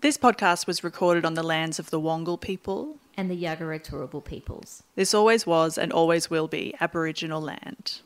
This 0.00 0.16
podcast 0.16 0.66
was 0.66 0.84
recorded 0.84 1.24
on 1.24 1.34
the 1.34 1.42
lands 1.42 1.78
of 1.78 1.90
the 1.90 2.00
Wongal 2.00 2.40
people. 2.40 2.98
and 3.16 3.28
the 3.28 3.34
Yagara 3.42 3.80
Turrbal 3.84 4.24
peoples. 4.24 4.84
This 4.94 5.12
always 5.12 5.44
was 5.44 5.76
and 5.76 5.92
always 5.92 6.30
will 6.30 6.46
be 6.46 6.72
Aboriginal 6.80 7.40
land. 7.40 8.00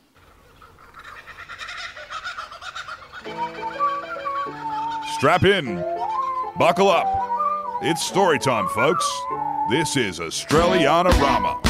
Strap 5.16 5.44
in. 5.44 5.76
Buckle 6.58 6.88
up. 6.88 7.06
It's 7.82 8.02
story 8.02 8.38
time, 8.38 8.68
folks. 8.68 9.08
This 9.70 9.96
is 9.96 10.18
Australiana 10.18 11.12
Rama. 11.20 11.60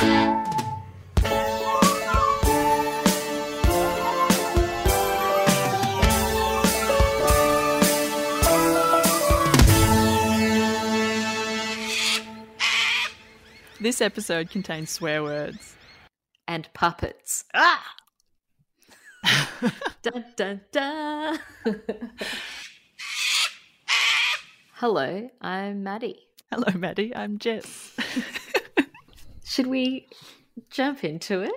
This 13.83 14.01
episode 14.01 14.49
contains 14.49 14.91
swear 14.91 15.25
words. 15.25 15.75
And 16.47 16.69
puppets. 16.73 17.43
Ah! 17.53 17.85
dun 20.03 20.25
dun 20.37 20.61
dun. 20.71 21.41
Hello, 24.75 25.29
I'm 25.41 25.83
Maddie. 25.83 26.29
Hello, 26.53 26.73
Maddie. 26.79 27.13
I'm 27.17 27.39
Jess. 27.39 27.97
Should 29.45 29.67
we 29.67 30.07
jump 30.71 31.03
into 31.03 31.41
it? 31.41 31.51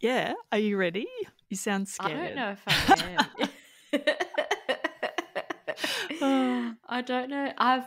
yeah, 0.00 0.32
are 0.50 0.58
you 0.58 0.78
ready? 0.78 1.06
You 1.50 1.58
sound 1.58 1.86
scared. 1.86 2.12
I 2.12 2.24
don't 2.28 2.36
know 2.36 2.50
if 2.52 2.62
I 2.66 3.28
am. 6.22 6.76
I 6.88 7.02
don't 7.02 7.28
know. 7.28 7.52
I've 7.58 7.84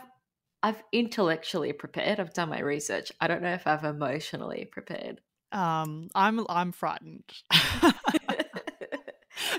I've 0.62 0.82
intellectually 0.92 1.72
prepared. 1.72 2.20
I've 2.20 2.34
done 2.34 2.50
my 2.50 2.60
research. 2.60 3.10
I 3.20 3.26
don't 3.26 3.42
know 3.42 3.52
if 3.52 3.66
I've 3.66 3.84
emotionally 3.84 4.64
prepared. 4.64 5.20
Um, 5.50 6.08
I'm 6.14 6.46
I'm 6.48 6.72
frightened. 6.72 7.24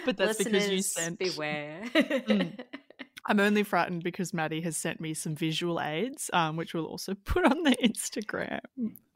but 0.06 0.18
that's 0.18 0.38
because 0.38 0.68
you 0.68 0.78
Listeners, 0.78 0.94
sent. 0.94 1.20
beware. 1.20 1.84
Mm. 1.94 2.60
I'm 3.26 3.40
only 3.40 3.64
frightened 3.64 4.04
because 4.04 4.34
Maddie 4.34 4.62
has 4.62 4.76
sent 4.76 5.00
me 5.00 5.14
some 5.14 5.36
visual 5.36 5.80
aids, 5.80 6.30
um, 6.34 6.58
which 6.58 6.74
we'll 6.74 6.86
also 6.86 7.14
put 7.26 7.46
on 7.46 7.64
the 7.64 7.76
Instagram. 7.84 8.62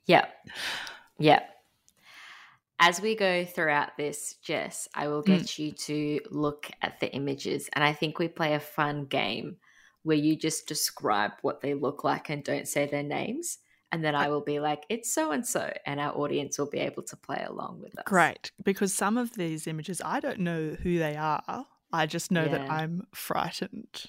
Yep. 0.06 0.34
Yep. 1.20 1.50
As 2.80 3.02
we 3.02 3.16
go 3.16 3.44
throughout 3.44 3.98
this, 3.98 4.36
Jess, 4.44 4.88
I 4.94 5.08
will 5.08 5.24
get 5.24 5.58
you 5.58 5.72
to 5.72 6.20
look 6.30 6.70
at 6.84 7.00
the 7.00 7.12
images. 7.12 7.70
And 7.74 7.84
I 7.84 7.94
think 7.94 8.20
we 8.20 8.28
play 8.28 8.54
a 8.54 8.60
fun 8.60 9.06
game 9.06 9.58
where 10.08 10.16
you 10.16 10.38
just 10.38 10.68
describe 10.68 11.32
what 11.42 11.60
they 11.60 11.74
look 11.74 12.06
like 12.06 12.30
and 12.30 12.42
don't 12.42 12.66
say 12.66 12.86
their 12.86 13.04
names. 13.04 13.58
And 13.92 14.02
then 14.06 14.16
I 14.16 14.30
will 14.30 14.42
be 14.42 14.62
like, 14.62 14.86
it's 14.88 15.14
so 15.14 15.32
and 15.32 15.46
so. 15.46 15.70
And 15.86 16.00
our 16.00 16.16
audience 16.18 16.58
will 16.58 16.70
be 16.70 16.80
able 16.80 17.04
to 17.04 17.18
play 17.18 17.44
along 17.46 17.82
with 17.82 17.98
us. 18.00 18.06
Great, 18.06 18.52
because 18.64 18.94
some 18.94 19.18
of 19.18 19.34
these 19.34 19.68
images 19.68 20.02
I 20.04 20.22
don't 20.22 20.40
know 20.40 20.78
who 20.82 20.98
they 20.98 21.18
are. 21.18 21.66
I 21.92 22.06
just 22.06 22.32
know 22.32 22.48
that 22.48 22.72
I'm 22.72 23.06
frightened. 23.14 24.06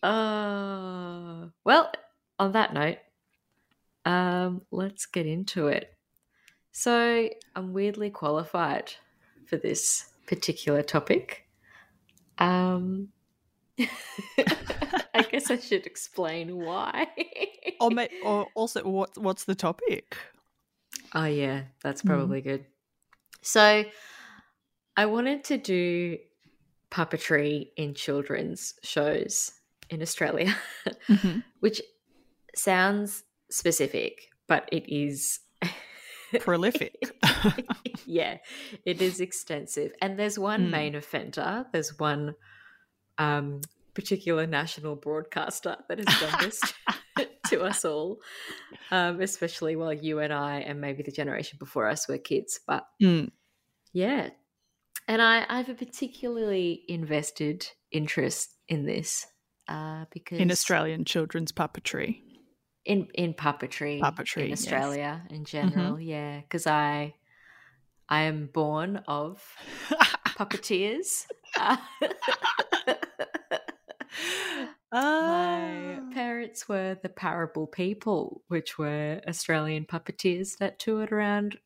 uh, 0.00 1.46
well, 1.64 1.92
on 2.38 2.52
that 2.52 2.74
note, 2.74 2.98
um, 4.04 4.62
let's 4.70 5.06
get 5.06 5.26
into 5.26 5.66
it. 5.66 5.92
So, 6.70 7.28
I'm 7.56 7.72
weirdly 7.72 8.10
qualified 8.10 8.92
for 9.46 9.56
this 9.56 10.12
particular 10.28 10.82
topic. 10.82 11.47
Um, 12.38 13.08
I 15.14 15.22
guess 15.30 15.50
I 15.50 15.58
should 15.58 15.86
explain 15.86 16.56
why. 16.56 17.06
Or, 17.80 17.90
ma- 17.92 18.06
or 18.24 18.46
also, 18.54 18.82
what 18.88 19.16
what's 19.18 19.44
the 19.44 19.54
topic? 19.54 20.16
Oh, 21.14 21.24
yeah, 21.24 21.62
that's 21.82 22.02
Mm. 22.02 22.06
probably 22.06 22.40
good. 22.40 22.66
So, 23.42 23.84
I 24.96 25.06
wanted 25.06 25.44
to 25.44 25.58
do 25.58 26.18
puppetry 26.90 27.68
in 27.76 27.94
children's 27.94 28.74
shows 28.82 29.52
in 29.90 30.02
Australia, 30.02 30.54
Mhm. 31.08 31.42
which 31.60 31.80
sounds 32.54 33.24
specific, 33.50 34.28
but 34.46 34.68
it 34.72 34.84
is 34.92 35.40
Prolific. 36.40 36.94
yeah, 38.06 38.38
it 38.84 39.00
is 39.02 39.20
extensive. 39.20 39.92
And 40.02 40.18
there's 40.18 40.38
one 40.38 40.66
Mm. 40.66 40.70
main 40.70 40.94
offender, 40.94 41.66
there's 41.72 41.98
one 41.98 42.34
um, 43.18 43.60
particular 43.94 44.46
national 44.46 44.96
broadcaster 44.96 45.76
that 45.88 45.98
has 45.98 46.20
done 46.20 46.38
this 46.40 46.60
to 47.48 47.62
us 47.62 47.84
all, 47.84 48.18
um, 48.90 49.20
especially 49.20 49.74
while 49.76 49.92
you 49.92 50.20
and 50.20 50.32
I, 50.32 50.60
and 50.60 50.80
maybe 50.80 51.02
the 51.02 51.10
generation 51.10 51.56
before 51.58 51.88
us, 51.88 52.06
were 52.08 52.18
kids. 52.18 52.60
But 52.66 52.86
Mm. 53.02 53.30
yeah. 53.92 54.30
And 55.08 55.22
I, 55.22 55.46
I 55.48 55.56
have 55.56 55.68
a 55.70 55.74
particularly 55.74 56.84
invested 56.88 57.66
interest 57.90 58.54
in 58.68 58.84
this 58.84 59.26
uh, 59.66 60.04
because 60.12 60.38
In 60.38 60.50
Australian 60.50 61.04
children's 61.04 61.50
puppetry. 61.52 62.20
In 62.84 63.08
in 63.14 63.34
puppetry, 63.34 64.00
Puppetry, 64.00 64.44
in 64.44 64.48
yes. 64.50 64.62
Australia 64.64 65.22
in 65.30 65.44
general, 65.44 66.00
yeah, 66.00 66.40
because 66.40 66.66
I 66.66 67.14
I 68.08 68.22
am 68.22 68.46
born 68.52 69.02
of 69.08 69.42
puppeteers. 70.38 71.26
Uh, 71.58 71.76
My 74.90 75.98
Ah. 76.00 76.00
parents 76.14 76.66
were 76.68 76.96
the 77.02 77.10
Parable 77.10 77.66
People, 77.66 78.42
which 78.48 78.78
were 78.78 79.20
Australian 79.28 79.84
puppeteers 79.84 80.56
that 80.58 80.78
toured 80.78 81.12
around 81.12 81.58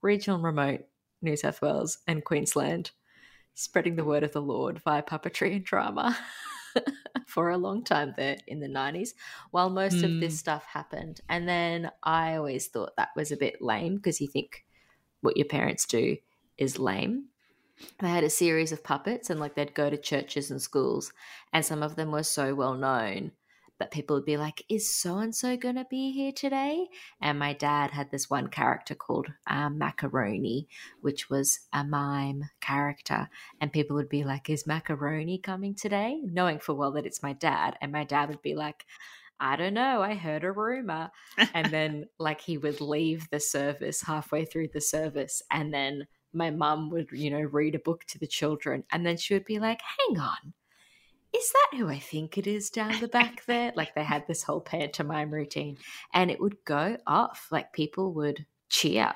regional 0.00 0.40
remote 0.40 0.84
New 1.20 1.36
South 1.36 1.60
Wales 1.60 1.98
and 2.06 2.24
Queensland, 2.24 2.92
spreading 3.54 3.96
the 3.96 4.04
word 4.04 4.22
of 4.22 4.32
the 4.32 4.40
Lord 4.42 4.78
via 4.78 5.02
puppetry 5.02 5.56
and 5.56 5.64
drama 5.64 6.16
for 7.26 7.50
a 7.50 7.58
long 7.58 7.84
time 7.84 8.14
there 8.16 8.38
in 8.46 8.60
the 8.60 8.68
90s, 8.68 9.14
while 9.50 9.70
most 9.70 10.02
of 10.02 10.12
Mm. 10.12 10.18
this 10.18 10.38
stuff 10.38 10.64
happened. 10.66 11.20
And 11.28 11.48
then 11.48 11.90
I 12.02 12.36
always 12.36 12.68
thought 12.68 12.96
that 12.96 13.10
was 13.16 13.32
a 13.32 13.36
bit 13.36 13.60
lame 13.62 13.96
because 13.96 14.20
you 14.20 14.28
think 14.28 14.64
what 15.22 15.36
your 15.36 15.46
parents 15.46 15.86
do 15.86 16.18
is 16.58 16.78
lame. 16.78 17.28
They 18.00 18.08
had 18.08 18.24
a 18.24 18.30
series 18.30 18.72
of 18.72 18.82
puppets 18.84 19.30
and 19.30 19.38
like 19.40 19.54
they'd 19.54 19.74
go 19.74 19.90
to 19.90 19.96
churches 19.96 20.50
and 20.50 20.60
schools 20.60 21.12
and 21.52 21.64
some 21.64 21.82
of 21.82 21.96
them 21.96 22.10
were 22.12 22.24
so 22.24 22.54
well 22.54 22.74
known 22.74 23.32
that 23.78 23.90
people 23.90 24.16
would 24.16 24.24
be 24.24 24.36
like, 24.36 24.64
"Is 24.68 24.94
so 24.94 25.18
and 25.18 25.34
so 25.34 25.56
going 25.56 25.76
to 25.76 25.86
be 25.88 26.12
here 26.12 26.32
today?" 26.32 26.88
And 27.20 27.38
my 27.38 27.52
dad 27.52 27.90
had 27.90 28.10
this 28.10 28.28
one 28.30 28.48
character 28.48 28.94
called 28.94 29.28
um, 29.46 29.78
Macaroni, 29.78 30.68
which 31.00 31.30
was 31.30 31.60
a 31.72 31.84
mime 31.84 32.44
character, 32.60 33.28
and 33.60 33.72
people 33.72 33.96
would 33.96 34.08
be 34.08 34.24
like, 34.24 34.50
"Is 34.50 34.66
Macaroni 34.66 35.38
coming 35.38 35.74
today?" 35.74 36.20
Knowing 36.24 36.58
full 36.58 36.76
well 36.76 36.92
that 36.92 37.06
it's 37.06 37.22
my 37.22 37.32
dad, 37.32 37.76
and 37.80 37.92
my 37.92 38.04
dad 38.04 38.28
would 38.28 38.42
be 38.42 38.54
like. 38.54 38.84
I 39.40 39.54
don't 39.54 39.74
know. 39.74 40.02
I 40.02 40.14
heard 40.14 40.42
a 40.42 40.50
rumor. 40.50 41.10
And 41.54 41.66
then, 41.72 42.06
like, 42.18 42.40
he 42.40 42.58
would 42.58 42.80
leave 42.80 43.30
the 43.30 43.38
service 43.38 44.02
halfway 44.02 44.44
through 44.44 44.70
the 44.74 44.80
service. 44.80 45.42
And 45.50 45.72
then 45.72 46.08
my 46.32 46.50
mum 46.50 46.90
would, 46.90 47.10
you 47.12 47.30
know, 47.30 47.40
read 47.40 47.74
a 47.74 47.78
book 47.78 48.04
to 48.06 48.18
the 48.18 48.26
children. 48.26 48.84
And 48.90 49.06
then 49.06 49.16
she 49.16 49.34
would 49.34 49.44
be 49.44 49.58
like, 49.58 49.80
hang 49.80 50.18
on, 50.18 50.54
is 51.34 51.52
that 51.52 51.78
who 51.78 51.88
I 51.88 51.98
think 51.98 52.38
it 52.38 52.46
is 52.46 52.70
down 52.70 53.00
the 53.00 53.08
back 53.08 53.44
there? 53.46 53.72
like 53.76 53.94
they 53.94 54.04
had 54.04 54.26
this 54.26 54.42
whole 54.42 54.60
pantomime 54.60 55.30
routine 55.30 55.76
and 56.14 56.30
it 56.30 56.40
would 56.40 56.56
go 56.64 56.96
off. 57.06 57.48
Like 57.50 57.72
people 57.72 58.12
would 58.14 58.46
cheer 58.68 59.12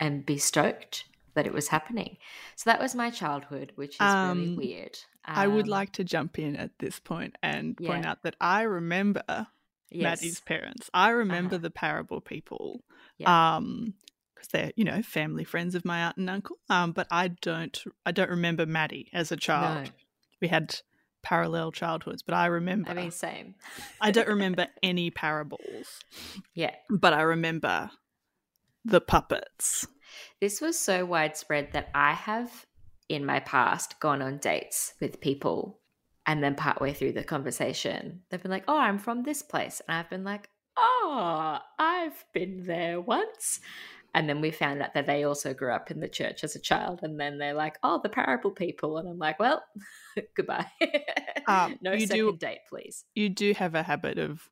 and 0.00 0.24
be 0.26 0.38
stoked 0.38 1.04
that 1.34 1.46
it 1.46 1.52
was 1.52 1.68
happening. 1.68 2.16
So 2.56 2.70
that 2.70 2.80
was 2.80 2.94
my 2.94 3.10
childhood, 3.10 3.72
which 3.76 3.94
is 4.00 4.00
really 4.00 4.48
Um, 4.48 4.56
weird. 4.56 4.98
I 5.24 5.46
would 5.46 5.66
Um, 5.66 5.70
like 5.70 5.92
to 5.92 6.04
jump 6.04 6.38
in 6.38 6.54
at 6.56 6.78
this 6.78 7.00
point 7.00 7.36
and 7.42 7.76
point 7.76 8.04
Yeah. 8.04 8.10
out 8.10 8.22
that 8.22 8.36
I 8.40 8.62
remember 8.62 9.22
Maddie's 9.92 10.40
parents. 10.40 10.90
I 10.92 11.10
remember 11.10 11.54
Uh-huh. 11.56 11.62
the 11.62 11.70
Parable 11.70 12.20
people. 12.20 12.84
Yeah. 13.18 13.56
Um 13.56 13.94
because 14.34 14.48
they're, 14.48 14.72
you 14.76 14.84
know, 14.84 15.00
family 15.02 15.44
friends 15.44 15.74
of 15.74 15.84
my 15.84 16.00
aunt 16.00 16.16
and 16.18 16.28
uncle. 16.28 16.58
Um, 16.68 16.92
but 16.92 17.06
I 17.10 17.28
don't 17.28 17.82
I 18.04 18.10
don't 18.12 18.30
remember 18.30 18.66
Maddie 18.66 19.08
as 19.12 19.32
a 19.32 19.36
child. 19.36 19.86
No. 19.86 19.92
We 20.40 20.48
had 20.48 20.80
parallel 21.24 21.72
childhoods, 21.72 22.22
but 22.22 22.34
I 22.34 22.46
remember 22.46 22.90
I 22.90 22.94
mean, 22.94 23.10
same. 23.10 23.56
I 24.00 24.10
don't 24.12 24.28
remember 24.28 24.68
any 24.82 25.10
parables, 25.10 26.00
Yeah. 26.54 26.74
but 26.88 27.12
I 27.12 27.22
remember 27.22 27.90
the 28.84 29.00
puppets. 29.00 29.86
This 30.40 30.60
was 30.60 30.78
so 30.78 31.04
widespread 31.04 31.72
that 31.72 31.88
I 31.94 32.12
have 32.12 32.66
in 33.08 33.26
my 33.26 33.40
past 33.40 33.98
gone 33.98 34.22
on 34.22 34.38
dates 34.38 34.94
with 35.00 35.20
people 35.20 35.80
and 36.26 36.42
then 36.42 36.54
partway 36.54 36.92
through 36.92 37.12
the 37.12 37.24
conversation, 37.24 38.22
they've 38.30 38.40
been 38.42 38.50
like, 38.50 38.64
Oh, 38.68 38.78
I'm 38.78 38.98
from 38.98 39.22
this 39.24 39.42
place. 39.42 39.82
And 39.86 39.96
I've 39.96 40.08
been 40.10 40.24
like, 40.24 40.48
Oh, 40.76 41.58
I've 41.78 42.24
been 42.32 42.64
there 42.66 43.00
once. 43.00 43.60
And 44.14 44.28
then 44.28 44.40
we 44.40 44.50
found 44.52 44.80
out 44.80 44.94
that 44.94 45.06
they 45.06 45.24
also 45.24 45.52
grew 45.52 45.72
up 45.72 45.90
in 45.90 45.98
the 46.00 46.08
church 46.08 46.44
as 46.44 46.54
a 46.54 46.60
child. 46.60 47.00
And 47.02 47.18
then 47.18 47.38
they're 47.38 47.52
like, 47.54 47.76
Oh, 47.82 48.00
the 48.02 48.08
parable 48.08 48.52
people. 48.52 48.98
And 48.98 49.08
I'm 49.08 49.18
like, 49.18 49.38
Well, 49.40 49.62
goodbye. 50.36 50.66
Um, 51.46 51.78
no 51.82 51.92
you 51.92 52.06
second 52.06 52.24
do 52.24 52.36
date, 52.38 52.60
please. 52.70 53.04
you 53.14 53.28
do 53.28 53.52
have 53.52 53.74
a 53.74 53.82
habit 53.82 54.18
of 54.18 54.48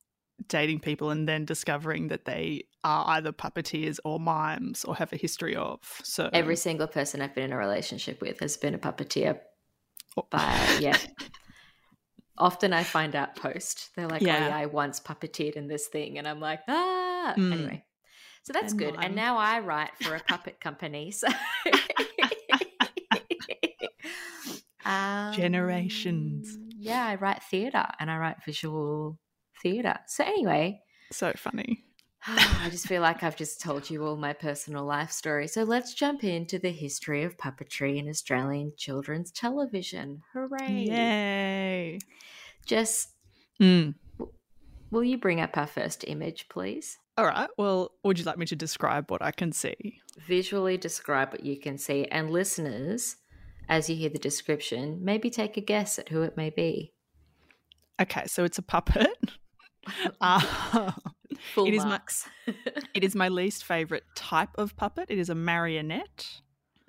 dating 0.46 0.80
people 0.80 1.08
and 1.08 1.26
then 1.26 1.46
discovering 1.46 2.08
that 2.08 2.26
they 2.26 2.64
are 2.84 3.04
either 3.16 3.32
puppeteers 3.32 3.98
or 4.04 4.20
mimes 4.20 4.84
or 4.84 4.94
have 4.96 5.10
a 5.10 5.16
history 5.16 5.56
of. 5.56 5.78
So 6.02 6.28
Every 6.34 6.56
single 6.56 6.86
person 6.86 7.22
I've 7.22 7.34
been 7.34 7.44
in 7.44 7.52
a 7.52 7.56
relationship 7.56 8.20
with 8.20 8.40
has 8.40 8.58
been 8.58 8.74
a 8.74 8.78
puppeteer. 8.78 9.38
Oh. 10.18 10.26
But 10.30 10.80
yeah. 10.82 10.98
Often 12.36 12.72
I 12.74 12.82
find 12.82 13.14
out 13.14 13.36
post. 13.36 13.90
They're 13.96 14.08
like, 14.08 14.20
Yeah. 14.20 14.36
oh 14.36 14.48
yeah, 14.48 14.56
I 14.56 14.66
once 14.66 15.00
puppeteered 15.00 15.52
in 15.54 15.68
this 15.68 15.86
thing. 15.86 16.18
And 16.18 16.26
I'm 16.28 16.40
like, 16.40 16.60
ah. 16.68 17.34
Mm. 17.38 17.52
Anyway. 17.52 17.84
So 18.42 18.52
that's 18.52 18.72
And 18.72 18.78
good. 18.78 18.96
And 18.98 19.14
now 19.14 19.36
I 19.38 19.60
write 19.60 19.92
for 20.00 20.16
a 20.16 20.20
puppet 20.20 20.60
company. 20.60 21.10
So 21.10 21.28
Um, 24.84 25.32
Generations. 25.32 26.58
Yeah, 26.76 27.06
I 27.06 27.14
write 27.14 27.42
theatre 27.44 27.86
and 28.00 28.10
I 28.10 28.16
write 28.16 28.44
visual 28.44 29.18
theatre. 29.62 29.98
So 30.06 30.24
anyway, 30.24 30.80
so 31.12 31.32
funny. 31.36 31.84
I 32.26 32.68
just 32.70 32.86
feel 32.86 33.02
like 33.02 33.22
I've 33.22 33.36
just 33.36 33.60
told 33.60 33.88
you 33.88 34.04
all 34.04 34.16
my 34.16 34.32
personal 34.32 34.84
life 34.84 35.12
story. 35.12 35.46
So 35.46 35.62
let's 35.62 35.94
jump 35.94 36.24
into 36.24 36.58
the 36.58 36.70
history 36.70 37.22
of 37.22 37.36
puppetry 37.36 37.98
in 37.98 38.08
Australian 38.08 38.72
children's 38.76 39.30
television. 39.30 40.22
Hooray! 40.32 40.84
Yay. 40.88 41.98
Just 42.66 43.08
Mm. 43.60 43.94
Will 44.92 45.02
you 45.02 45.18
bring 45.18 45.40
up 45.40 45.56
our 45.56 45.66
first 45.66 46.04
image, 46.06 46.48
please? 46.48 46.98
All 47.18 47.24
right. 47.26 47.48
Well, 47.58 47.90
would 48.04 48.18
you 48.18 48.24
like 48.24 48.38
me 48.38 48.46
to 48.46 48.56
describe 48.56 49.10
what 49.10 49.20
I 49.22 49.32
can 49.32 49.50
see? 49.50 49.98
Visually 50.26 50.76
describe 50.76 51.32
what 51.32 51.44
you 51.44 51.58
can 51.58 51.76
see, 51.78 52.04
and 52.06 52.30
listeners, 52.30 53.16
as 53.68 53.90
you 53.90 53.96
hear 53.96 54.08
the 54.10 54.18
description, 54.18 55.00
maybe 55.02 55.28
take 55.30 55.56
a 55.56 55.60
guess 55.60 55.98
at 55.98 56.10
who 56.10 56.22
it 56.22 56.36
may 56.36 56.50
be. 56.50 56.92
Okay, 58.00 58.24
so 58.26 58.44
it's 58.44 58.58
a 58.58 58.62
puppet. 58.62 59.08
Uh, 60.20 60.92
Full 61.54 61.66
It 61.66 61.74
is 61.74 61.84
my- 61.84 62.00
it 62.94 63.02
is 63.02 63.16
my 63.16 63.28
least 63.28 63.64
favorite 63.64 64.04
type 64.14 64.50
of 64.56 64.76
puppet. 64.76 65.06
It 65.08 65.18
is 65.18 65.28
a 65.28 65.34
marionette. 65.34 66.40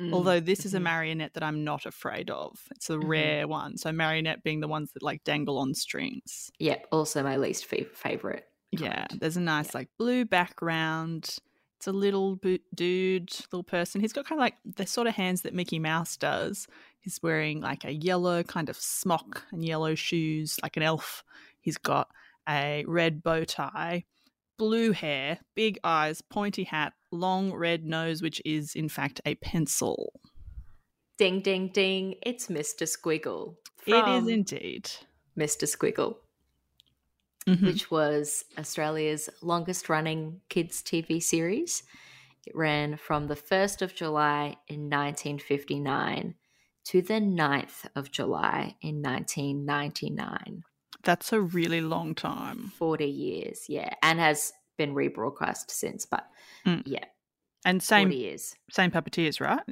Mm, 0.10 0.14
Although 0.14 0.40
this 0.40 0.66
is 0.66 0.74
a 0.74 0.80
mhm. 0.80 0.84
marionette 0.84 1.34
that 1.34 1.44
I'm 1.44 1.64
not 1.64 1.86
afraid 1.86 2.30
of. 2.30 2.60
It's 2.72 2.90
a 2.90 2.94
Mhm. 2.98 3.08
rare 3.08 3.48
one. 3.48 3.78
So 3.78 3.92
marionette 3.92 4.44
being 4.44 4.60
the 4.60 4.68
ones 4.68 4.92
that 4.94 5.04
like 5.04 5.24
dangle 5.24 5.58
on 5.58 5.74
strings. 5.74 6.52
Yep, 6.60 6.88
also 6.92 7.24
my 7.24 7.38
least 7.38 7.66
fa- 7.66 7.86
favorite. 7.94 8.48
Yeah, 8.72 9.06
there's 9.12 9.38
a 9.38 9.42
nice 9.42 9.68
Yeah. 9.74 9.80
like 9.80 9.90
blue 9.98 10.26
background. 10.26 11.38
It's 11.78 11.88
a 11.88 11.92
little 11.92 12.38
bo- 12.38 12.58
dude, 12.74 13.30
little 13.52 13.64
person. 13.64 14.02
He's 14.02 14.14
got 14.14 14.26
kind 14.26 14.40
of 14.40 14.44
like 14.44 14.56
the 14.66 14.88
sort 14.88 15.06
of 15.08 15.16
hands 15.16 15.42
that 15.42 15.54
Mickey 15.54 15.80
Mouse 15.80 16.16
does. 16.18 16.68
He's 17.02 17.22
wearing 17.22 17.60
like 17.62 17.84
a 17.84 17.92
yellow 17.94 18.42
kind 18.44 18.70
of 18.70 18.78
smock 18.78 19.44
and 19.52 19.64
yellow 19.66 19.94
shoes, 19.94 20.60
like 20.64 20.78
an 20.78 20.84
elf. 20.84 21.24
He's 21.60 21.78
got 21.78 22.10
a 22.48 22.84
red 22.88 23.22
bow 23.22 23.44
tie, 23.44 24.06
blue 24.58 24.92
hair, 24.92 25.40
big 25.56 25.80
eyes, 25.84 26.22
pointy 26.22 26.64
hat, 26.64 26.94
long 27.12 27.52
red 27.54 27.84
nose, 27.86 28.22
which 28.22 28.42
is 28.46 28.76
in 28.76 28.90
fact 28.90 29.22
a 29.26 29.36
pencil. 29.36 30.20
Ding, 31.18 31.42
ding, 31.42 31.70
ding. 31.70 32.16
It's 32.24 32.48
Mr. 32.48 32.88
Squiggle. 32.88 33.56
it 33.86 34.08
is 34.08 34.28
indeed. 34.28 34.90
Mr. 35.38 35.68
Squiggle, 35.68 36.16
Mhm. 37.46 37.64
which 37.66 37.92
was 37.92 38.46
Australia's 38.58 39.30
longest 39.42 39.90
running 39.90 40.42
kids' 40.50 40.82
TV 40.82 41.20
series. 41.22 41.84
It 42.46 42.56
ran 42.56 42.98
from 42.98 43.28
the 43.28 43.36
1st 43.36 43.82
of 43.82 43.94
July 43.96 44.58
in 44.68 44.90
1959 44.90 46.36
to 46.86 47.02
the 47.02 47.20
9th 47.20 47.86
of 47.96 48.12
July 48.12 48.76
in 48.82 49.02
1999. 49.02 50.64
That's 51.04 51.34
a 51.34 51.42
really 51.42 51.82
long 51.82 52.16
time. 52.16 52.72
40 52.78 53.06
years, 53.06 53.66
yeah. 53.68 53.94
And 54.04 54.20
has 54.20 54.54
been 54.78 54.94
rebroadcast 54.96 55.70
since, 55.72 56.06
but 56.06 56.28
Mm. 56.66 56.84
yeah, 56.86 57.06
And 57.66 57.84
40 57.84 57.86
same 57.86 58.12
years. 58.12 58.56
same 58.72 58.92
puppeteers, 58.92 59.42
right? 59.42 59.64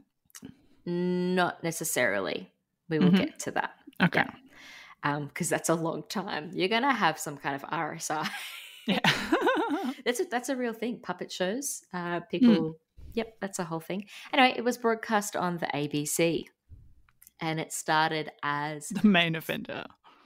Not 0.86 1.64
necessarily. 1.64 2.52
We 2.90 3.00
will 3.00 3.12
Mhm. 3.12 3.18
get 3.18 3.40
to 3.40 3.52
that. 3.52 3.72
Okay. 4.02 4.26
because 5.28 5.50
that's 5.50 5.70
a 5.70 5.74
long 5.76 6.04
time. 6.10 6.52
You're 6.54 6.68
gonna 6.70 6.94
have 6.94 7.18
some 7.18 7.36
kind 7.38 7.56
of 7.56 7.64
RSI. 7.64 8.28
Yeah. 8.86 9.00
that's 10.06 10.20
a, 10.20 10.26
that's 10.26 10.50
a 10.50 10.56
real 10.56 10.74
thing. 10.74 11.00
Puppet 11.02 11.32
shows. 11.32 11.84
Uh, 11.94 12.20
people. 12.22 12.76
Yep, 13.14 13.38
that's 13.42 13.58
a 13.60 13.64
whole 13.64 13.80
thing. 13.80 14.08
Anyway, 14.32 14.54
it 14.58 14.64
was 14.64 14.78
broadcast 14.78 15.36
on 15.36 15.58
the 15.58 15.66
ABC, 15.76 16.46
and 17.40 17.60
it 17.60 17.74
started 17.74 18.32
as 18.44 18.90
the 18.90 19.08
main 19.08 19.36
offender. 19.36 19.86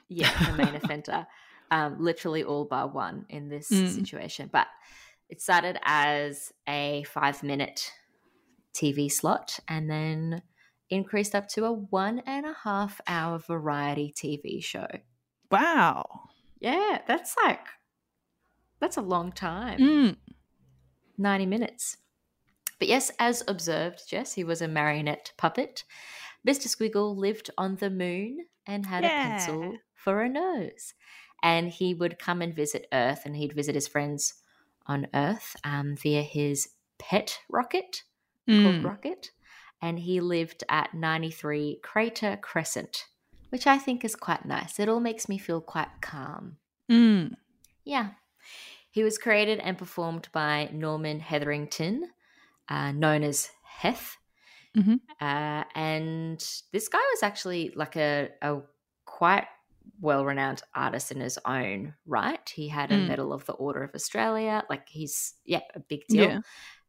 Yeah 0.10 0.32
the 0.46 0.54
main 0.54 0.76
offender. 0.76 1.28
Um, 1.72 1.98
literally 2.00 2.44
all 2.44 2.66
bar 2.66 2.88
one 2.88 3.26
in 3.30 3.50
this 3.50 3.70
Mm. 3.72 3.90
situation, 3.90 4.50
but 4.52 4.68
it 5.30 5.42
started 5.42 5.80
as 5.84 6.54
a 6.70 7.04
five 7.06 7.42
minute 7.42 7.92
TV 8.74 9.10
slot, 9.12 9.60
and 9.68 9.90
then 9.90 10.44
increased 10.90 11.34
up 11.34 11.48
to 11.50 11.66
a 11.66 11.72
one 11.72 12.20
and 12.28 12.46
a 12.46 12.54
half 12.64 13.02
hour 13.08 13.40
variety 13.40 14.14
TV 14.16 14.64
show. 14.64 14.88
Wow. 15.50 16.30
Yeah, 16.60 17.00
that's 17.08 17.36
like 17.44 17.66
that's 18.80 18.98
a 18.98 19.02
long 19.02 19.32
time. 19.32 19.80
Mm. 19.80 20.18
90 21.18 21.46
minutes. 21.46 21.98
But 22.78 22.90
yes, 22.90 23.10
as 23.20 23.44
observed, 23.48 24.02
Jess, 24.08 24.34
he 24.34 24.44
was 24.44 24.62
a 24.62 24.68
marionette 24.68 25.32
puppet. 25.38 25.84
Mr. 26.46 26.68
Squiggle 26.68 27.16
lived 27.18 27.50
on 27.58 27.76
the 27.78 27.90
moon 27.90 28.46
and 28.68 28.86
had 28.86 29.04
a 29.04 29.10
pencil 29.10 29.78
for 29.94 30.22
a 30.22 30.30
nose. 30.30 30.94
And 31.44 31.70
he 31.70 31.94
would 31.94 32.20
come 32.20 32.42
and 32.42 32.56
visit 32.56 32.88
Earth, 32.94 33.22
and 33.26 33.36
he'd 33.36 33.54
visit 33.54 33.76
his 33.76 33.88
friends 33.88 34.36
on 34.88 35.08
Earth 35.14 35.56
um, 35.64 35.96
via 35.96 36.22
his 36.22 36.70
pet 36.98 37.40
rocket 37.50 38.04
called 38.48 38.76
Mm. 38.76 38.84
Rocket. 38.84 39.32
And 39.82 40.00
he 40.00 40.20
lived 40.20 40.64
at 40.70 40.94
93 40.94 41.80
Crater 41.84 42.38
Crescent, 42.42 43.06
which 43.50 43.68
I 43.68 43.78
think 43.78 44.06
is 44.06 44.16
quite 44.16 44.46
nice. 44.46 44.80
It 44.80 44.88
all 44.90 45.00
makes 45.00 45.28
me 45.28 45.38
feel 45.38 45.62
quite 45.62 46.02
calm. 46.02 46.58
Mm. 46.90 47.34
Yeah. 47.84 48.12
He 48.90 49.04
was 49.04 49.18
created 49.18 49.60
and 49.60 49.78
performed 49.78 50.30
by 50.32 50.70
Norman 50.72 51.20
Hetherington, 51.20 52.12
uh, 52.70 52.92
known 52.94 53.24
as 53.24 53.50
Heth. 53.64 54.18
Mhm. 54.76 55.00
Uh, 55.22 55.64
and 55.76 56.40
this 56.72 56.88
guy 56.90 57.00
was 57.14 57.24
actually 57.24 57.72
like 57.76 57.96
a, 57.96 58.30
a 58.42 58.60
quite 59.06 59.46
well 60.02 60.26
renowned 60.26 60.62
artist 60.74 61.12
in 61.12 61.20
his 61.22 61.38
own 61.46 61.94
right. 62.06 62.48
He 62.50 62.68
had 62.68 62.92
a 62.92 62.96
Mm. 62.96 63.08
Medal 63.08 63.34
of 63.34 63.46
the 63.46 63.54
Order 63.54 63.84
of 63.84 63.96
Australia. 63.96 64.64
Like 64.70 64.90
he's, 64.90 65.36
yeah, 65.46 65.62
a 65.76 65.80
big 65.80 66.02
deal. 66.08 66.30
Yeah. 66.30 66.40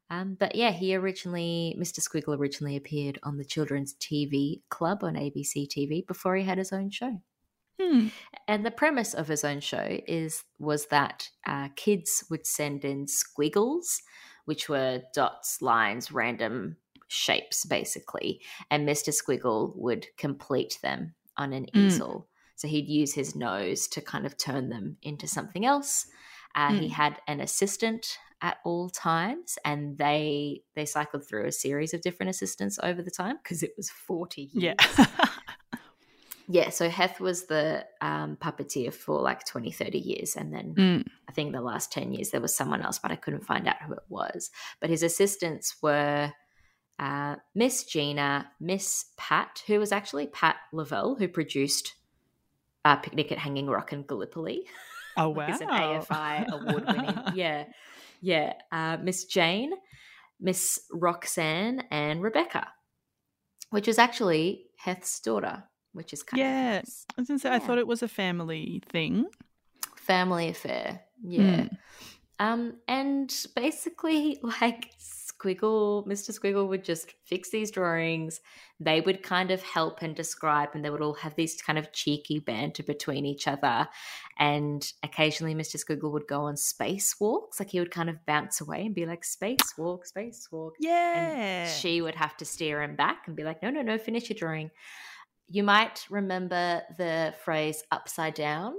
Um, 0.08 0.36
but 0.38 0.54
yeah, 0.54 0.70
he 0.70 0.94
originally, 0.96 1.76
Mr. 1.78 2.00
Squiggle 2.00 2.38
originally 2.38 2.76
appeared 2.76 3.18
on 3.22 3.36
the 3.36 3.44
Children's 3.44 3.94
TV 3.94 4.62
Club 4.70 5.02
on 5.02 5.14
ABC 5.14 5.66
TV 5.68 6.06
before 6.06 6.36
he 6.36 6.44
had 6.44 6.58
his 6.58 6.72
own 6.72 6.90
show. 6.90 7.20
Mm. 7.80 8.10
And 8.48 8.64
the 8.64 8.70
premise 8.70 9.12
of 9.14 9.28
his 9.28 9.44
own 9.44 9.60
show 9.60 9.98
is 10.06 10.44
was 10.58 10.86
that 10.86 11.28
uh, 11.46 11.68
kids 11.76 12.24
would 12.30 12.46
send 12.46 12.84
in 12.84 13.06
squiggles, 13.06 14.00
which 14.46 14.68
were 14.68 15.02
dots, 15.12 15.60
lines, 15.60 16.10
random 16.10 16.76
shapes, 17.08 17.64
basically, 17.64 18.40
and 18.70 18.84
Mister 18.86 19.10
Squiggle 19.12 19.74
would 19.76 20.06
complete 20.16 20.78
them 20.82 21.14
on 21.36 21.52
an 21.52 21.66
Mm. 21.74 21.86
easel. 21.86 22.28
So 22.54 22.68
he'd 22.68 22.88
use 22.88 23.12
his 23.14 23.34
nose 23.36 23.86
to 23.88 24.00
kind 24.00 24.24
of 24.26 24.36
turn 24.38 24.70
them 24.70 24.96
into 25.02 25.26
something 25.26 25.66
else. 25.66 26.06
Uh, 26.54 26.72
He 26.72 26.88
Mm. 26.88 26.92
had 26.92 27.20
an 27.28 27.40
assistant 27.40 28.18
at 28.40 28.58
all 28.64 28.88
times, 28.90 29.58
and 29.64 29.98
they 29.98 30.62
they 30.74 30.84
cycled 30.86 31.26
through 31.26 31.46
a 31.46 31.52
series 31.52 31.92
of 31.94 32.00
different 32.02 32.30
assistants 32.30 32.78
over 32.82 33.02
the 33.02 33.10
time 33.10 33.36
because 33.42 33.62
it 33.62 33.72
was 33.76 33.90
forty 33.90 34.50
years. 34.52 34.76
Yeah. 34.88 35.06
Yeah, 36.48 36.70
so 36.70 36.88
Heth 36.88 37.18
was 37.18 37.46
the 37.46 37.84
um, 38.00 38.36
puppeteer 38.36 38.94
for 38.94 39.20
like 39.20 39.44
20, 39.44 39.72
30 39.72 39.98
years. 39.98 40.36
And 40.36 40.54
then 40.54 40.74
Mm. 40.74 41.04
I 41.28 41.32
think 41.32 41.52
the 41.52 41.60
last 41.60 41.90
10 41.92 42.12
years 42.12 42.30
there 42.30 42.40
was 42.40 42.54
someone 42.54 42.82
else, 42.82 43.00
but 43.00 43.10
I 43.10 43.16
couldn't 43.16 43.44
find 43.44 43.66
out 43.66 43.82
who 43.82 43.92
it 43.94 44.04
was. 44.08 44.50
But 44.80 44.88
his 44.90 45.02
assistants 45.02 45.74
were 45.82 46.32
uh, 46.98 47.36
Miss 47.54 47.84
Gina, 47.84 48.50
Miss 48.60 49.06
Pat, 49.16 49.62
who 49.66 49.78
was 49.78 49.92
actually 49.92 50.26
Pat 50.28 50.56
Lovell, 50.72 51.14
who 51.16 51.28
produced 51.28 51.94
uh, 52.84 52.96
Picnic 52.96 53.30
at 53.32 53.38
Hanging 53.38 53.66
Rock 53.66 53.92
and 53.92 54.06
Gallipoli. 54.06 54.64
Oh 55.16 55.28
wow. 55.30 55.46
An 55.46 55.58
AFI 55.58 56.46
award 56.52 56.84
winning. 56.86 57.18
yeah. 57.34 57.64
Yeah. 58.20 58.54
Uh, 58.72 58.96
Miss 59.02 59.24
Jane, 59.24 59.72
Miss 60.40 60.80
Roxanne, 60.92 61.84
and 61.90 62.22
Rebecca, 62.22 62.68
which 63.70 63.88
is 63.88 63.98
actually 63.98 64.66
Heth's 64.76 65.20
daughter, 65.20 65.64
which 65.92 66.12
is 66.12 66.22
kind 66.22 66.40
Yeah. 66.40 66.76
of 66.78 66.84
nice. 66.84 67.06
I 67.18 67.20
was 67.32 67.42
say 67.42 67.50
I 67.50 67.58
thought 67.58 67.78
it 67.78 67.86
was 67.86 68.02
a 68.02 68.08
family 68.08 68.82
thing. 68.88 69.26
family 69.96 70.48
affair. 70.48 71.00
Yeah. 71.22 71.40
Mm. 71.64 71.78
Um, 72.38 72.74
and 72.86 73.34
basically, 73.54 74.38
like 74.42 74.90
Squiggle, 75.38 76.06
Mr. 76.06 76.30
Squiggle 76.38 76.68
would 76.68 76.84
just 76.84 77.14
fix 77.24 77.50
these 77.50 77.70
drawings. 77.70 78.40
They 78.80 79.00
would 79.00 79.22
kind 79.22 79.50
of 79.50 79.62
help 79.62 80.02
and 80.02 80.14
describe, 80.14 80.70
and 80.74 80.84
they 80.84 80.90
would 80.90 81.00
all 81.02 81.14
have 81.14 81.34
these 81.34 81.60
kind 81.60 81.78
of 81.78 81.92
cheeky 81.92 82.38
banter 82.38 82.82
between 82.82 83.24
each 83.26 83.46
other. 83.48 83.88
And 84.38 84.86
occasionally, 85.02 85.54
Mr. 85.54 85.76
Squiggle 85.82 86.12
would 86.12 86.26
go 86.26 86.42
on 86.42 86.56
space 86.56 87.16
walks. 87.20 87.58
Like 87.60 87.70
he 87.70 87.80
would 87.80 87.90
kind 87.90 88.10
of 88.10 88.24
bounce 88.26 88.60
away 88.60 88.84
and 88.86 88.94
be 88.94 89.06
like, 89.06 89.24
space 89.24 89.74
walk, 89.78 90.06
space 90.06 90.48
walk. 90.50 90.74
Yeah. 90.80 91.64
And 91.64 91.70
she 91.70 92.00
would 92.02 92.14
have 92.14 92.36
to 92.38 92.44
steer 92.44 92.82
him 92.82 92.96
back 92.96 93.24
and 93.26 93.36
be 93.36 93.44
like, 93.44 93.62
no, 93.62 93.70
no, 93.70 93.82
no, 93.82 93.98
finish 93.98 94.28
your 94.28 94.38
drawing. 94.38 94.70
You 95.48 95.62
might 95.62 96.06
remember 96.10 96.82
the 96.98 97.34
phrase 97.44 97.82
upside 97.90 98.34
down, 98.34 98.74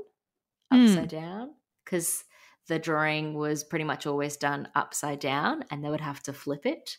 Mm. 0.73 0.89
upside 0.89 1.09
down, 1.09 1.51
because 1.85 2.25
the 2.67 2.79
drawing 2.79 3.33
was 3.33 3.63
pretty 3.63 3.85
much 3.85 4.05
always 4.05 4.37
done 4.37 4.67
upside 4.75 5.19
down 5.19 5.63
and 5.71 5.83
they 5.83 5.89
would 5.89 6.01
have 6.01 6.21
to 6.23 6.33
flip 6.33 6.65
it. 6.65 6.97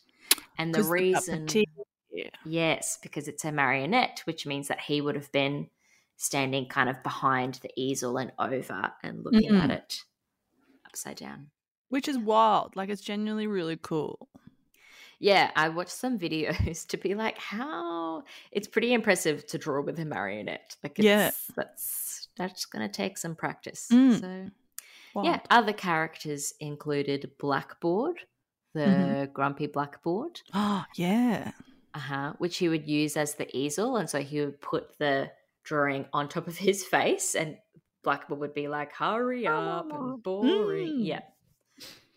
And 0.57 0.73
the 0.73 0.83
reason, 0.83 1.45
puppeteer. 1.47 2.29
yes, 2.45 2.97
because 3.01 3.27
it's 3.27 3.45
a 3.45 3.51
marionette, 3.51 4.21
which 4.25 4.45
means 4.45 4.67
that 4.67 4.79
he 4.81 5.01
would 5.01 5.15
have 5.15 5.31
been 5.31 5.69
standing 6.17 6.65
kind 6.67 6.89
of 6.89 7.01
behind 7.03 7.55
the 7.61 7.71
easel 7.75 8.17
and 8.17 8.31
over 8.39 8.91
and 9.03 9.23
looking 9.23 9.55
at 9.55 9.69
Mm. 9.69 9.73
it 9.73 10.03
upside 10.85 11.17
down. 11.17 11.49
Which 11.89 12.07
is 12.07 12.17
wild. 12.17 12.75
Like 12.75 12.89
it's 12.89 13.01
genuinely 13.01 13.47
really 13.47 13.77
cool. 13.81 14.27
Yeah, 15.21 15.51
I 15.55 15.67
watched 15.69 15.91
some 15.91 16.17
videos 16.17 16.87
to 16.87 16.97
be 16.97 17.13
like, 17.15 17.37
how 17.37 18.23
it's 18.51 18.67
pretty 18.67 18.93
impressive 18.93 19.45
to 19.47 19.57
draw 19.57 19.81
with 19.81 19.99
a 19.99 20.05
marionette. 20.05 20.77
Like, 20.83 20.97
it's, 20.99 21.05
Yeah. 21.05 21.31
that's 21.55 22.27
that's 22.37 22.65
going 22.65 22.87
to 22.87 22.93
take 22.93 23.17
some 23.17 23.35
practice. 23.35 23.87
Mm. 23.91 24.19
So, 24.21 24.49
Wild. 25.13 25.25
yeah, 25.27 25.39
other 25.49 25.73
characters 25.73 26.53
included 26.59 27.31
Blackboard, 27.39 28.19
the 28.73 28.81
Mhm. 28.81 29.33
grumpy 29.33 29.67
Blackboard, 29.67 30.41
Oh, 30.53 30.85
yeah. 30.95 31.51
uh-huh, 31.93 32.33
which 32.37 32.57
he 32.57 32.69
would 32.69 32.87
use 32.87 33.17
as 33.17 33.35
the 33.35 33.47
easel, 33.57 33.97
and 33.97 34.09
so 34.09 34.21
he 34.21 34.39
would 34.41 34.61
put 34.61 34.97
the 34.99 35.31
drawing 35.63 36.05
on 36.13 36.29
top 36.29 36.47
of 36.47 36.57
his 36.57 36.83
face, 36.95 37.35
and 37.35 37.57
Blackboard 38.03 38.39
would 38.39 38.53
be 38.53 38.67
like, 38.67 38.93
"Hurry 38.93 39.45
up!" 39.47 39.87
Oh, 39.91 40.13
and 40.13 40.23
boring. 40.23 40.99
mm. 40.99 41.05
Yeah, 41.05 41.21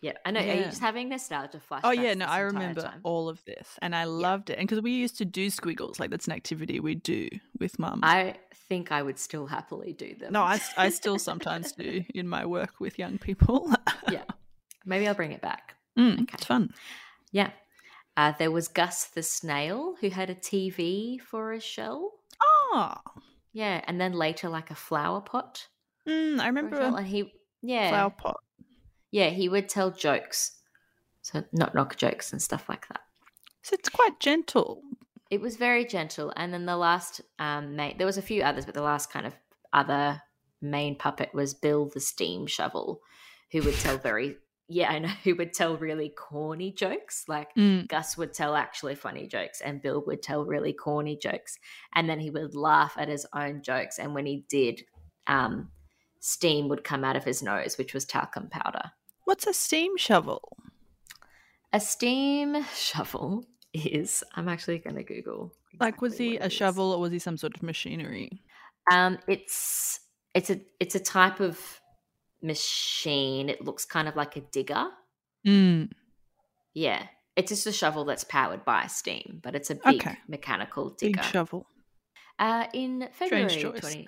yeah. 0.03 0.13
I 0.27 0.31
know. 0.33 0.41
Are 0.41 0.55
you 0.55 0.65
just 0.65 0.81
having 0.81 1.09
nostalgia 1.09 1.59
flashbacks? 1.71 1.81
Oh 1.85 1.91
yeah, 1.93 2.13
no, 2.15 2.27
I 2.27 2.41
remember 2.41 2.83
time? 2.83 3.01
all 3.05 3.29
of 3.31 3.43
this, 3.47 3.79
and 3.81 3.95
I 3.97 4.05
loved 4.05 4.51
it. 4.51 4.59
And 4.59 4.69
because 4.69 4.83
we 4.83 4.91
used 4.93 5.17
to 5.19 5.25
do 5.25 5.49
squiggles, 5.49 5.99
like 5.99 6.11
that's 6.11 6.27
an 6.27 6.35
activity 6.35 6.79
we 6.81 6.95
do 6.97 7.29
with 7.59 7.79
mum. 7.79 8.01
I 8.03 8.35
think 8.69 8.93
I 8.93 9.03
would 9.03 9.19
still 9.19 9.47
happily 9.47 9.93
do 9.95 10.15
them. 10.15 10.33
no, 10.35 10.43
I, 10.43 10.61
I 10.77 10.89
still 10.91 11.19
sometimes 11.19 11.73
do 11.73 12.05
in 12.15 12.29
my 12.29 12.45
work 12.45 12.81
with 12.81 12.99
young 12.99 13.17
people. 13.19 13.73
yeah. 14.11 14.25
Maybe 14.85 15.07
I'll 15.09 15.15
bring 15.15 15.33
it 15.33 15.41
back. 15.41 15.77
Mm, 15.99 16.23
Okay. 16.23 16.35
It's 16.35 16.45
fun. 16.45 16.75
Yeah. 17.31 17.51
Uh, 18.17 18.33
there 18.39 18.51
was 18.51 18.69
Gus 18.69 19.05
the 19.05 19.23
snail 19.23 19.95
who 20.01 20.11
had 20.11 20.29
a 20.29 20.35
TV 20.35 21.21
for 21.21 21.53
a 21.53 21.61
shell. 21.61 22.13
Oh, 22.43 22.95
Yeah, 23.53 23.83
and 23.87 24.01
then 24.01 24.13
later 24.13 24.49
like 24.49 24.71
a 24.71 24.75
flower 24.75 25.21
pot. 25.21 25.69
mm, 26.09 26.39
I 26.41 26.47
remember 26.47 26.81
and 26.81 27.07
he 27.07 27.33
yeah 27.63 27.91
flower 27.91 28.11
pot. 28.11 28.41
Yeah 29.13 29.29
he 29.29 29.49
would 29.49 29.69
tell 29.69 29.93
jokes, 29.93 30.59
so 31.21 31.45
knock 31.53 31.75
knock 31.75 31.97
jokes 31.97 32.33
and 32.33 32.43
stuff 32.43 32.69
like 32.69 32.89
that. 32.89 33.03
So 33.63 33.75
it's 33.75 33.89
quite 33.89 34.19
gentle. 34.19 34.83
It 35.31 35.41
was 35.41 35.57
very 35.57 35.85
gentle, 35.85 36.33
and 36.37 36.53
then 36.53 36.67
the 36.67 36.77
last 36.77 37.21
um 37.39 37.77
main, 37.77 37.97
there 37.97 38.07
was 38.07 38.19
a 38.19 38.23
few 38.23 38.43
others, 38.43 38.67
but 38.67 38.75
the 38.75 38.83
last 38.83 39.13
kind 39.13 39.27
of 39.27 39.35
other 39.73 40.21
main 40.61 40.97
puppet 40.97 41.33
was 41.33 41.55
Bill 41.55 41.87
the 41.87 42.01
steam 42.01 42.47
shovel, 42.47 43.01
who 43.53 43.63
would 43.63 43.77
tell 43.77 43.99
very 44.11 44.37
yeah 44.69 44.91
I 44.91 44.99
know 44.99 45.09
who 45.25 45.35
would 45.37 45.53
tell 45.53 45.77
really 45.77 46.09
corny 46.09 46.73
jokes 46.73 47.25
like. 47.29 47.55
Mm. 47.55 47.89
Gus 47.89 48.17
would 48.17 48.33
tell 48.33 48.57
actually 48.57 48.95
funny 48.95 49.27
jokes 49.27 49.61
and 49.61 49.83
Bill 49.83 50.03
would 50.07 50.23
tell 50.23 50.45
really 50.45 50.73
corny 50.73 51.17
jokes. 51.17 51.59
And 51.95 52.09
then 52.09 52.21
he 52.21 52.31
would 52.31 52.55
laugh 52.55 52.95
at 52.97 53.09
his 53.09 53.27
own 53.35 53.63
jokes. 53.63 53.99
And 53.99 54.15
when 54.15 54.27
he 54.27 54.45
did, 54.49 54.83
um, 55.27 55.71
steam 56.21 56.69
would 56.69 56.85
come 56.85 57.05
out 57.05 57.17
of 57.17 57.25
his 57.25 57.43
nose, 57.43 57.77
which 57.77 57.93
was 57.93 58.05
talcum 58.05 58.49
powder. 58.49 58.93
What's 59.25 59.47
a 59.47 59.53
steam 59.55 59.97
shovel? 59.97 60.57
A 61.73 61.81
steam 61.81 62.65
shovel 62.75 63.45
is, 63.73 64.23
I'm 64.35 64.49
actually 64.49 64.79
going 64.79 64.97
to 64.97 65.05
Google. 65.05 65.53
Like, 65.81 66.03
was 66.03 66.19
he 66.19 66.37
a 66.37 66.47
is. 66.47 66.53
shovel 66.53 66.93
or 66.93 67.01
was 67.01 67.13
he 67.13 67.19
some 67.19 67.37
sort 67.37 67.55
of 67.57 67.63
machinery? 67.63 68.43
Um, 68.91 69.19
it's 69.29 70.01
it's 70.35 70.51
a 70.51 70.61
it's 70.81 70.95
a 70.95 71.01
type 71.01 71.41
of 71.41 71.59
machine. 72.43 73.49
It 73.49 73.65
looks 73.65 73.85
kind 73.85 74.09
of 74.09 74.17
like 74.17 74.37
a 74.37 74.41
digger. 74.41 74.87
Mm. 75.47 75.91
Yeah, 76.75 77.07
it's 77.37 77.51
just 77.51 77.67
a 77.67 77.73
shovel 77.73 78.05
that's 78.05 78.25
powered 78.25 78.65
by 78.65 78.87
steam, 78.89 79.41
but 79.43 79.55
it's 79.55 79.71
a 79.71 79.77
big 79.77 80.01
Okay. 80.07 80.17
mechanical 80.29 80.91
Big 81.01 81.15
digger. 81.17 81.23
shovel. 81.23 81.67
uh, 82.39 82.67
in 82.75 83.09
February 83.13 83.49
Strange 83.49 83.81
20, 83.81 84.07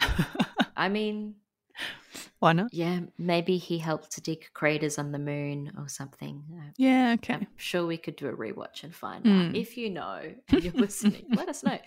I 0.76 0.88
mean, 0.88 1.37
Why 2.38 2.52
not? 2.52 2.73
yeah, 2.73 3.00
maybe 3.19 3.57
he 3.57 3.78
helped 3.78 4.12
to 4.12 4.21
dig 4.21 4.47
craters 4.52 4.99
on 4.99 5.12
the 5.12 5.19
moon 5.19 5.73
or 5.78 5.88
something. 5.88 6.43
Uh, 6.52 6.71
Yeah. 6.76 7.14
Okay. 7.14 7.35
I'm 7.35 7.47
sure 7.57 7.87
we 7.87 7.97
could 7.97 8.16
do 8.16 8.28
a 8.28 8.33
rewatch 8.37 8.85
and 8.85 8.95
find 8.95 9.25
Mm. 9.25 9.49
out. 9.50 9.54
If 9.57 9.76
you 9.76 9.90
know 9.90 10.21
and 10.49 10.62
you're 10.64 10.73
listening, 10.75 11.25
let 11.35 11.49
us 11.49 11.62
know. 11.64 11.78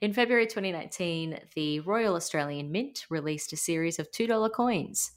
In 0.00 0.12
February 0.12 0.46
2019, 0.46 1.38
the 1.54 1.80
Royal 1.80 2.14
Australian 2.16 2.70
Mint 2.70 3.06
released 3.08 3.52
a 3.52 3.56
series 3.56 3.98
of 3.98 4.10
$2 4.10 4.52
coins 4.52 5.12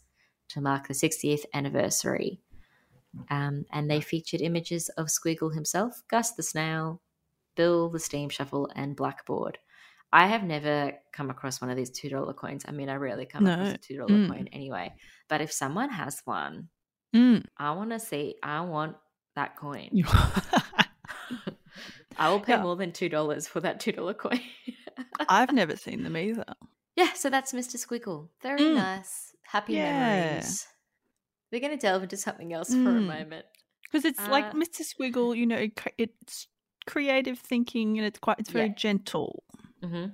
to 0.50 0.62
mark 0.62 0.88
the 0.88 0.94
60th 0.94 1.46
anniversary. 1.54 2.40
Um, 3.30 3.66
and 3.72 3.90
they 3.90 4.02
featured 4.02 4.42
images 4.42 4.90
of 4.90 5.08
Squiggle 5.08 5.54
himself, 5.54 6.02
Gus 6.10 6.32
the 6.32 6.44
Snail, 6.44 7.02
Bill 7.56 7.90
the 7.90 8.00
Steam 8.00 8.30
Shovel, 8.30 8.70
and 8.76 8.96
Blackboard. 8.96 9.60
I 10.16 10.28
have 10.28 10.44
never 10.44 10.94
come 11.12 11.32
across 11.32 11.60
one 11.60 11.72
of 11.72 11.76
these 11.76 11.90
$2 11.90 12.36
coins. 12.38 12.64
I 12.68 12.72
mean, 12.72 12.88
I 12.88 12.96
rarely 12.96 13.26
come 13.26 13.48
across 13.48 13.74
a 13.74 13.78
$2 13.80 14.08
Mm. 14.08 14.28
coin 14.28 14.48
anyway. 14.54 14.94
But 15.28 15.42
if 15.42 15.52
someone 15.52 15.90
has 15.90 16.22
one, 16.26 16.70
Mm. 17.16 17.44
I 17.58 17.72
want 17.72 17.90
to 17.92 18.00
see, 18.00 18.36
I 18.44 18.62
want 18.62 18.96
that 19.36 19.56
coin. 19.58 19.90
I 22.18 22.30
will 22.30 22.40
pay 22.40 22.54
Yeah. 22.54 22.62
more 22.62 22.76
than 22.76 22.92
two 22.92 23.10
dollars 23.10 23.48
for 23.48 23.60
that 23.62 23.80
two 23.80 23.92
dollar 23.92 24.14
coin. 24.14 24.40
I've 25.30 25.52
never 25.54 25.76
seen 25.76 26.04
them 26.04 26.16
either. 26.16 26.46
yeah, 26.96 27.14
so 27.14 27.30
that's 27.30 27.54
Mr. 27.54 27.78
Squiggle. 27.78 28.30
Very 28.42 28.62
Mm. 28.62 28.76
nice, 28.76 29.36
happy 29.44 29.74
Yeah. 29.74 29.94
memories. 29.94 30.68
We're 31.52 31.62
going 31.62 31.78
to 31.78 31.82
delve 31.82 32.04
into 32.04 32.18
something 32.18 32.54
else 32.54 32.70
for 32.70 32.98
a 32.98 33.02
Mm. 33.02 33.08
moment. 33.08 33.46
Because 33.84 34.06
it's 34.06 34.28
like 34.28 34.46
Uh, 34.46 34.54
Mr. 34.54 34.82
Squiggle, 34.82 35.38
you 35.38 35.46
know, 35.46 35.68
it's 35.98 36.48
creative 36.88 37.40
thinking 37.40 37.98
and 37.98 38.08
it's 38.08 38.20
quite, 38.20 38.40
it's 38.40 38.50
very 38.52 38.70
Yeah. 38.70 38.76
gentle. 38.76 39.44
Hmm 39.84 40.06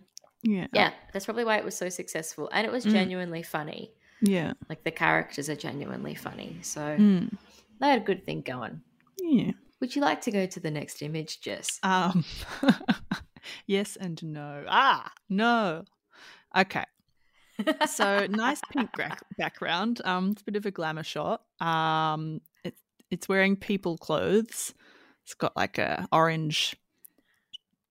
Yeah. 0.44 0.68
Yeah, 0.74 0.92
that's 1.14 1.26
probably 1.26 1.44
why 1.46 1.58
it 1.58 1.66
was 1.66 1.76
so 1.78 1.90
successful, 1.90 2.50
and 2.52 2.66
it 2.66 2.72
was 2.72 2.86
Mm. 2.86 2.92
genuinely 2.92 3.44
funny. 3.44 3.92
Yeah. 4.22 4.54
Like 4.70 4.84
the 4.84 4.92
characters 4.92 5.50
are 5.50 5.56
genuinely 5.56 6.16
funny, 6.16 6.58
so 6.62 6.82
Mm. 6.82 7.38
they 7.80 7.88
had 7.90 8.02
a 8.02 8.06
good 8.06 8.26
thing 8.26 8.42
going. 8.42 8.82
Yeah. 9.22 9.52
Would 9.82 9.96
you 9.96 10.02
like 10.02 10.22
to 10.22 10.32
go 10.32 10.46
to 10.46 10.60
the 10.60 10.72
next 10.72 11.02
image, 11.02 11.40
Jess? 11.42 11.80
Um, 11.84 12.26
yes 13.68 13.96
and 13.96 14.22
no. 14.24 14.66
Ah, 14.68 15.12
no. 15.30 15.86
Okay. 16.56 16.84
So 17.88 18.26
nice 18.28 18.62
pink 18.72 18.92
gra- 18.94 19.18
background. 19.38 20.02
Um, 20.06 20.32
it's 20.32 20.42
a 20.42 20.46
bit 20.46 20.56
of 20.56 20.66
a 20.66 20.72
glamour 20.72 21.04
shot. 21.04 21.44
Um, 21.62 22.42
it, 22.64 22.76
it's 23.12 23.28
wearing 23.30 23.56
people 23.56 23.98
clothes. 23.98 24.74
It's 25.24 25.34
got 25.34 25.56
like 25.56 25.78
a 25.78 26.08
orange 26.12 26.76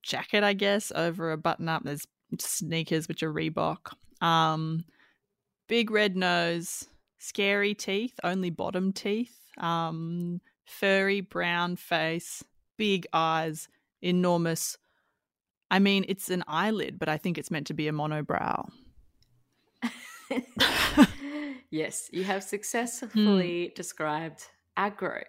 jacket, 0.03 0.45
I 0.45 0.53
guess, 0.55 0.93
over 0.95 1.33
a 1.33 1.37
button 1.37 1.69
up. 1.69 1.85
There's 1.85 2.07
sneakers, 2.39 3.09
which 3.09 3.23
are 3.23 3.33
Reebok. 3.33 3.93
Um, 4.21 4.85
big 5.69 5.91
red 5.91 6.17
nose, 6.17 6.87
scary 7.19 7.75
teeth, 7.75 8.19
only 8.25 8.51
bottom 8.51 8.93
teeth. 8.93 9.35
Um, 9.59 10.41
furry 10.67 11.21
brown 11.21 11.77
face, 11.77 12.45
big 12.77 13.07
eyes, 13.13 13.69
enormous. 14.03 14.77
I 15.71 15.79
mean, 15.79 16.05
it's 16.09 16.31
an 16.31 16.45
eyelid, 16.47 16.99
but 16.99 17.09
I 17.09 17.17
think 17.19 17.39
it's 17.39 17.51
meant 17.51 17.67
to 17.69 17.75
be 17.75 17.89
a 17.89 17.93
monobrow. 17.93 18.69
yes, 21.71 22.09
you 22.13 22.25
have 22.25 22.43
Hmm. 22.43 22.49
successfully 22.49 23.73
described 23.75 24.45
Agro. 24.77 25.23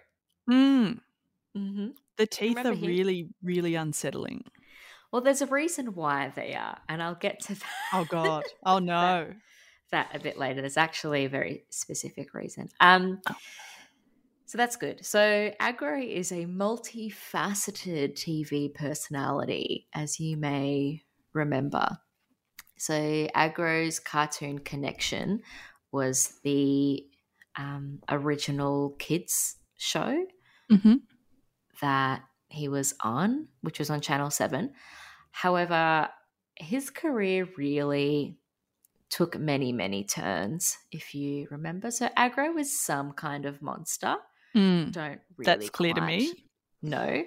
Mm, 0.48 1.00
hmm 1.54 1.88
the 2.16 2.26
teeth 2.26 2.58
are 2.58 2.72
him? 2.74 2.84
really, 2.84 3.28
really 3.42 3.74
unsettling. 3.76 4.44
Well, 5.12 5.22
there's 5.22 5.42
a 5.42 5.46
reason 5.46 5.94
why 5.94 6.32
they 6.34 6.54
are, 6.54 6.78
and 6.88 7.02
I'll 7.02 7.14
get 7.16 7.40
to 7.40 7.54
that. 7.54 7.66
Oh 7.92 8.04
God! 8.04 8.44
Oh 8.64 8.78
no! 8.78 9.32
that 9.90 10.10
a 10.14 10.20
bit 10.20 10.38
later. 10.38 10.60
There's 10.60 10.76
actually 10.76 11.24
a 11.24 11.28
very 11.28 11.64
specific 11.70 12.32
reason. 12.34 12.68
Um, 12.80 13.20
Oh. 13.28 13.34
so 14.46 14.58
that's 14.58 14.76
good. 14.76 15.04
So 15.04 15.52
Agro 15.60 16.00
is 16.00 16.32
a 16.32 16.44
multifaceted 16.46 18.14
TV 18.16 18.72
personality, 18.74 19.86
as 19.94 20.18
you 20.18 20.36
may 20.36 21.02
remember. 21.32 21.98
So 22.78 23.28
Agro's 23.36 24.00
Cartoon 24.00 24.58
Connection 24.60 25.42
was 25.92 26.38
the 26.42 27.04
um, 27.56 28.00
original 28.08 28.96
kids 28.98 29.56
show 29.76 30.24
hmm 30.70 30.94
that 31.80 32.22
he 32.50 32.68
was 32.68 32.94
on, 33.00 33.48
which 33.62 33.78
was 33.78 33.90
on 33.90 34.00
Channel 34.00 34.30
7. 34.30 34.72
However, 35.30 36.08
his 36.56 36.90
career 36.90 37.48
really 37.56 38.36
took 39.08 39.38
many, 39.38 39.72
many 39.72 40.04
turns, 40.04 40.78
if 40.92 41.14
you 41.14 41.48
remember. 41.50 41.90
So 41.90 42.08
Agro 42.16 42.52
was 42.52 42.78
some 42.78 43.12
kind 43.12 43.46
of 43.46 43.62
monster. 43.62 44.16
Mm, 44.54 44.92
Don't 44.92 45.20
really 45.36 45.46
that's 45.46 45.70
clear 45.70 45.94
to 45.94 46.00
me. 46.00 46.32
No. 46.82 47.24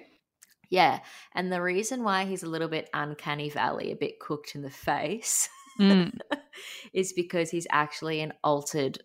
Yeah. 0.70 1.00
And 1.34 1.52
the 1.52 1.62
reason 1.62 2.04
why 2.04 2.24
he's 2.24 2.42
a 2.42 2.48
little 2.48 2.68
bit 2.68 2.88
uncanny 2.94 3.50
valley, 3.50 3.92
a 3.92 3.96
bit 3.96 4.20
cooked 4.20 4.54
in 4.54 4.62
the 4.62 4.70
face, 4.70 5.48
Mm, 5.78 6.16
is 6.92 7.12
because 7.12 7.50
he's 7.50 7.66
actually 7.70 8.20
an 8.20 8.32
altered 8.44 8.98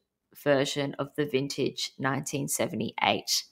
version 0.44 0.96
of 1.00 1.10
the 1.16 1.26
vintage 1.26 1.92
1978 1.98 3.44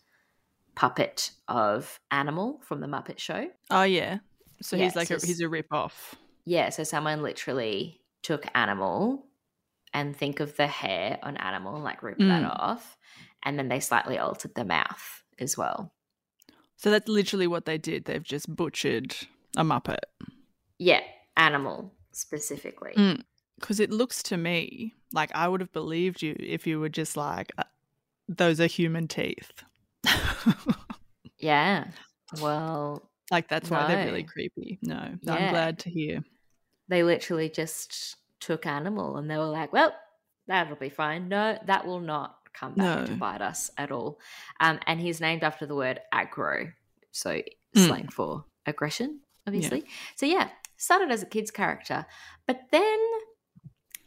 puppet 0.78 1.32
of 1.48 2.00
Animal 2.12 2.62
from 2.64 2.82
the 2.82 2.88
Muppet 2.88 3.18
Show. 3.18 3.48
Oh 3.72 3.82
yeah. 3.82 4.20
So 4.62 4.76
Yeah, 4.78 4.84
he's 4.86 4.96
like 4.96 5.08
so 5.08 5.16
a, 5.16 5.26
he's 5.26 5.42
a 5.42 5.50
rip 5.50 5.74
off. 5.74 6.14
Yeah, 6.46 6.70
so 6.70 6.84
someone 6.84 7.24
literally 7.24 8.00
took 8.22 8.46
Animal 8.54 9.26
and 9.92 10.16
think 10.16 10.40
of 10.40 10.56
the 10.56 10.68
hair 10.68 11.18
on 11.24 11.36
Animal, 11.38 11.76
and 11.76 11.84
like 11.84 12.04
rip 12.04 12.20
that 12.20 12.44
Mm. 12.44 12.60
off, 12.60 12.96
and 13.44 13.58
then 13.58 13.70
they 13.70 13.80
slightly 13.80 14.20
altered 14.20 14.54
the 14.54 14.66
mouth 14.66 15.24
as 15.40 15.58
well. 15.58 15.92
So 16.76 16.92
that's 16.92 17.08
literally 17.08 17.48
what 17.48 17.66
they 17.66 17.80
did. 17.80 18.06
They've 18.06 18.22
just 18.24 18.56
butchered 18.56 19.16
a 19.58 19.64
Muppet. 19.64 19.98
Yeah, 20.78 21.02
Animal 21.38 21.92
specifically. 22.12 22.94
Mm. 22.96 23.24
Because 23.60 23.80
it 23.80 23.90
looks 23.90 24.22
to 24.24 24.38
me 24.38 24.94
like 25.12 25.32
I 25.34 25.48
would 25.48 25.62
have 25.62 25.74
believed 25.74 26.22
you 26.22 26.36
if 26.40 26.68
you 26.68 26.80
were 26.80 26.90
just 26.90 27.18
like, 27.18 27.52
uh, 27.58 27.64
those 28.30 28.60
are 28.62 28.68
human 28.68 29.08
teeth. 29.08 29.52
Yeah. 31.40 31.86
Well, 32.42 33.10
like 33.30 33.48
that's 33.48 33.70
why 33.70 33.88
they're 33.88 34.06
really 34.08 34.24
creepy. 34.24 34.80
No, 34.82 34.96
I'm 34.98 35.50
glad 35.50 35.80
to 35.80 35.90
hear. 35.90 36.24
they 36.88 37.04
literally 37.04 37.50
just 37.50 38.16
took 38.40 38.66
Animal 38.66 39.18
and 39.18 39.30
they 39.30 39.38
were 39.38 39.46
like, 39.46 39.72
well, 39.72 39.94
that'll 40.48 40.76
be 40.78 40.90
fine. 40.90 41.30
No, 41.30 41.58
that 41.68 41.86
will 41.86 42.00
not 42.00 42.38
come 42.54 42.74
back 42.74 43.06
to 43.06 43.14
bite 43.14 43.42
us 43.42 43.70
at 43.78 43.92
all. 43.92 44.20
Um, 44.60 44.80
and 44.88 45.00
he's 45.00 45.22
named 45.22 45.44
after 45.44 45.66
the 45.68 45.76
word 45.76 46.00
aggro, 46.14 46.72
so 47.12 47.42
Mm. 47.76 47.86
slang 47.88 48.08
for 48.08 48.46
aggression, 48.66 49.20
obviously. 49.46 49.84
So 50.16 50.26
yeah, 50.26 50.50
started 50.78 51.12
as 51.12 51.22
a 51.22 51.26
kid's 51.28 51.52
character, 51.52 52.06
but 52.48 52.62
then 52.72 52.98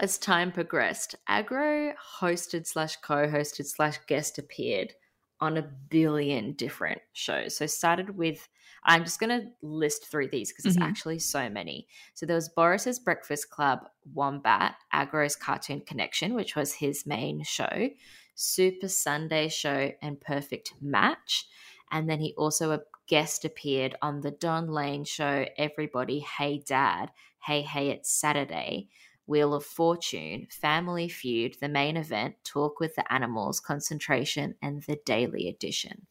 as 0.00 0.16
time 0.18 0.50
progressed, 0.50 1.14
Agro 1.28 1.92
hosted 2.20 2.66
slash 2.66 2.96
co-hosted 2.96 3.66
slash 3.66 3.98
guest 4.08 4.38
appeared 4.38 4.94
on 5.40 5.56
a 5.56 5.62
billion 5.62 6.52
different 6.52 7.00
shows. 7.12 7.56
So 7.56 7.66
started 7.66 8.16
with 8.16 8.48
I'm 8.82 9.04
just 9.04 9.20
going 9.20 9.42
to 9.42 9.48
list 9.60 10.06
through 10.06 10.28
these 10.28 10.50
because 10.50 10.64
there's 10.64 10.78
Mhm. 10.78 10.88
actually 10.88 11.18
so 11.18 11.50
many. 11.50 11.86
So 12.14 12.24
there 12.24 12.36
was 12.36 12.48
Boris's 12.48 12.98
Breakfast 12.98 13.50
Club, 13.50 13.86
Wombat, 14.14 14.76
Agro's 14.94 15.36
Cartoon 15.36 15.82
Connection, 15.82 16.32
which 16.32 16.56
was 16.56 16.72
his 16.72 17.04
main 17.04 17.42
show, 17.42 17.90
Super 18.34 18.88
Sunday 18.88 19.48
Show, 19.50 19.92
and 20.00 20.18
Perfect 20.18 20.72
Match. 20.80 21.46
And 21.90 22.08
then 22.08 22.20
he 22.20 22.32
also 22.38 22.72
a 22.72 22.80
guest 23.06 23.44
appeared 23.44 23.96
on 24.00 24.22
the 24.22 24.30
Don 24.30 24.68
Lane 24.68 25.04
show, 25.04 25.44
Everybody, 25.58 26.20
Hey 26.20 26.58
Dad, 26.58 27.12
Hey 27.40 27.60
Hey 27.60 27.90
It's 27.90 28.10
Saturday, 28.10 28.88
Wheel 29.30 29.54
of 29.54 29.64
Fortune, 29.64 30.48
Family 30.50 31.08
Feud, 31.08 31.56
The 31.60 31.68
Main 31.68 31.96
Event, 31.96 32.34
Talk 32.42 32.80
with 32.80 32.96
the 32.96 33.10
Animals, 33.12 33.60
Concentration, 33.60 34.56
and 34.60 34.82
The 34.82 34.98
Daily 35.06 35.48
Edition. 35.48 36.08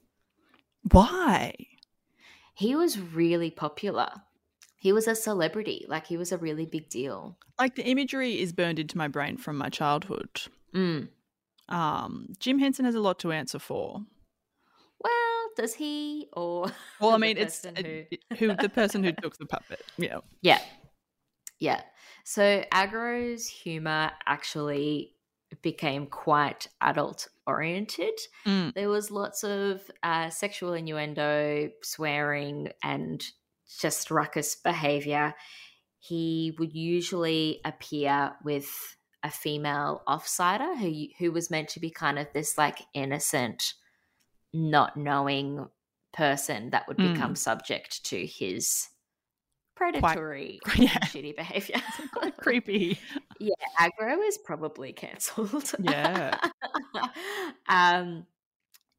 Why? 0.92 1.54
He 2.54 2.76
was 2.78 2.98
really 2.98 3.52
popular. 3.52 4.10
He 4.78 4.94
was 4.94 5.06
a 5.06 5.16
celebrity, 5.16 5.86
like 5.90 6.08
he 6.08 6.16
was 6.16 6.32
a 6.32 6.38
really 6.38 6.66
big 6.66 6.88
deal. 6.90 7.38
Like 7.60 7.76
the 7.76 7.86
imagery 7.86 8.40
is 8.40 8.54
burned 8.54 8.80
into 8.80 8.98
my 8.98 9.10
brain 9.10 9.36
from 9.36 9.58
my 9.58 9.68
childhood. 9.68 10.44
Mm. 10.74 11.10
Um, 11.68 12.28
Jim 12.40 12.58
Henson 12.60 12.86
has 12.86 12.96
a 12.96 13.02
lot 13.02 13.20
to 13.20 13.34
answer 13.34 13.60
for. 13.60 14.02
Well, 15.04 15.50
does 15.58 15.74
he 15.76 16.30
or 16.32 16.72
Well, 17.02 17.12
I 17.12 17.18
mean, 17.26 17.36
it's 17.38 17.66
it- 17.66 18.22
who 18.38 18.56
the 18.56 18.70
person 18.70 19.04
who 19.04 19.12
took 19.22 19.38
the 19.38 19.46
puppet. 19.46 19.82
Yeah. 19.98 20.20
Yeah. 20.42 20.62
Yeah. 21.60 21.82
So 22.24 22.64
Agro's 22.74 23.48
humor 23.48 24.12
actually 24.26 25.16
became 25.62 26.06
quite 26.08 26.68
adult 26.82 27.28
oriented. 27.48 28.14
Mm. 28.46 28.74
There 28.74 28.90
was 28.90 29.10
lots 29.12 29.44
of 29.44 29.82
uh, 30.04 30.30
sexual 30.30 30.74
innuendo, 30.74 31.70
swearing, 31.82 32.70
and 32.84 33.24
just 33.80 34.12
ruckus 34.12 34.56
behavior. 34.56 35.34
He 36.00 36.56
would 36.60 36.74
usually 36.74 37.62
appear 37.66 38.34
with 38.44 38.70
a 39.24 39.30
female 39.32 40.02
offsider 40.08 40.78
who 40.78 41.08
who 41.18 41.32
was 41.32 41.50
meant 41.52 41.70
to 41.70 41.80
be 41.80 41.90
kind 41.90 42.18
of 42.18 42.28
this 42.34 42.58
like 42.58 42.80
innocent, 42.94 43.74
not 44.54 44.96
knowing 44.96 45.68
person 46.14 46.70
that 46.70 46.88
would 46.88 46.98
Mm. 46.98 47.14
become 47.14 47.36
subject 47.36 48.04
to 48.06 48.26
his 48.26 48.88
predatory 49.80 50.60
yeah. 50.76 50.90
shitty 51.06 51.36
behavior. 51.36 51.82
Quite 52.14 52.38
creepy. 52.42 53.00
yeah, 53.40 53.54
Agro 53.80 54.22
is 54.22 54.38
probably 54.38 54.92
cancelled. 54.92 55.72
Yeah. 55.80 56.38
um, 57.70 58.26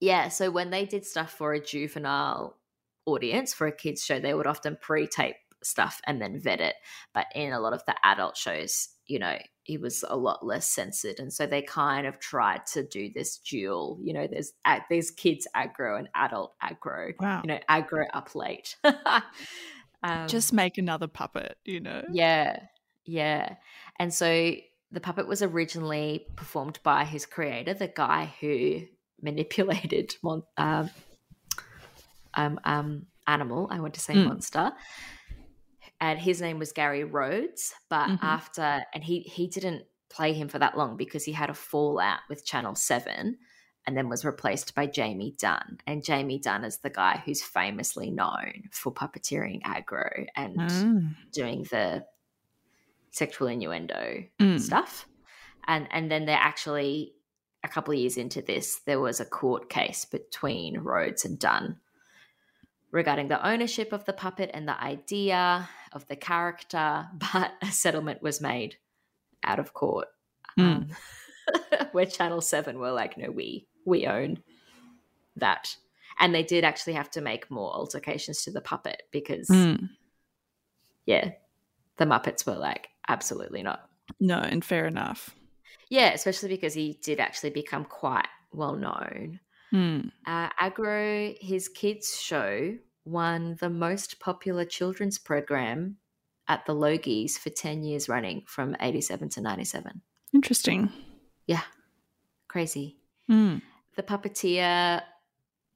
yeah. 0.01 0.29
So 0.29 0.51
when 0.51 0.71
they 0.71 0.87
did 0.87 1.05
stuff 1.05 1.33
for 1.33 1.53
a 1.53 1.63
juvenile 1.63 2.57
audience 3.05 3.53
for 3.53 3.67
a 3.67 3.73
kids 3.73 4.03
show, 4.03 4.19
they 4.19 4.33
would 4.33 4.47
often 4.47 4.79
pre-tape 4.81 5.37
stuff 5.63 6.01
and 6.07 6.21
then 6.21 6.41
vet 6.41 6.61
it. 6.61 6.77
But 7.13 7.27
in 7.35 7.53
a 7.53 7.61
lot 7.61 7.75
of 7.75 7.85
the 7.87 7.95
adult 8.03 8.39
shows, 8.39 8.89
you 9.07 9.19
know, 9.19 9.37
he 9.65 9.77
was 9.77 10.03
a 10.09 10.17
lot 10.17 10.45
less 10.45 10.73
censored, 10.73 11.19
and 11.19 11.33
so 11.33 11.47
they 11.47 11.63
kind 11.63 12.07
of 12.07 12.19
tried 12.19 12.65
to 12.73 12.83
do 12.83 13.11
this 13.15 13.39
dual. 13.39 13.99
You 14.03 14.15
know, 14.15 14.27
there's 14.27 14.53
there's 14.89 15.11
kids 15.11 15.47
Agro 15.55 15.97
and 15.97 16.09
adult 16.15 16.55
Agro. 16.63 17.13
Wow. 17.21 17.43
You 17.45 17.49
know, 17.49 17.59
Agro 17.69 18.07
up 18.13 18.35
late. 18.35 18.77
Um, 20.03 20.29
Just 20.29 20.53
make 20.53 20.79
another 20.79 21.07
puppet, 21.09 21.59
you 21.65 21.81
know? 21.81 22.03
yeah, 22.13 22.61
yeah. 23.05 23.57
And 23.99 24.13
so 24.13 24.53
the 24.91 25.01
puppet 25.01 25.27
was 25.29 25.43
originally 25.43 26.27
performed 26.37 26.79
by 26.83 27.05
his 27.05 27.27
creator, 27.27 27.75
the 27.75 27.89
guy 27.89 28.33
who 28.41 28.83
manipulated 29.23 30.17
mon- 30.23 30.43
um, 30.57 30.91
um, 32.35 32.61
um, 32.65 33.07
animal. 33.27 33.69
I 33.71 33.81
want 33.81 33.95
to 33.95 34.01
say 34.01 34.15
Mm. 34.15 34.25
monster. 34.25 34.73
And 36.01 36.19
his 36.19 36.41
name 36.41 36.59
was 36.59 36.73
Gary 36.73 37.05
Rhodes, 37.05 37.75
but 37.89 38.09
Mhm. 38.09 38.19
after 38.23 38.83
and 38.95 39.05
he 39.05 39.21
he 39.21 39.47
didn't 39.49 39.85
play 40.09 40.33
him 40.33 40.49
for 40.49 40.59
that 40.59 40.77
long 40.77 40.97
because 40.97 41.25
he 41.25 41.33
had 41.33 41.51
a 41.51 41.55
fallout 41.55 42.21
with 42.29 42.45
Channel 42.45 42.75
Seven, 42.75 43.39
and 43.91 43.97
then 43.97 44.09
was 44.09 44.25
replaced 44.25 44.73
by 44.77 44.87
Jamie 44.87 45.35
Dunn. 45.37 45.79
And 45.85 46.05
Jamie 46.05 46.39
Dunn 46.39 46.63
is 46.63 46.77
the 46.77 46.91
guy 46.91 47.21
who's 47.27 47.43
famously 47.43 48.13
known 48.13 48.69
for 48.71 48.95
puppeteering 48.95 49.63
Agro 49.65 50.27
and 50.37 50.57
Mm. 50.57 51.17
doing 51.33 51.65
the 51.65 52.07
sexual 53.11 53.49
innuendo 53.49 54.27
Mm. 54.39 54.61
stuff. 54.61 55.09
And 55.67 55.89
and 55.91 56.09
then 56.09 56.25
there 56.27 56.39
actually 56.41 57.15
a 57.65 57.69
couple 57.69 57.93
of 57.93 57.99
years 57.99 58.17
into 58.17 58.41
this, 58.43 58.79
there 58.87 59.01
was 59.01 59.19
a 59.19 59.25
court 59.25 59.69
case 59.69 60.05
between 60.05 60.79
Rhodes 60.79 61.25
and 61.25 61.37
Dunn 61.37 61.81
regarding 62.93 63.27
the 63.27 63.45
ownership 63.45 63.93
of 63.93 64.05
the 64.05 64.13
puppet 64.13 64.53
and 64.55 64.69
the 64.69 64.81
idea 64.81 65.69
of 65.93 66.07
the 66.07 66.15
character, 66.15 67.09
but 67.33 67.55
a 67.61 67.73
settlement 67.73 68.23
was 68.23 68.41
made 68.41 68.77
out 69.43 69.59
of 69.59 69.75
court. 69.75 70.07
Mm. 70.57 70.63
Um, 70.63 70.89
where 71.93 72.07
Channel 72.07 72.41
7 72.41 72.79
were 72.79 72.93
like, 72.93 73.19
no, 73.19 73.29
we 73.33 73.67
we 73.85 74.07
own 74.07 74.43
that. 75.37 75.77
And 76.19 76.35
they 76.35 76.43
did 76.43 76.65
actually 76.65 76.93
have 76.95 77.11
to 77.13 77.21
make 77.21 77.51
more 77.51 77.73
altercations 77.73 78.43
to 78.45 78.51
the 78.51 78.61
puppet 78.61 79.03
because 79.11 79.49
Mm. 79.49 79.89
yeah, 81.07 81.33
the 81.97 82.05
Muppets 82.05 82.47
were 82.47 82.57
like, 82.57 82.89
absolutely 83.09 83.63
not. 83.63 83.89
No, 84.19 84.39
and 84.39 84.65
fair 84.65 84.87
enough. 84.87 85.31
Yeah, 85.89 86.13
especially 86.13 86.49
because 86.51 86.75
he 86.75 86.99
did 87.03 87.21
actually 87.21 87.51
become 87.51 87.85
quite 87.85 88.29
well 88.53 88.75
known. 88.77 89.41
Mm. 89.73 90.11
Uh, 90.27 90.49
Agro, 90.59 91.33
his 91.41 91.69
kids' 91.69 92.21
show, 92.21 92.77
won 93.05 93.57
the 93.61 93.71
most 93.71 94.21
popular 94.21 94.65
children's 94.65 95.19
program 95.19 95.97
at 96.49 96.67
the 96.67 96.75
Logies 96.75 97.39
for 97.39 97.51
10 97.51 97.83
years 97.83 98.09
running 98.09 98.43
from 98.47 98.77
87 98.81 99.29
to 99.31 99.41
97. 99.41 100.03
Interesting. 100.35 100.93
Yeah, 101.47 101.63
crazy. 102.49 102.97
Mm. 103.31 103.63
The 103.97 104.03
puppeteer, 104.03 105.03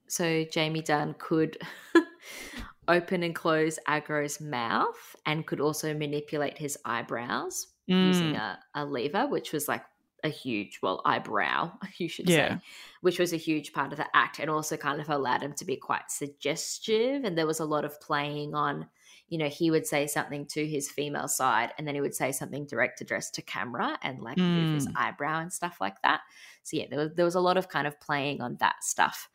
so 0.09 0.45
Jamie 0.45 0.83
Dunn, 0.83 1.15
could 1.19 1.57
open 2.89 3.23
and 3.23 3.35
close 3.35 3.79
Agro's 3.89 4.41
mouth 4.41 5.17
and 5.27 5.47
could 5.47 5.61
also 5.61 5.95
manipulate 5.95 6.59
his 6.59 6.77
eyebrows 6.85 7.69
using 7.87 8.33
Mm. 8.35 8.37
a, 8.37 8.59
a 8.75 8.85
lever, 8.85 9.27
which 9.27 9.53
was 9.53 9.69
like 9.69 9.85
a 10.23 10.29
huge, 10.29 10.81
well, 10.83 11.03
eyebrow, 11.05 11.73
you 11.99 12.09
should 12.09 12.29
Yeah. 12.29 12.57
say, 12.57 12.61
which 13.03 13.19
was 13.19 13.33
a 13.33 13.39
huge 13.39 13.73
part 13.73 13.93
of 13.93 13.99
the 13.99 14.07
act 14.17 14.39
and 14.39 14.49
also 14.51 14.77
kind 14.77 15.01
of 15.01 15.09
allowed 15.11 15.43
him 15.43 15.53
to 15.55 15.65
be 15.65 15.77
quite 15.77 16.11
suggestive. 16.11 17.25
And 17.25 17.37
there 17.37 17.47
was 17.47 17.61
a 17.61 17.65
lot 17.67 17.85
of 17.85 18.01
playing 18.01 18.55
on, 18.55 18.87
you 19.29 19.39
know, 19.39 19.49
he 19.49 19.71
would 19.71 19.87
say 19.87 20.07
something 20.07 20.47
to 20.47 20.67
his 20.67 20.91
female 20.91 21.29
side 21.29 21.73
and 21.79 21.87
then 21.89 21.95
he 21.95 22.01
would 22.01 22.15
say 22.15 22.31
something 22.31 22.67
direct 22.67 23.01
addressed 23.01 23.35
to 23.35 23.43
camera 23.43 23.99
and 24.03 24.21
like 24.21 24.37
move 24.37 24.75
his 24.75 24.87
Mm. 24.87 24.93
eyebrow 24.97 25.41
and 25.41 25.53
stuff 25.53 25.79
like 25.81 26.01
that. 26.03 26.21
So 26.63 26.77
yeah, 26.77 26.85
there 26.91 26.99
was, 26.99 27.11
there 27.15 27.25
was 27.25 27.35
a 27.35 27.41
lot 27.41 27.57
of 27.57 27.69
kind 27.69 27.87
of 27.87 27.99
playing 28.01 28.41
on 28.43 28.57
that 28.61 28.77
stuff. 28.83 29.29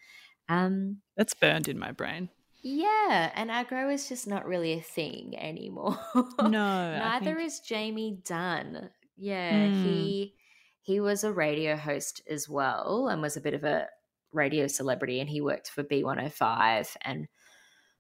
Um, 0.47 0.97
That's 1.17 1.34
burned 1.34 1.67
in 1.67 1.78
my 1.80 1.91
brain. 1.91 2.30
yeah, 2.62 3.32
and 3.36 3.49
Agro 3.49 3.89
is 3.89 4.08
just 4.10 4.28
not 4.28 4.45
really 4.45 4.73
a 4.73 4.82
thing 4.82 5.36
anymore. 5.38 5.97
No, 6.41 6.49
Neither 6.97 7.36
think- 7.36 7.47
is 7.47 7.60
Jamie 7.62 8.19
Dunn. 8.25 8.89
Yeah, 9.17 9.52
Mm. 9.67 9.84
he 9.84 10.34
he 10.82 10.99
was 10.99 11.23
a 11.23 11.32
radio 11.34 11.75
host 11.75 12.21
as 12.30 12.47
well 12.49 13.10
and 13.10 13.21
was 13.21 13.38
a 13.38 13.41
bit 13.41 13.54
of 13.54 13.63
a 13.63 13.88
radio 14.34 14.65
celebrity 14.67 15.19
and 15.19 15.30
he 15.30 15.41
worked 15.41 15.69
for 15.69 15.84
B105 15.84 16.95
and 17.02 17.28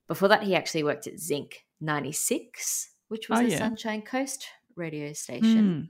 before 0.07 0.29
that 0.29 0.43
he 0.43 0.55
actually 0.55 0.83
worked 0.83 1.05
at 1.07 1.19
Zinc 1.19 1.65
96, 1.81 2.91
which 3.07 3.29
was 3.29 3.39
Oh, 3.39 3.45
a 3.45 3.47
yeah. 3.47 3.57
Sunshine 3.57 4.01
Coast 4.01 4.47
radio 4.75 5.13
station. 5.13 5.89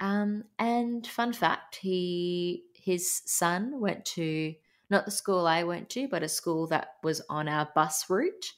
Mm. 0.00 0.04
Um, 0.04 0.44
and 0.58 1.06
fun 1.06 1.32
fact, 1.32 1.76
he 1.76 2.64
his 2.74 3.22
son 3.26 3.80
went 3.80 4.04
to 4.04 4.54
not 4.90 5.04
the 5.04 5.10
school 5.10 5.46
I 5.46 5.64
went 5.64 5.90
to, 5.90 6.08
but 6.08 6.22
a 6.22 6.28
school 6.28 6.66
that 6.68 6.94
was 7.02 7.20
on 7.28 7.48
our 7.48 7.68
bus 7.74 8.08
route. 8.08 8.52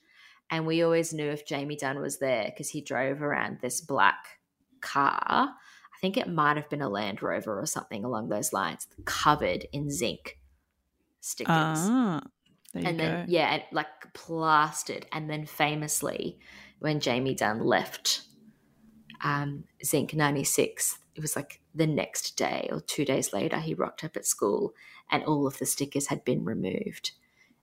And 0.51 0.67
we 0.67 0.83
always 0.83 1.13
knew 1.13 1.29
if 1.31 1.47
Jamie 1.47 1.77
Dunn 1.77 2.01
was 2.01 2.19
there 2.19 2.45
because 2.45 2.69
he 2.69 2.81
drove 2.81 3.23
around 3.23 3.59
this 3.61 3.81
black 3.81 4.39
car. 4.81 5.23
I 5.31 5.99
think 6.01 6.17
it 6.17 6.29
might 6.29 6.57
have 6.57 6.69
been 6.69 6.83
a 6.83 6.89
Land 6.89 7.23
Rover 7.23 7.59
or 7.61 7.67
something 7.67 8.05
along 8.05 8.29
those 8.29 8.53
lines, 8.53 8.87
covered 9.05 9.67
in 9.73 9.91
zinc 9.91 10.39
stickers 11.21 11.55
Ah, 11.55 12.21
there 12.73 12.83
and 12.87 12.99
go. 12.99 13.05
then 13.05 13.25
yeah, 13.29 13.55
and, 13.55 13.63
like 13.73 13.89
plastered. 14.15 15.07
And 15.13 15.29
then 15.29 15.47
famously, 15.47 16.39
when 16.79 17.01
Jamie 17.01 17.35
Dunn 17.35 17.61
left 17.61 18.23
um, 19.23 19.65
Zinc 19.85 20.15
'96, 20.15 20.99
it 21.15 21.21
was 21.21 21.37
like 21.37 21.61
the 21.75 21.87
next 21.87 22.37
day 22.37 22.69
or 22.73 22.81
two 22.81 23.05
days 23.05 23.33
later, 23.33 23.59
he 23.59 23.75
rocked 23.75 24.05
up 24.05 24.17
at 24.17 24.27
school, 24.27 24.73
and 25.11 25.25
all 25.25 25.47
of 25.47 25.59
the 25.59 25.67
stickers 25.67 26.07
had 26.09 26.25
been 26.25 26.45
removed. 26.45 27.13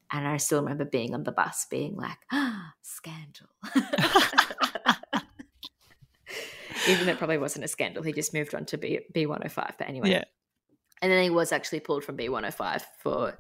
And 0.10 0.26
I 0.26 0.38
still 0.38 0.62
remember 0.62 0.86
being 0.86 1.14
on 1.14 1.24
the 1.24 1.32
bus, 1.34 1.66
being 1.70 1.96
like, 1.96 2.20
"Ah, 2.32 2.74
scandal." 2.82 3.48
Even 6.88 7.06
though 7.06 7.12
it 7.14 7.18
probably 7.18 7.38
wasn't 7.38 7.66
a 7.66 7.68
scandal, 7.68 8.04
he 8.04 8.14
just 8.14 8.34
moved 8.34 8.56
on 8.56 8.66
to 8.66 8.78
B 8.78 9.00
B 9.14 9.26
one 9.26 9.40
hundred 9.42 9.52
five. 9.52 9.74
But 9.78 9.90
anyway, 9.90 10.12
Yeah. 10.12 10.24
and 11.02 11.12
then 11.12 11.22
he 11.24 11.30
was 11.30 11.52
actually 11.52 11.82
pulled 11.82 12.04
from 12.06 12.16
B 12.16 12.30
one 12.30 12.44
hundred 12.44 12.56
five 12.56 12.86
for 13.00 13.38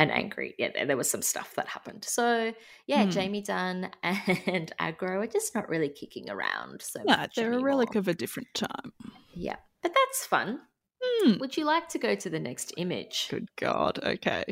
an 0.00 0.10
angry. 0.10 0.54
Yeah, 0.58 0.84
there, 0.86 0.96
was 0.96 1.08
some 1.10 1.22
stuff 1.22 1.54
that 1.56 1.68
happened. 1.68 2.04
So 2.04 2.52
yeah, 2.86 3.04
Hmm. 3.04 3.10
Jamie 3.10 3.42
Dunn 3.42 3.90
and 4.02 4.72
Agro 4.78 5.20
are 5.20 5.26
just 5.26 5.54
not 5.54 5.68
really 5.68 5.88
kicking 5.90 6.28
around 6.30 6.82
so 6.82 7.00
No, 7.04 7.16
much. 7.16 7.34
they're 7.36 7.52
a 7.52 7.60
relic 7.62 7.94
of 7.94 8.08
a 8.08 8.14
different 8.14 8.48
time. 8.54 8.92
yeah, 9.34 9.56
but 9.82 9.92
that's 9.94 10.26
fun. 10.26 10.60
Hmm. 11.02 11.38
Would 11.38 11.56
you 11.56 11.64
like 11.64 11.88
to 11.90 11.98
go 11.98 12.14
to 12.14 12.28
the 12.30 12.40
next 12.40 12.72
image? 12.76 13.28
Good 13.30 13.48
God. 13.56 13.98
Okay. 14.02 14.44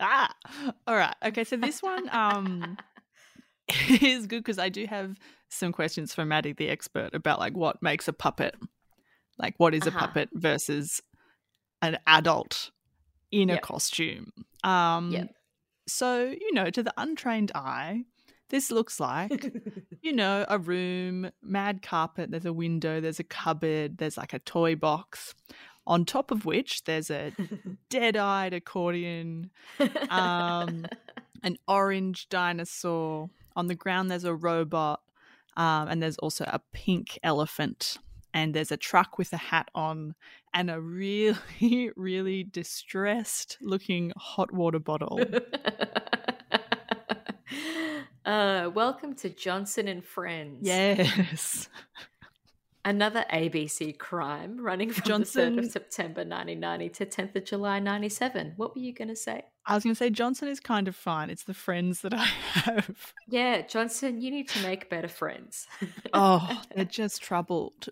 Ah. 0.00 0.32
All 0.86 0.94
right. 0.96 1.16
Okay. 1.24 1.44
So 1.44 1.56
this 1.56 1.82
one 1.82 2.08
um 2.14 2.76
is 4.00 4.26
good 4.26 4.44
because 4.44 4.58
I 4.58 4.68
do 4.68 4.86
have 4.86 5.16
some 5.48 5.72
questions 5.72 6.14
for 6.14 6.24
Maddie, 6.24 6.52
the 6.52 6.68
expert, 6.68 7.14
about 7.14 7.38
like 7.40 7.56
what 7.56 7.82
makes 7.82 8.06
a 8.08 8.12
puppet. 8.12 8.54
Like 9.38 9.54
what 9.58 9.74
is 9.74 9.84
a 9.84 9.88
Uh-huh. 9.88 10.00
puppet 10.06 10.28
versus 10.34 11.00
an 11.82 11.98
adult 12.06 12.70
in 13.30 13.50
a 13.50 13.54
Yep. 13.54 13.62
costume. 13.62 14.32
Um 14.64 15.10
Yep. 15.12 15.34
so, 15.86 16.24
you 16.26 16.52
know, 16.52 16.70
to 16.70 16.82
the 16.82 16.92
untrained 16.96 17.52
eye, 17.54 18.04
this 18.50 18.70
looks 18.70 18.98
like 19.00 19.52
you 20.02 20.12
know, 20.12 20.44
a 20.48 20.58
room, 20.58 21.30
mad 21.42 21.82
carpet, 21.82 22.30
there's 22.30 22.44
a 22.46 22.52
window, 22.52 23.00
there's 23.00 23.18
a 23.20 23.24
cupboard, 23.24 23.98
there's 23.98 24.16
like 24.16 24.32
a 24.32 24.38
toy 24.38 24.76
box, 24.76 25.34
on 25.86 26.04
top 26.04 26.30
of 26.30 26.44
which 26.44 26.84
there's 26.84 27.10
a 27.10 27.32
dead 27.90 28.16
eyed 28.16 28.52
accordion, 28.54 29.50
um, 30.10 30.86
an 31.42 31.56
orange 31.66 32.28
dinosaur. 32.28 33.30
On 33.56 33.66
the 33.66 33.74
ground, 33.74 34.08
there's 34.10 34.24
a 34.24 34.34
robot, 34.34 35.00
um, 35.56 35.88
and 35.88 36.00
there's 36.02 36.18
also 36.18 36.44
a 36.44 36.60
pink 36.72 37.18
elephant. 37.24 37.98
And 38.34 38.54
there's 38.54 38.70
a 38.70 38.76
truck 38.76 39.18
with 39.18 39.32
a 39.32 39.38
hat 39.38 39.70
on, 39.74 40.14
and 40.52 40.70
a 40.70 40.80
really, 40.80 41.90
really 41.96 42.44
distressed 42.44 43.56
looking 43.60 44.12
hot 44.16 44.52
water 44.52 44.78
bottle. 44.78 45.20
uh, 48.24 48.70
welcome 48.74 49.14
to 49.16 49.30
Johnson 49.30 49.88
and 49.88 50.04
Friends. 50.04 50.58
yes. 50.62 51.68
Another 52.84 53.24
ABC 53.30 53.98
crime 53.98 54.58
running 54.58 54.90
from 54.90 55.02
the 55.02 55.02
3rd 55.02 55.06
Johnson- 55.08 55.58
of 55.58 55.70
September 55.70 56.20
1990 56.20 56.88
to 56.90 57.06
10th 57.06 57.36
of 57.36 57.44
July 57.44 57.80
97. 57.80 58.54
What 58.56 58.74
were 58.74 58.80
you 58.80 58.94
going 58.94 59.08
to 59.08 59.16
say? 59.16 59.42
I 59.66 59.74
was 59.74 59.84
going 59.84 59.94
to 59.94 59.98
say 59.98 60.08
Johnson 60.08 60.48
is 60.48 60.58
kind 60.60 60.88
of 60.88 60.96
fine. 60.96 61.28
It's 61.28 61.44
the 61.44 61.52
friends 61.52 62.00
that 62.00 62.14
I 62.14 62.24
have. 62.24 63.12
Yeah, 63.28 63.60
Johnson, 63.60 64.22
you 64.22 64.30
need 64.30 64.48
to 64.50 64.62
make 64.62 64.88
better 64.88 65.08
friends. 65.08 65.66
Oh, 66.14 66.62
they're 66.74 66.86
just 66.86 67.20
troubled. 67.20 67.88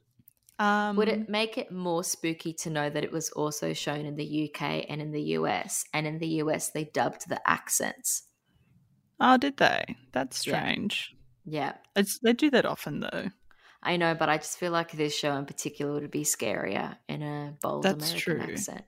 Um, 0.58 0.96
Would 0.96 1.08
it 1.08 1.28
make 1.28 1.58
it 1.58 1.70
more 1.70 2.02
spooky 2.02 2.52
to 2.54 2.70
know 2.70 2.88
that 2.88 3.04
it 3.04 3.12
was 3.12 3.28
also 3.30 3.72
shown 3.74 4.06
in 4.06 4.16
the 4.16 4.50
UK 4.50 4.86
and 4.88 5.02
in 5.02 5.12
the 5.12 5.22
US? 5.38 5.84
And 5.92 6.06
in 6.06 6.18
the 6.18 6.28
US, 6.42 6.70
they 6.70 6.84
dubbed 6.84 7.28
the 7.28 7.40
accents. 7.48 8.22
Oh, 9.20 9.36
did 9.36 9.56
they? 9.58 9.96
That's 10.12 10.38
strange. 10.38 11.14
Yeah, 11.44 11.74
It's 11.94 12.18
they 12.20 12.32
do 12.32 12.50
that 12.50 12.64
often 12.66 13.00
though. 13.00 13.30
I 13.82 13.96
know, 13.98 14.14
but 14.14 14.28
I 14.28 14.36
just 14.38 14.58
feel 14.58 14.72
like 14.72 14.90
this 14.92 15.14
show 15.16 15.36
in 15.36 15.46
particular 15.46 15.92
would 16.00 16.10
be 16.10 16.22
scarier 16.24 16.96
in 17.08 17.22
a 17.22 17.56
bold 17.62 17.84
That's 17.84 18.10
American 18.10 18.18
true. 18.18 18.40
accent. 18.40 18.84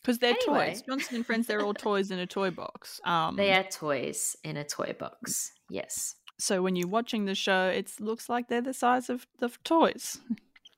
Because 0.00 0.18
they're 0.18 0.30
Anyway. 0.46 0.70
toys. 0.70 0.82
Johnson 0.82 1.16
and 1.16 1.26
Friends, 1.26 1.46
they're 1.46 1.60
all 1.62 1.74
toys 1.90 2.10
in 2.10 2.18
a 2.18 2.26
toy 2.26 2.50
box. 2.50 3.00
Um, 3.04 3.36
They 3.36 3.52
are 3.52 3.64
toys 3.64 4.34
in 4.44 4.56
a 4.56 4.64
toy 4.64 4.94
box. 4.98 5.52
Yes. 5.68 6.14
so 6.38 6.62
when 6.62 6.74
you're 6.74 6.88
watching 6.88 7.26
the 7.26 7.34
show, 7.34 7.66
it 7.68 7.90
looks 8.00 8.28
like 8.28 8.48
they're 8.48 8.62
the 8.62 8.72
size 8.74 9.10
of 9.10 9.26
the 9.38 9.50
toys. 9.64 10.18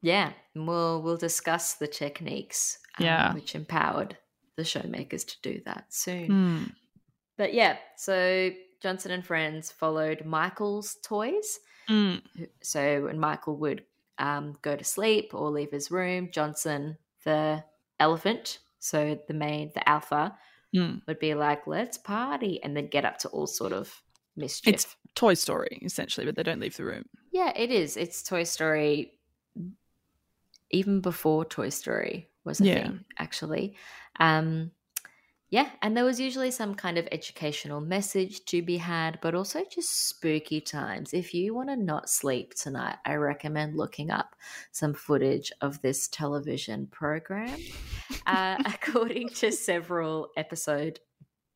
Yeah, 0.05 0.33
we'll 0.55 1.03
we'll 1.03 1.17
discuss 1.17 1.75
the 1.75 1.87
techniques 1.89 2.79
um, 2.99 3.05
Yeah. 3.07 3.33
which 3.35 3.55
empowered 3.55 4.17
the 4.57 4.63
showmakers 4.63 5.27
to 5.27 5.37
do 5.43 5.61
that 5.65 5.87
soon. 5.93 6.27
Hmm. 6.27 6.65
But 7.39 7.55
yeah, 7.55 7.79
so 7.97 8.51
Johnson 8.83 9.11
and 9.11 9.25
Friends 9.27 9.73
followed 9.73 10.25
Michael's 10.25 10.97
toys. 11.03 11.59
Mm. 11.89 12.23
So 12.63 13.05
when 13.05 13.19
Michael 13.19 13.57
would 13.57 13.83
um, 14.19 14.55
go 14.63 14.77
to 14.77 14.85
sleep 14.85 15.33
or 15.35 15.51
leave 15.51 15.73
his 15.73 15.91
room, 15.91 16.29
Johnson, 16.31 16.97
the 17.25 17.65
elephant, 17.99 18.59
so 18.79 19.19
the 19.27 19.35
main, 19.35 19.73
the 19.75 19.89
alpha, 19.89 20.37
Mm. 20.75 21.03
would 21.07 21.21
be 21.21 21.35
like, 21.35 21.67
"Let's 21.69 21.97
party," 21.99 22.61
and 22.63 22.77
then 22.77 22.89
get 22.89 23.05
up 23.05 23.19
to 23.19 23.29
all 23.29 23.47
sort 23.47 23.73
of 23.73 24.03
mischief. 24.37 24.75
It's 24.75 24.97
Toy 25.15 25.35
Story 25.35 25.79
essentially, 25.83 26.27
but 26.27 26.35
they 26.37 26.43
don't 26.43 26.59
leave 26.61 26.77
the 26.77 26.85
room. 26.85 27.05
Yeah, 27.33 27.53
it 27.57 27.71
is. 27.71 27.97
It's 27.97 28.23
Toy 28.25 28.43
Story. 28.45 29.13
Even 30.75 31.01
before 31.01 31.45
Toy 31.45 31.69
Story 31.69 32.29
was 32.45 32.61
a 32.61 32.65
Yeah. 32.67 32.83
thing, 32.83 33.05
actually. 33.19 33.77
Um, 34.21 34.73
yeah, 35.51 35.71
and 35.83 35.97
there 35.97 36.05
was 36.05 36.19
usually 36.19 36.51
some 36.51 36.75
kind 36.75 36.99
of 36.99 37.07
educational 37.13 37.81
message 37.81 38.45
to 38.47 38.61
be 38.61 38.77
had, 38.79 39.21
but 39.23 39.37
also 39.37 39.63
just 39.71 40.09
spooky 40.09 40.61
times. 40.61 41.15
If 41.15 41.33
you 41.33 41.55
want 41.55 41.69
to 41.69 41.77
not 41.77 42.11
sleep 42.11 42.55
tonight, 42.55 42.97
I 43.05 43.15
recommend 43.15 43.77
looking 43.77 44.11
up 44.11 44.35
some 44.73 44.95
footage 44.95 45.53
of 45.61 45.81
this 45.81 46.09
television 46.09 46.87
program. 46.89 47.59
Uh, 48.27 48.57
according 48.67 49.29
to 49.31 49.51
several 49.51 50.29
episode 50.37 51.01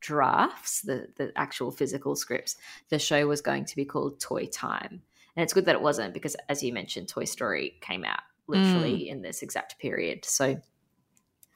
drafts, 0.01 0.81
the, 0.81 1.09
the 1.17 1.31
actual 1.37 1.71
physical 1.71 2.17
scripts, 2.17 2.57
the 2.89 2.99
show 2.99 3.27
was 3.27 3.41
going 3.41 3.65
to 3.67 3.77
be 3.77 3.85
called 3.85 4.19
Toy 4.19 4.47
Time. 4.47 5.03
And 5.37 5.43
it's 5.45 5.53
good 5.53 5.67
that 5.67 5.75
it 5.75 5.83
wasn't 5.83 6.15
because, 6.15 6.37
as 6.49 6.63
you 6.63 6.73
mentioned, 6.73 7.09
Toy 7.09 7.25
Story 7.25 7.79
came 7.81 8.05
out 8.05 8.21
literally 8.49 9.09
in 9.09 9.23
this 9.23 9.43
exact 9.43 9.79
period. 9.79 10.25
So 10.25 10.61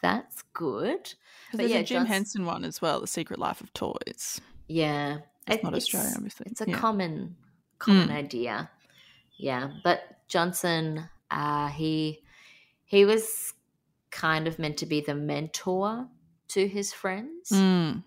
that's 0.00 0.42
good. 0.52 1.12
But 1.50 1.58
There's 1.58 1.70
yeah, 1.70 1.78
a 1.78 1.84
Jim 1.84 2.04
Henson 2.06 2.44
one 2.44 2.64
as 2.64 2.80
well, 2.82 3.00
The 3.00 3.06
Secret 3.06 3.38
Life 3.38 3.60
of 3.60 3.72
Toys. 3.72 4.40
Yeah. 4.68 5.18
It's 5.46 5.56
It- 5.58 5.64
not 5.64 5.74
Australian, 5.74 6.14
obviously. 6.16 6.46
It's 6.50 6.60
a 6.60 6.68
Yeah. 6.68 6.78
common 6.78 7.36
common 7.78 8.08
Mm. 8.08 8.12
idea. 8.14 8.70
Yeah. 9.36 9.72
But 9.82 10.26
Johnson, 10.28 11.08
uh, 11.30 11.68
he 11.68 12.22
he 12.84 13.04
was 13.06 13.54
kind 14.10 14.46
of 14.46 14.58
meant 14.58 14.76
to 14.76 14.86
be 14.86 15.00
the 15.00 15.14
mentor 15.14 16.06
to 16.48 16.68
his 16.68 16.92
friends. 16.92 17.48
Mm. 17.50 18.04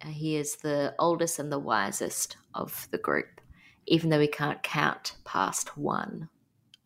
Uh, 0.00 0.06
he 0.08 0.36
is 0.36 0.56
the 0.56 0.94
oldest 1.00 1.38
and 1.40 1.50
the 1.50 1.58
wisest 1.58 2.36
of 2.54 2.86
the 2.92 2.98
group, 2.98 3.40
even 3.86 4.08
though 4.10 4.20
he 4.20 4.28
can't 4.28 4.62
count 4.62 5.16
past 5.24 5.76
one. 5.76 6.28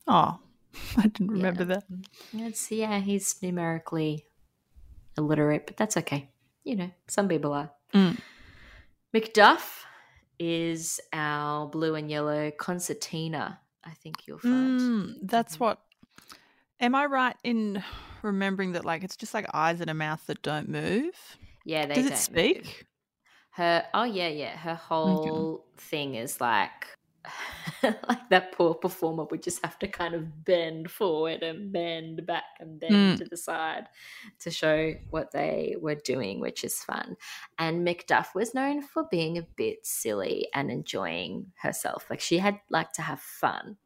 Oh, 0.07 0.41
I 0.97 1.03
didn't 1.03 1.31
remember 1.31 1.65
Yeah. 1.65 1.77
that. 1.77 1.85
It's 2.33 2.71
yeah, 2.71 3.01
he's 3.01 3.41
numerically 3.43 4.27
illiterate, 5.17 5.67
but 5.67 5.77
that's 5.77 5.97
okay. 5.97 6.31
You 6.65 6.77
know, 6.77 6.91
some 7.09 7.29
people 7.29 7.53
are. 7.53 7.71
Mm. 7.95 8.19
McDuff 9.15 9.85
is 10.39 11.01
our 11.13 11.67
blue 11.67 11.95
and 11.95 12.11
yellow 12.11 12.51
concertina. 12.51 13.61
I 13.85 13.91
think 13.91 14.27
you'll 14.27 14.39
find. 14.39 14.79
Mm, 14.81 15.15
that's 15.23 15.57
Mhm. 15.57 15.61
what. 15.61 15.83
Am 16.81 16.95
I 16.95 17.07
right 17.07 17.37
in 17.43 17.83
remembering 18.23 18.73
that? 18.73 18.85
Like, 18.85 19.03
it's 19.03 19.17
just 19.17 19.35
like 19.35 19.47
eyes 19.53 19.81
and 19.81 19.91
a 19.91 19.95
mouth 19.95 20.25
that 20.27 20.43
don't 20.43 20.69
move. 20.69 21.15
Yeah, 21.65 21.87
they 21.87 21.95
Does 21.95 22.07
it 22.07 22.11
don't 22.11 22.19
speak? 22.19 22.57
move. 22.65 22.83
Her 23.53 23.87
oh 23.95 24.05
yeah, 24.05 24.29
yeah. 24.29 24.57
Her 24.57 24.75
whole 24.77 25.65
thing 25.77 26.15
is 26.15 26.41
like 26.41 26.87
like 27.83 28.29
that 28.31 28.53
poor 28.53 28.75
performer 28.75 29.25
would 29.25 29.43
just 29.43 29.63
have 29.65 29.79
to 29.81 29.89
kind 29.89 30.15
of 30.15 30.45
bend 30.45 30.91
forward 30.91 31.43
and 31.43 31.73
bend 31.73 32.25
back 32.27 32.45
and 32.61 32.81
bend 32.81 32.95
Mm. 32.95 33.17
to 33.17 33.25
the 33.25 33.37
side 33.37 33.89
to 34.41 34.51
show 34.51 34.95
what 35.11 35.33
they 35.33 35.77
were 35.81 35.95
doing, 35.97 36.41
which 36.41 36.65
is 36.65 36.83
fun. 36.83 37.17
And 37.59 37.87
McDuff 37.87 38.35
was 38.35 38.55
known 38.55 38.83
for 38.83 39.05
being 39.11 39.37
a 39.39 39.43
bit 39.57 39.85
silly 39.87 40.49
and 40.55 40.71
enjoying 40.71 41.53
herself. 41.61 42.09
Like 42.11 42.21
she 42.21 42.39
had 42.39 42.61
like 42.71 42.93
to 42.95 43.03
have 43.03 43.21
fun. 43.21 43.79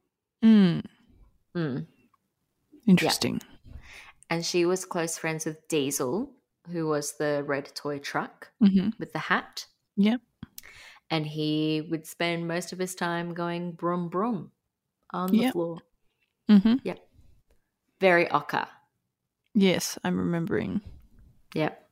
Mm, 0.45 0.83
Mm. 1.55 1.87
interesting. 2.87 3.40
And 4.31 4.45
she 4.45 4.64
was 4.64 4.85
close 4.85 5.16
friends 5.18 5.45
with 5.47 5.68
Diesel, 5.68 6.35
who 6.68 6.87
was 6.87 7.16
the 7.18 7.45
red 7.47 7.75
toy 7.75 7.99
truck 7.99 8.51
hmm 8.61 8.90
with 8.99 9.12
the 9.12 9.18
hat. 9.18 9.66
Yep. 9.97 10.21
And 11.11 11.27
he 11.27 11.87
would 11.91 12.07
spend 12.07 12.49
most 12.49 12.73
of 12.73 12.79
his 12.79 12.95
time 12.95 13.35
going 13.35 13.73
broom 13.73 14.09
broom 14.09 14.51
on 15.11 15.31
the 15.31 15.38
Yep. 15.38 15.53
floor. 15.53 15.79
hmm 16.49 16.75
Very 18.01 18.31
ochre. 18.31 18.67
Yes, 19.55 19.99
I'm 20.03 20.19
remembering. 20.19 20.81
Yep. 21.55 21.88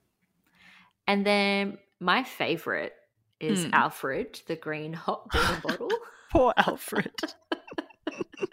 And 1.06 1.24
then 1.26 1.78
my 2.00 2.24
favorite 2.24 2.94
is 3.38 3.64
Hmm. 3.64 3.70
Alfred, 3.72 4.40
the 4.46 4.56
green 4.56 4.92
hot 4.92 5.32
water 5.34 5.56
bottle. 5.62 5.98
Poor 6.30 6.52
Alfred. 6.56 7.12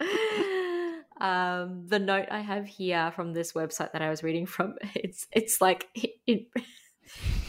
um, 1.20 1.86
the 1.88 1.98
note 1.98 2.28
I 2.30 2.40
have 2.40 2.66
here 2.66 3.10
from 3.14 3.32
this 3.32 3.52
website 3.52 3.92
that 3.92 4.02
I 4.02 4.10
was 4.10 4.22
reading 4.22 4.46
from, 4.46 4.74
it's 4.94 5.26
it's 5.32 5.60
like 5.60 5.88
it, 5.94 6.46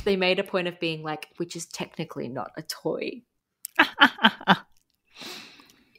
they 0.09 0.15
made 0.15 0.39
a 0.39 0.43
point 0.43 0.67
of 0.67 0.79
being 0.79 1.03
like, 1.03 1.27
which 1.37 1.55
is 1.55 1.67
technically 1.67 2.27
not 2.27 2.49
a 2.57 2.63
toy, 2.63 3.21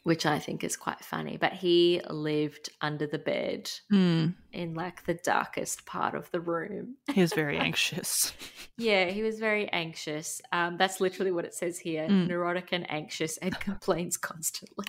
which 0.02 0.26
I 0.26 0.40
think 0.40 0.64
is 0.64 0.76
quite 0.76 0.98
funny. 1.04 1.36
But 1.40 1.52
he 1.52 2.00
lived 2.10 2.70
under 2.80 3.06
the 3.06 3.20
bed 3.20 3.70
mm, 3.92 4.34
in 4.52 4.74
like 4.74 5.04
the 5.06 5.14
darkest 5.14 5.86
part 5.86 6.16
of 6.16 6.28
the 6.32 6.40
room. 6.40 6.96
he 7.12 7.20
was 7.20 7.32
very 7.32 7.56
anxious. 7.68 8.32
Yeah, 8.76 9.04
he 9.10 9.22
was 9.22 9.38
very 9.38 9.68
anxious. 9.68 10.42
Um, 10.50 10.76
that's 10.76 11.00
literally 11.00 11.30
what 11.30 11.44
it 11.44 11.54
says 11.54 11.78
here 11.78 12.08
Mm. 12.08 12.26
neurotic 12.26 12.70
and 12.72 12.90
anxious 12.90 13.36
and 13.36 13.54
complains 13.60 14.16
constantly. 14.16 14.86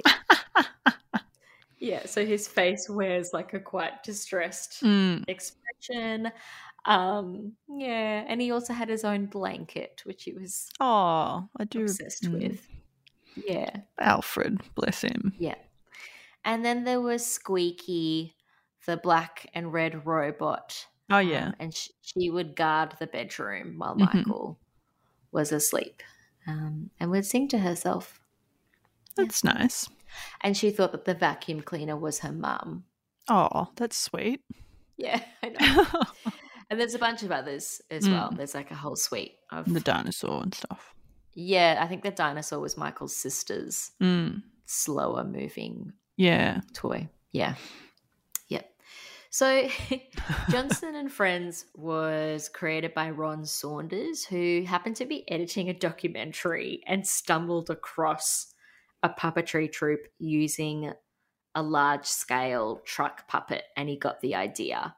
yeah, 1.77 2.07
so 2.07 2.25
his 2.25 2.47
face 2.47 2.89
wears 2.89 3.33
like 3.33 3.53
a 3.53 3.59
quite 3.59 4.01
distressed 4.03 4.81
Mm, 4.81 5.25
expression. 5.27 6.31
Um, 6.85 7.53
yeah, 7.69 8.23
and 8.27 8.41
he 8.41 8.51
also 8.51 8.73
had 8.73 8.89
his 8.89 9.03
own 9.03 9.27
blanket, 9.27 10.01
which 10.05 10.23
he 10.23 10.33
was 10.33 10.69
Oh, 10.79 11.47
I 11.59 11.63
do. 11.65 11.81
obsessed 11.83 12.23
mm, 12.23 12.39
with. 12.41 12.67
Yeah, 13.47 13.69
Alfred, 13.99 14.61
bless 14.75 15.01
him. 15.01 15.33
yeah. 15.37 15.55
And 16.43 16.65
then 16.65 16.83
there 16.85 16.99
was 17.01 17.23
Squeaky, 17.25 18.35
the 18.87 18.97
black 18.97 19.47
and 19.53 19.71
red 19.71 20.05
robot. 20.07 20.87
Oh, 21.09 21.17
um, 21.17 21.27
yeah. 21.27 21.51
and 21.59 21.73
sh- 21.73 21.89
she 22.01 22.29
would 22.31 22.55
guard 22.55 22.95
the 22.99 23.05
bedroom 23.07 23.75
while 23.77 23.95
Mhm. 23.95 24.13
Michael 24.15 24.59
was 25.31 25.51
asleep 25.51 26.01
um, 26.47 26.89
and 26.99 27.11
would 27.11 27.25
sing 27.25 27.47
to 27.49 27.59
herself. 27.59 28.19
That's 29.15 29.43
nice. 29.43 29.87
And 30.41 30.57
she 30.57 30.71
thought 30.71 30.91
that 30.93 31.05
the 31.05 31.13
vacuum 31.13 31.61
cleaner 31.61 31.95
was 31.95 32.19
her 32.19 32.31
mum. 32.31 32.85
Oh, 33.29 33.67
that's 33.75 33.97
sweet. 33.97 34.41
Yeah, 34.97 35.21
I 35.43 35.49
know. 35.49 35.85
and 36.71 36.79
there's 36.79 36.95
a 36.95 36.99
bunch 36.99 37.21
of 37.21 37.31
others 37.31 37.81
as 37.91 38.09
well. 38.09 38.31
Mm. 38.31 38.37
There's 38.37 38.55
like 38.55 38.71
a 38.71 38.75
whole 38.75 38.95
suite 38.95 39.35
of. 39.51 39.71
the 39.71 39.79
dinosaur 39.81 40.41
and 40.41 40.53
stuff. 40.55 40.93
yeah, 41.35 41.77
I 41.79 41.87
think 41.87 42.01
the 42.01 42.09
dinosaur 42.11 42.59
was 42.59 42.77
Michael's 42.77 43.15
sister's 43.15 43.91
Mm, 44.01 44.41
slower 44.65 45.23
moving 45.23 45.93
yeah. 46.17 46.61
toy. 46.73 47.09
Yeah. 47.33 47.55
Yep. 48.49 48.69
So 49.29 49.67
Johnson 50.49 50.95
and 50.95 51.11
Friends 51.11 51.65
was 51.75 52.49
created 52.49 52.93
by 52.93 53.11
Ron 53.11 53.45
Saunders, 53.45 54.25
who 54.25 54.63
happened 54.67 54.95
to 54.97 55.05
be 55.05 55.29
editing 55.31 55.69
a 55.69 55.73
documentary 55.73 56.81
and 56.87 57.05
stumbled 57.05 57.69
across 57.69 58.53
a 59.03 59.09
puppetry 59.09 59.71
troupe 59.71 60.07
using 60.19 60.91
a 61.55 61.61
large 61.63 62.05
scale 62.05 62.81
truck 62.85 63.27
puppet 63.27 63.63
and 63.75 63.89
he 63.89 63.97
got 63.97 64.21
the 64.21 64.35
idea 64.35 64.95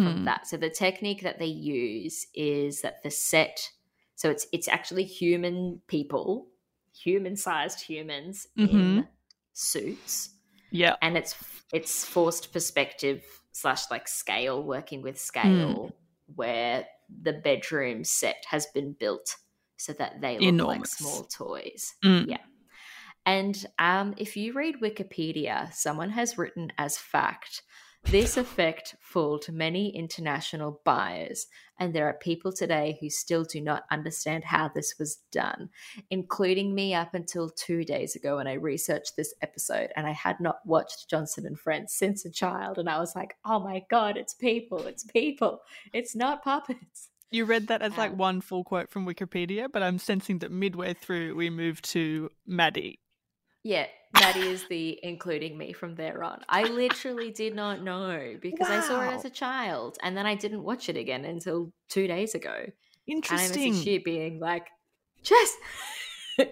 from 0.00 0.22
Mm, 0.22 0.24
that. 0.24 0.46
So 0.46 0.56
the 0.56 0.70
technique 0.70 1.22
that 1.22 1.38
they 1.38 1.46
use 1.46 2.26
is 2.34 2.80
that 2.82 3.02
the 3.02 3.10
set 3.10 3.70
so 4.14 4.30
it's 4.30 4.46
it's 4.52 4.68
actually 4.68 5.04
human 5.04 5.82
people, 5.88 6.48
human 6.94 7.36
sized 7.36 7.80
humans 7.80 8.46
in 8.56 9.04
Mhm. 9.04 9.08
suits 9.52 10.30
Yeah. 10.70 10.96
and 11.02 11.16
it's 11.16 11.36
it's 11.72 12.04
forced 12.04 12.52
perspective 12.52 13.24
slash 13.52 13.90
like 13.90 14.08
scale 14.08 14.62
working 14.62 15.02
with 15.02 15.18
scale 15.18 15.96
where 16.34 16.86
the 17.22 17.32
bedroom 17.32 18.04
set 18.04 18.44
has 18.48 18.66
been 18.66 18.92
built 18.92 19.36
so 19.76 19.92
that 19.94 20.20
they 20.20 20.38
look 20.40 20.64
like 20.66 20.86
Enormous. 20.86 20.92
small 20.98 21.24
toys 21.24 21.94
Mm, 22.04 22.26
Yeah. 22.26 22.38
and 23.26 23.66
um, 23.78 24.14
if 24.16 24.36
you 24.36 24.52
read 24.52 24.80
wikipedia 24.80 25.72
someone 25.72 26.10
has 26.10 26.38
written 26.38 26.72
as 26.78 26.98
fact 26.98 27.62
this 28.04 28.36
effect 28.36 28.94
fooled 29.00 29.48
many 29.50 29.96
international 29.96 30.80
buyers, 30.84 31.46
and 31.78 31.94
there 31.94 32.08
are 32.08 32.14
people 32.14 32.52
today 32.52 32.98
who 33.00 33.08
still 33.08 33.44
do 33.44 33.60
not 33.60 33.84
understand 33.90 34.44
how 34.44 34.68
this 34.68 34.96
was 34.98 35.18
done, 35.30 35.70
including 36.10 36.74
me 36.74 36.94
up 36.94 37.14
until 37.14 37.48
two 37.48 37.84
days 37.84 38.14
ago 38.14 38.36
when 38.36 38.46
I 38.46 38.54
researched 38.54 39.16
this 39.16 39.32
episode. 39.40 39.90
And 39.96 40.06
I 40.06 40.12
had 40.12 40.40
not 40.40 40.56
watched 40.66 41.08
Johnson 41.08 41.46
and 41.46 41.58
Friends 41.58 41.94
since 41.94 42.24
a 42.24 42.30
child, 42.30 42.78
and 42.78 42.88
I 42.88 42.98
was 42.98 43.14
like, 43.16 43.34
oh 43.44 43.60
my 43.60 43.82
God, 43.90 44.16
it's 44.16 44.34
people, 44.34 44.86
it's 44.86 45.04
people, 45.04 45.60
it's 45.92 46.14
not 46.14 46.44
puppets. 46.44 47.08
You 47.30 47.46
read 47.46 47.68
that 47.68 47.80
as 47.80 47.96
like 47.96 48.12
Um, 48.12 48.18
one 48.18 48.40
full 48.42 48.62
quote 48.62 48.90
from 48.90 49.06
Wikipedia, 49.06 49.68
but 49.72 49.82
I'm 49.82 49.98
sensing 49.98 50.40
that 50.40 50.52
midway 50.52 50.92
through 50.92 51.34
we 51.34 51.48
move 51.48 51.80
to 51.82 52.30
Maddie. 52.46 53.00
Yeah, 53.64 53.86
that 54.14 54.36
is 54.36 54.66
the 54.68 54.98
including 55.02 55.56
me 55.56 55.72
from 55.72 55.94
there 55.94 56.22
on. 56.24 56.42
I 56.48 56.64
literally 56.64 57.30
did 57.30 57.54
not 57.54 57.82
know 57.82 58.36
because 58.40 58.68
I 58.68 58.80
saw 58.80 59.00
it 59.00 59.14
as 59.14 59.24
a 59.24 59.30
child 59.30 59.98
and 60.02 60.16
then 60.16 60.26
I 60.26 60.34
didn't 60.34 60.64
watch 60.64 60.88
it 60.88 60.96
again 60.96 61.24
until 61.24 61.72
two 61.88 62.06
days 62.06 62.34
ago. 62.34 62.54
And 62.56 62.72
I 63.08 63.12
Interesting. 63.12 63.72
messaged 63.72 64.04
being 64.04 64.40
like, 64.40 64.66
Jess. 65.22 65.56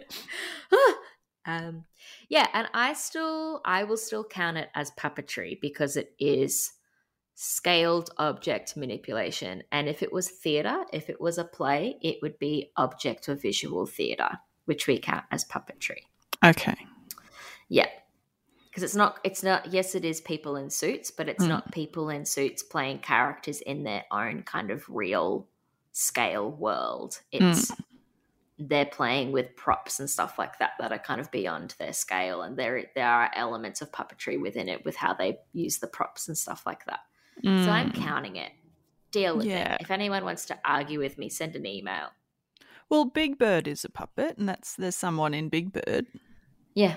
um, 1.47 1.85
yeah, 2.29 2.47
and 2.53 2.69
I 2.75 2.93
still, 2.93 3.61
I 3.65 3.85
will 3.85 3.97
still 3.97 4.25
count 4.25 4.57
it 4.57 4.69
as 4.75 4.93
puppetry 4.93 5.59
because 5.61 5.97
it 5.97 6.15
is 6.19 6.73
scaled 7.35 8.11
object 8.19 8.77
manipulation. 8.77 9.63
And 9.73 9.89
if 9.89 10.03
it 10.03 10.13
was 10.13 10.29
theatre, 10.29 10.85
if 10.93 11.11
it 11.11 11.21
was 11.21 11.39
a 11.39 11.45
play, 11.45 11.97
it 12.03 12.19
would 12.23 12.39
be 12.39 12.71
object 12.77 13.29
or 13.29 13.35
visual 13.35 13.87
theatre, 13.87 14.39
which 14.67 14.87
we 14.87 14.99
count 14.99 15.25
as 15.31 15.45
puppetry. 15.45 16.03
Okay. 16.45 16.77
Yeah. 17.71 17.87
Because 18.69 18.83
it's 18.83 18.95
not, 18.95 19.19
it's 19.25 19.43
not, 19.43 19.73
yes, 19.73 19.95
it 19.95 20.05
is 20.05 20.21
people 20.21 20.57
in 20.57 20.69
suits, 20.69 21.11
but 21.11 21.29
it's 21.29 21.45
Mm. 21.45 21.49
not 21.49 21.73
people 21.73 22.11
in 22.11 22.27
suits 22.27 22.63
playing 22.63 22.99
characters 22.99 23.63
in 23.63 23.83
their 23.85 24.05
own 24.13 24.43
kind 24.43 24.71
of 24.71 24.85
real 24.89 25.49
scale 25.93 26.51
world. 26.51 27.21
It's, 27.33 27.73
they're 28.59 28.85
playing 28.87 29.33
with 29.33 29.57
props 29.57 29.99
and 30.01 30.09
stuff 30.11 30.39
like 30.39 30.59
that 30.59 30.73
that 30.79 30.93
are 30.93 30.99
kind 30.99 31.21
of 31.21 31.31
beyond 31.31 31.75
their 31.79 31.93
scale. 31.95 32.43
And 32.43 32.57
there, 32.57 32.85
there 32.95 33.09
are 33.09 33.31
elements 33.35 33.81
of 33.81 33.91
puppetry 33.91 34.39
within 34.41 34.69
it 34.69 34.85
with 34.85 34.97
how 34.97 35.15
they 35.15 35.39
use 35.55 35.79
the 35.79 35.87
props 35.89 36.29
and 36.29 36.37
stuff 36.37 36.65
like 36.67 36.85
that. 36.85 37.01
So 37.43 37.49
I'm 37.71 37.91
Mm. 37.91 37.95
counting 38.05 38.37
it. 38.37 38.53
Deal 39.13 39.37
with 39.39 39.47
Yeah. 39.47 39.75
it. 39.75 39.81
If 39.81 39.91
anyone 39.91 40.25
wants 40.25 40.45
to 40.47 40.59
argue 40.65 40.99
with 41.01 41.17
me, 41.19 41.29
send 41.31 41.57
an 41.57 41.67
email. 41.67 42.11
Well, 42.89 43.07
Big 43.07 43.39
Bird 43.39 43.67
is 43.67 43.85
a 43.85 43.89
puppet, 43.89 44.37
and 44.37 44.49
that's 44.49 44.77
there's 44.77 44.95
someone 44.95 45.33
in 45.35 45.49
Big 45.49 45.73
Bird. 45.73 46.07
Yeah. 46.75 46.97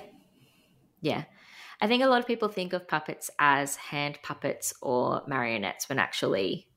Yeah. 1.04 1.26
I 1.82 1.88
think 1.88 2.02
a 2.02 2.08
lot 2.08 2.20
of 2.20 2.28
people 2.28 2.48
think 2.48 2.74
of 2.74 2.88
puppets 2.88 3.30
as 3.40 3.76
hand 3.76 4.18
puppets 4.24 4.74
or 4.82 5.22
marionettes 5.28 5.90
when 5.90 6.00
actually 6.00 6.68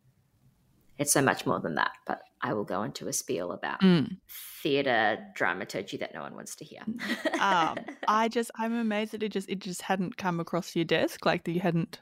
it's 0.98 1.12
so 1.12 1.22
much 1.22 1.46
more 1.46 1.60
than 1.60 1.76
that. 1.76 1.92
But 2.06 2.20
I 2.42 2.52
will 2.54 2.64
go 2.64 2.82
into 2.82 3.06
a 3.08 3.12
spiel 3.12 3.52
about 3.52 3.80
Mm. 3.82 4.18
theatre 4.62 5.18
dramaturgy 5.34 5.96
that 5.98 6.12
no 6.14 6.22
one 6.22 6.34
wants 6.34 6.56
to 6.56 6.64
hear. 6.64 6.80
Um, 7.40 7.78
I 8.08 8.28
just 8.28 8.50
I'm 8.56 8.74
amazed 8.74 9.12
that 9.12 9.22
it 9.22 9.30
just 9.30 9.48
it 9.48 9.60
just 9.60 9.82
hadn't 9.82 10.16
come 10.16 10.40
across 10.40 10.74
your 10.74 10.84
desk, 10.86 11.24
like 11.24 11.44
that 11.44 11.52
you 11.52 11.60
hadn't 11.60 12.00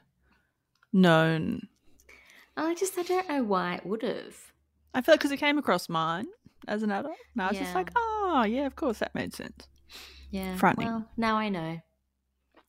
known. 0.93 1.67
I 2.57 2.73
just 2.73 2.97
I 2.97 3.03
don't 3.03 3.27
know 3.29 3.43
why 3.43 3.75
it 3.75 3.85
would 3.85 4.01
have. 4.01 4.35
I 4.93 5.01
feel 5.01 5.13
like 5.13 5.19
because 5.19 5.31
it 5.31 5.37
came 5.37 5.57
across 5.57 5.89
mine 5.89 6.25
as 6.67 6.81
an 6.83 6.91
adult, 6.91 7.17
and 7.33 7.41
I 7.43 7.49
was 7.49 7.57
just 7.57 7.75
like, 7.75 7.91
oh 7.95 8.45
yeah, 8.47 8.65
of 8.65 8.75
course 8.75 8.99
that 8.99 9.13
made 9.13 9.33
sense. 9.33 9.67
Yeah. 10.31 10.55
Frightening. 10.55 10.87
Well, 10.87 11.05
now 11.17 11.35
I 11.35 11.49
know. 11.49 11.79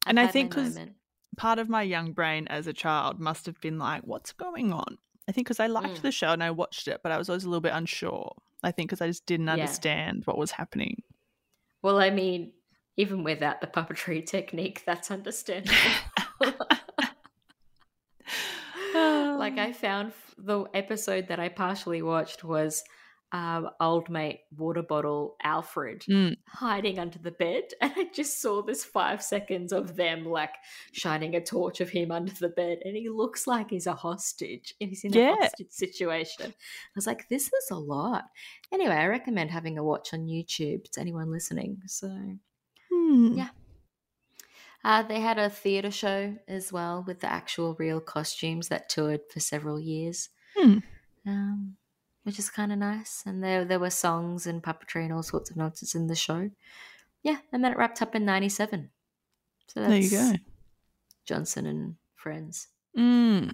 And 0.07 0.19
I 0.21 0.27
think 0.29 0.51
because. 0.51 0.79
Part 1.37 1.59
of 1.59 1.69
my 1.69 1.83
young 1.83 2.13
brain 2.13 2.47
as 2.49 2.67
a 2.67 2.73
child 2.73 3.21
must 3.21 3.45
have 3.45 3.61
been 3.61 3.79
like, 3.79 4.01
what's 4.05 4.33
going 4.33 4.73
on? 4.73 4.97
I 5.29 5.33
think 5.33 5.47
because 5.47 5.61
I 5.61 5.67
liked 5.67 5.99
Mm. 5.99 6.03
the 6.03 6.11
show 6.13 6.29
and 6.29 6.43
I 6.43 6.51
watched 6.51 6.89
it, 6.89 7.01
but 7.03 7.13
I 7.13 7.19
was 7.19 7.29
always 7.29 7.45
a 7.45 7.49
little 7.51 7.61
bit 7.61 7.75
unsure. 7.75 8.35
I 8.63 8.71
think 8.71 8.89
because 8.89 9.03
I 9.03 9.09
just 9.09 9.27
didn't 9.27 9.49
Yeah. 9.49 9.53
understand 9.55 10.23
what 10.25 10.39
was 10.39 10.53
happening. 10.53 11.03
Well, 11.83 12.01
I 12.01 12.09
mean, 12.09 12.53
even 12.97 13.23
without 13.23 13.61
the 13.61 13.67
puppetry 13.67 14.25
technique, 14.25 14.83
that's 14.87 15.11
understandable. 15.11 15.77
like 18.95 19.59
I 19.59 19.73
found 19.79 20.13
the 20.39 20.65
episode 20.73 21.29
that 21.29 21.39
I 21.41 21.49
partially 21.51 22.01
watched 22.01 22.45
was 22.45 22.83
um, 23.33 23.69
old 23.81 24.09
mate 24.09 24.41
water 24.57 24.83
bottle 24.83 25.37
Alfred 25.43 26.03
Mm. 26.09 26.37
hiding 26.47 26.99
under 26.99 27.19
the 27.19 27.33
bed, 27.33 27.65
and 27.81 27.93
I 27.97 28.05
just 28.13 28.41
saw 28.41 28.63
this 28.63 28.85
five 28.85 29.21
seconds 29.23 29.73
of 29.73 29.97
them 29.97 30.25
like 30.25 30.55
shining 30.93 31.35
a 31.35 31.41
torch 31.45 31.81
of 31.81 31.91
him 31.91 32.11
under 32.13 32.33
the 32.33 32.49
bed, 32.51 32.79
and 32.85 32.97
he 32.97 33.09
looks 33.09 33.47
like 33.47 33.71
he's 33.71 33.87
a 33.89 33.95
hostage, 33.95 34.75
and 34.81 34.91
he's 34.91 35.03
in 35.05 35.13
Yeah. 35.13 35.33
a 35.33 35.37
hostage 35.43 35.71
situation. 35.73 36.47
I 36.53 36.93
was 36.95 37.07
like, 37.07 37.29
this 37.29 37.47
is 37.53 37.71
a 37.71 37.77
lot. 37.77 38.25
Anyway, 38.73 38.95
I 38.95 39.07
recommend 39.07 39.51
having 39.51 39.77
a 39.77 39.85
watch 39.85 40.15
on 40.15 40.27
YouTube 40.27 40.89
to 40.93 41.01
anyone 41.01 41.31
listening. 41.33 41.83
So 41.87 42.09
Hmm. 42.93 43.33
Yeah. 43.35 43.49
uh, 44.85 45.03
they 45.03 45.19
had 45.21 45.39
a 45.39 45.51
theatre 45.51 45.91
show 45.91 46.37
as 46.47 46.73
well 46.73 47.03
with 47.07 47.21
the 47.21 47.31
actual 47.31 47.75
real 47.75 48.01
costumes 48.01 48.69
that 48.69 48.89
toured 48.89 49.21
for 49.33 49.41
several 49.41 49.81
years, 49.81 50.29
Hmm. 50.57 50.79
um, 51.27 51.77
which 52.27 52.41
is 52.41 52.51
kind 52.51 52.73
of 52.73 52.79
nice. 52.79 53.23
And 53.25 53.43
there 53.43 53.65
there 53.65 53.79
were 53.79 53.89
songs 53.91 54.47
and 54.47 54.61
puppetry 54.63 55.05
and 55.05 55.13
all 55.13 55.23
sorts 55.23 55.49
of 55.49 55.57
nonsense 55.57 55.95
in 55.95 56.09
the 56.09 56.17
show. 56.17 56.51
Yeah, 57.23 57.39
and 57.53 57.63
then 57.65 57.71
it 57.73 57.79
wrapped 57.79 58.03
up 58.03 58.15
in 58.17 58.25
'97. 58.25 58.91
So 59.69 59.81
that's 59.81 59.91
There 59.91 60.01
you 60.27 60.33
go. 60.33 60.39
Johnson 61.25 61.67
and 61.67 61.95
Friends. 62.17 62.69
Mm. 62.99 63.53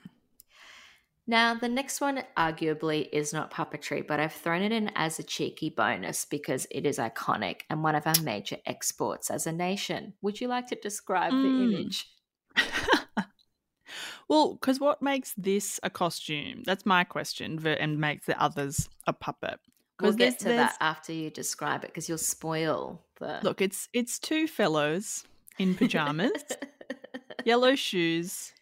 Now, 1.26 1.54
the 1.54 1.68
next 1.68 2.00
one 2.00 2.24
arguably 2.36 3.08
is 3.12 3.32
not 3.32 3.52
puppetry, 3.52 4.06
but 4.06 4.18
I've 4.18 4.32
thrown 4.32 4.62
it 4.62 4.72
in 4.72 4.90
as 4.96 5.18
a 5.18 5.22
cheeky 5.22 5.70
bonus 5.70 6.24
because 6.24 6.66
it 6.70 6.84
is 6.84 6.98
iconic 6.98 7.60
and 7.70 7.82
one 7.82 7.94
of 7.94 8.06
our 8.06 8.20
major 8.22 8.56
exports 8.66 9.30
as 9.30 9.46
a 9.46 9.52
nation. 9.52 10.14
Would 10.22 10.40
you 10.40 10.48
like 10.48 10.66
to 10.68 10.74
describe 10.74 11.32
Mm. 11.32 11.42
the 11.42 11.76
image? 11.76 12.08
well, 14.28 14.54
because 14.54 14.80
what 14.80 15.02
makes 15.02 15.34
this 15.36 15.78
a 15.82 15.90
costume? 15.90 16.62
That's 16.64 16.86
my 16.86 17.04
question, 17.04 17.64
and 17.66 17.98
makes 17.98 18.26
the 18.26 18.40
others 18.40 18.88
a 19.06 19.12
puppet. 19.12 19.60
We'll 20.00 20.12
get 20.12 20.38
to 20.40 20.48
that 20.48 20.76
after 20.80 21.12
you 21.12 21.30
describe 21.30 21.84
it 21.84 21.88
because 21.88 22.08
you'll 22.08 22.18
spoil 22.18 23.00
the. 23.18 23.40
Look, 23.42 23.60
it's 23.60 23.88
it's 23.92 24.18
two 24.18 24.46
fellows 24.46 25.24
in 25.58 25.74
pajamas, 25.74 26.42
yellow 27.44 27.74
shoes, 27.74 28.52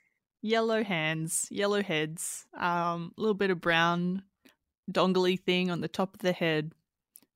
yellow 0.42 0.83
hands, 0.83 1.46
yellow 1.51 1.83
heads, 1.83 2.46
um, 2.59 3.12
a 3.16 3.20
little 3.20 3.35
bit 3.35 3.51
of 3.51 3.61
brown 3.61 4.23
dongly 4.90 5.38
thing 5.40 5.70
on 5.70 5.81
the 5.81 5.88
top 5.88 6.14
of 6.14 6.20
the 6.20 6.33
head, 6.33 6.73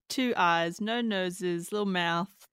two 0.08 0.34
eyes, 0.36 0.80
no 0.80 1.00
noses, 1.00 1.72
little 1.72 1.86
mouth. 1.86 2.48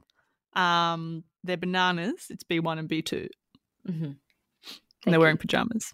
Um, 0.53 1.23
they're 1.43 1.57
bananas. 1.57 2.27
It's 2.29 2.43
B 2.43 2.59
one 2.59 2.77
and 2.77 2.87
B 2.87 3.01
two. 3.01 3.27
Thank 5.03 5.11
they're 5.13 5.19
wearing 5.19 5.35
you. 5.35 5.39
pajamas. 5.39 5.93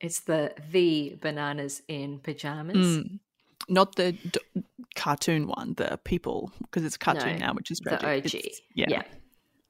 It's 0.00 0.20
the 0.20 0.52
the 0.70 1.16
bananas 1.20 1.82
in 1.88 2.18
pajamas. 2.20 2.76
Mm. 2.76 3.20
Not 3.68 3.94
the 3.94 4.12
d- 4.12 4.62
cartoon 4.96 5.46
one, 5.46 5.74
the 5.76 5.98
people, 6.04 6.50
because 6.62 6.84
it's 6.84 6.96
cartoon 6.96 7.38
No, 7.38 7.46
now, 7.46 7.52
which 7.54 7.70
is 7.70 7.78
the. 7.78 7.94
OG. 7.94 8.26
It's- 8.34 8.60
yeah. 8.74 8.86
yeah, 8.88 9.02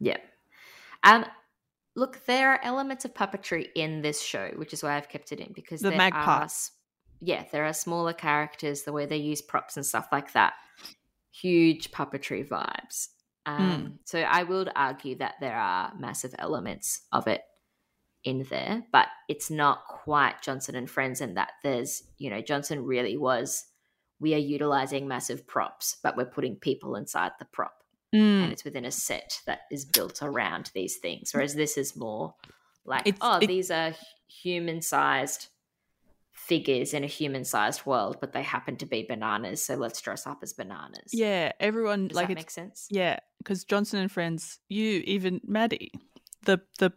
yeah. 0.00 0.16
Um, 1.04 1.26
look, 1.94 2.24
there 2.24 2.50
are 2.52 2.60
elements 2.62 3.04
of 3.04 3.12
puppetry 3.12 3.68
in 3.74 4.00
this 4.00 4.22
show, 4.22 4.50
which 4.56 4.72
is 4.72 4.82
why 4.82 4.96
I've 4.96 5.08
kept 5.10 5.30
it 5.32 5.40
in 5.40 5.52
because 5.52 5.80
The 5.82 5.90
there 5.90 5.98
magpie. 5.98 6.18
are, 6.44 6.48
yeah, 7.20 7.44
there 7.52 7.66
are 7.66 7.74
smaller 7.74 8.14
characters, 8.14 8.84
the 8.84 8.92
way 8.92 9.04
they 9.04 9.18
use 9.18 9.42
props 9.42 9.76
and 9.76 9.84
stuff 9.84 10.08
like 10.10 10.32
that. 10.32 10.54
Huge 11.30 11.90
puppetry 11.90 12.48
vibes. 12.48 13.08
Hmm. 13.46 13.52
Um, 13.70 13.98
So 14.06 14.20
I 14.20 14.42
would 14.42 14.70
argue 14.74 15.16
that 15.18 15.34
there 15.40 15.56
are 15.56 15.92
massive 15.98 16.34
elements 16.38 17.02
of 17.12 17.26
it 17.26 17.42
in 18.24 18.44
there, 18.50 18.82
but 18.92 19.08
it's 19.28 19.50
not 19.50 19.84
quite 19.86 20.42
Johnson 20.42 20.74
and 20.76 20.88
Friends 20.88 21.20
in 21.20 21.34
that 21.34 21.52
there's, 21.62 22.02
you 22.18 22.30
know, 22.30 22.40
Johnson 22.40 22.84
really 22.84 23.16
was. 23.16 23.64
We 24.20 24.34
are 24.34 24.38
utilizing 24.38 25.08
massive 25.08 25.46
props, 25.46 25.96
but 26.02 26.16
we're 26.16 26.26
putting 26.26 26.56
people 26.56 26.94
inside 26.96 27.32
the 27.38 27.44
prop 27.46 27.74
Mm. 28.14 28.44
and 28.44 28.52
it's 28.52 28.62
within 28.64 28.84
a 28.84 28.90
set 28.90 29.40
that 29.46 29.62
is 29.70 29.84
built 29.86 30.22
around 30.22 30.70
these 30.74 30.98
things. 30.98 31.32
Whereas 31.32 31.54
this 31.54 31.76
is 31.78 31.96
more 31.96 32.34
like, 32.84 33.06
It's- 33.06 33.18
oh, 33.22 33.38
it- 33.38 33.46
these 33.46 33.70
are 33.70 33.94
human 34.28 34.82
sized 34.82 35.48
figures 36.30 36.92
in 36.94 37.04
a 37.04 37.06
human 37.08 37.44
sized 37.44 37.84
world, 37.86 38.18
but 38.20 38.32
they 38.32 38.42
happen 38.42 38.76
to 38.76 38.86
be 38.86 39.02
bananas. 39.02 39.64
So 39.64 39.74
let's 39.76 40.00
dress 40.00 40.26
up 40.26 40.40
as 40.42 40.52
bananas. 40.52 41.12
Yeah, 41.12 41.52
everyone 41.60 42.08
Does 42.08 42.16
like 42.16 42.28
that 42.28 42.32
it's 42.32 42.38
make 42.40 42.50
sense? 42.50 42.86
Yeah, 42.90 43.18
because 43.38 43.64
Johnson 43.64 44.00
and 44.00 44.10
Friends, 44.10 44.58
you 44.68 45.02
even 45.04 45.40
Maddie, 45.44 45.92
the 46.44 46.60
the 46.78 46.92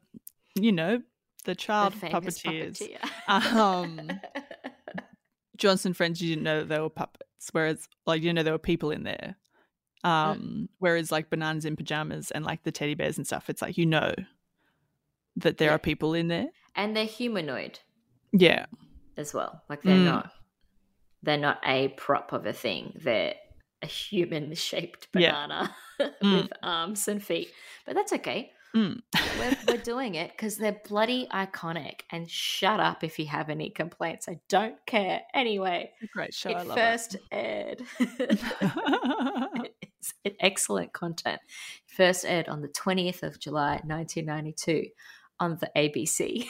you 0.55 0.71
know 0.71 1.01
the 1.45 1.51
The 1.51 1.55
child 1.55 1.93
famous 1.93 2.39
puppeteers. 2.39 2.81
puppeteer. 2.81 3.09
Um, 3.57 4.19
Johnson 5.57 5.93
Friends, 5.93 6.21
you 6.21 6.29
didn't 6.29 6.43
know 6.43 6.59
that 6.59 6.69
they 6.69 6.79
were 6.79 6.89
puppets, 6.89 7.49
whereas 7.51 7.87
like 8.05 8.21
you 8.21 8.33
know 8.33 8.43
there 8.43 8.53
were 8.53 8.57
people 8.59 8.91
in 8.91 9.03
there. 9.03 9.37
Um, 10.03 10.69
whereas 10.79 11.11
like 11.11 11.29
bananas 11.31 11.65
in 11.65 11.75
pajamas 11.75 12.29
and 12.31 12.45
like 12.45 12.63
the 12.63 12.71
teddy 12.71 12.93
bears 12.93 13.17
and 13.17 13.25
stuff, 13.25 13.49
it's 13.49 13.61
like 13.61 13.77
you 13.77 13.85
know 13.85 14.13
that 15.37 15.57
there 15.57 15.69
Yeah. 15.69 15.75
are 15.75 15.79
people 15.79 16.13
in 16.13 16.27
there. 16.27 16.47
and 16.75 16.95
they're 16.95 17.05
humanoid 17.05 17.79
Yeah, 18.33 18.65
as 19.17 19.33
well. 19.33 19.63
Like 19.69 19.81
they're 19.83 19.97
Mm. 19.97 20.03
not 20.05 20.31
they're 21.23 21.37
not 21.37 21.59
a 21.65 21.87
prop 21.89 22.33
of 22.33 22.45
a 22.45 22.53
thing. 22.53 22.99
They're 23.01 23.35
a 23.81 23.87
human 23.87 24.53
shaped 24.55 25.07
Yeah. 25.15 25.31
banana 25.31 25.75
Mm. 26.21 26.43
with 26.43 26.51
arms 26.61 27.07
and 27.07 27.23
feet. 27.23 27.49
But 27.85 27.95
that's 27.95 28.13
okay. 28.13 28.51
Mm. 28.75 29.01
We're, 29.39 29.57
we're 29.67 29.81
doing 29.83 30.15
it 30.15 30.31
because 30.31 30.57
they're 30.57 30.79
bloody 30.87 31.27
iconic. 31.31 32.01
And 32.11 32.29
shut 32.29 32.79
up 32.79 33.03
if 33.03 33.17
you 33.19 33.25
have 33.27 33.49
any 33.49 33.69
complaints. 33.69 34.27
I 34.27 34.39
don't 34.49 34.75
care. 34.85 35.21
Anyway, 35.33 35.91
great 36.13 36.33
show. 36.33 36.49
I 36.51 36.61
it 36.61 36.67
love 36.67 36.77
first 36.77 37.15
aired. 37.31 37.81
it. 37.99 38.39
it's 39.81 40.13
an 40.25 40.33
excellent 40.39 40.93
content. 40.93 41.39
First 41.87 42.25
aired 42.25 42.47
on 42.49 42.61
the 42.61 42.67
20th 42.69 43.23
of 43.23 43.39
July, 43.39 43.79
1992 43.85 44.87
on 45.39 45.57
the 45.59 45.69
ABC. 45.75 46.45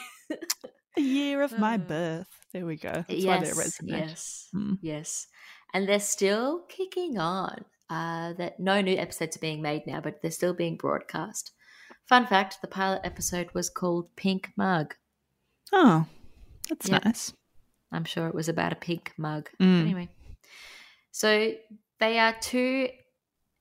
the 0.95 1.01
year 1.01 1.41
of 1.41 1.57
my 1.59 1.75
Uh, 1.75 1.77
birth. 1.77 2.27
There 2.53 2.65
we 2.65 2.75
go. 2.77 2.91
That's 3.07 3.09
resonate. 3.53 3.81
Yes, 4.07 4.49
Mm. 4.55 4.77
yes, 4.81 5.27
and 5.73 5.87
they're 5.89 5.99
still 5.99 6.61
kicking 6.69 7.17
on. 7.17 7.65
Uh, 7.87 8.33
that 8.33 8.59
no 8.59 8.81
new 8.81 8.97
episodes 8.97 9.37
are 9.37 9.41
being 9.41 9.61
made 9.61 9.85
now, 9.85 10.01
but 10.01 10.19
they're 10.19 10.31
still 10.31 10.55
being 10.55 10.75
broadcast. 10.75 11.51
Fun 12.07 12.27
fact: 12.27 12.59
the 12.61 12.67
pilot 12.67 13.01
episode 13.03 13.49
was 13.53 13.69
called 13.69 14.15
"Pink 14.15 14.51
Mug." 14.55 14.95
Oh, 15.71 16.05
that's 16.69 16.87
Yep. 16.87 17.05
nice. 17.05 17.33
I'm 17.91 18.05
sure 18.05 18.27
it 18.27 18.35
was 18.35 18.49
about 18.49 18.73
a 18.73 18.75
pink 18.75 19.13
mug. 19.17 19.49
Mm. 19.59 19.81
Anyway, 19.81 20.09
so 21.11 21.53
they 21.99 22.19
are 22.19 22.35
two. 22.39 22.89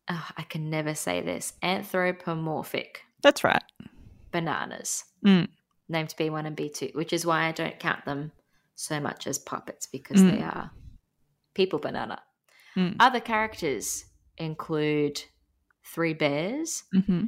oh, 0.08 0.28
I 0.36 0.42
can 0.42 0.68
never 0.68 0.94
say 0.94 1.20
this. 1.22 1.54
Anthropomorphic 1.62 3.02
That's 3.22 3.42
right. 3.44 3.62
bananas 4.30 5.04
Mm. 5.24 5.48
named 5.88 6.14
B1 6.18 6.46
and 6.46 6.56
B2, 6.56 6.94
which 6.94 7.12
is 7.12 7.24
why 7.24 7.44
I 7.46 7.52
don't 7.52 7.78
count 7.78 8.04
them 8.04 8.32
so 8.74 9.00
much 9.00 9.26
as 9.26 9.38
puppets 9.38 9.86
because 9.86 10.20
they 10.22 10.38
Mm. 10.40 10.54
are 10.54 10.70
people 11.54 11.78
banana. 11.78 12.22
Mm. 12.76 12.96
Other 13.00 13.20
characters 13.20 14.04
include 14.36 15.22
three 15.84 16.12
bears, 16.14 16.82
hmm 16.92 17.26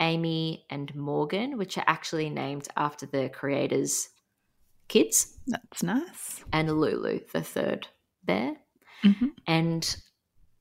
Amy 0.00 0.66
and 0.70 0.94
Morgan, 0.94 1.56
which 1.56 1.78
are 1.78 1.84
actually 1.86 2.28
named 2.30 2.68
after 2.76 3.06
the 3.06 3.28
creators' 3.28 4.08
kids, 4.88 5.38
That's 5.46 5.82
nice. 5.82 6.44
and 6.52 6.80
Lulu, 6.80 7.20
the 7.32 7.42
third 7.42 7.88
bear. 8.24 8.56
hmm 9.02 9.28
And 9.46 9.96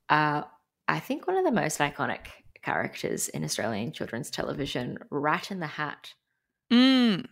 uh, 0.10 0.44
I 0.88 1.00
think 1.00 1.28
one 1.28 1.38
of 1.38 1.46
the 1.46 1.52
most 1.52 1.80
iconic 1.80 2.28
characters 2.62 3.28
in 3.30 3.44
Australian 3.44 3.92
children's 3.92 4.30
television, 4.30 4.98
Rat 5.10 5.52
in 5.52 5.60
the 5.60 5.68
Hat. 5.68 6.14
Mm. 6.72 7.26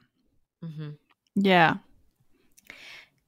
hmm 0.64 0.90
Yeah. 1.36 1.76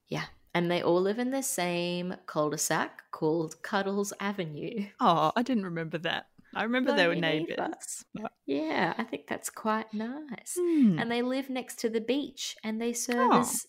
Yeah. 0.08 0.26
And 0.54 0.70
they 0.70 0.82
all 0.84 1.02
live 1.02 1.18
in 1.20 1.32
the 1.32 1.42
same 1.42 2.16
cul 2.28 2.50
de 2.52 2.58
sac 2.58 3.10
called 3.12 3.62
Cuddles 3.64 4.14
Avenue. 4.20 4.86
Oh, 5.00 5.32
I 5.36 5.42
didn't 5.42 5.64
remember 5.66 5.98
that. 6.00 6.28
I 6.56 6.64
remember 6.64 6.96
they 6.96 7.08
were 7.08 7.16
neighbours. 7.16 8.06
Yeah, 8.46 8.94
I 8.98 9.04
think 9.04 9.28
that's 9.28 9.50
quite 9.50 9.94
nice. 9.94 10.58
Hmm. 10.60 11.00
And 11.00 11.12
they 11.12 11.22
live 11.22 11.50
next 11.50 11.80
to 11.80 11.90
the 11.90 12.02
beach 12.02 12.56
and 12.64 12.82
they 12.82 12.94
serve 12.94 13.32
as 13.34 13.66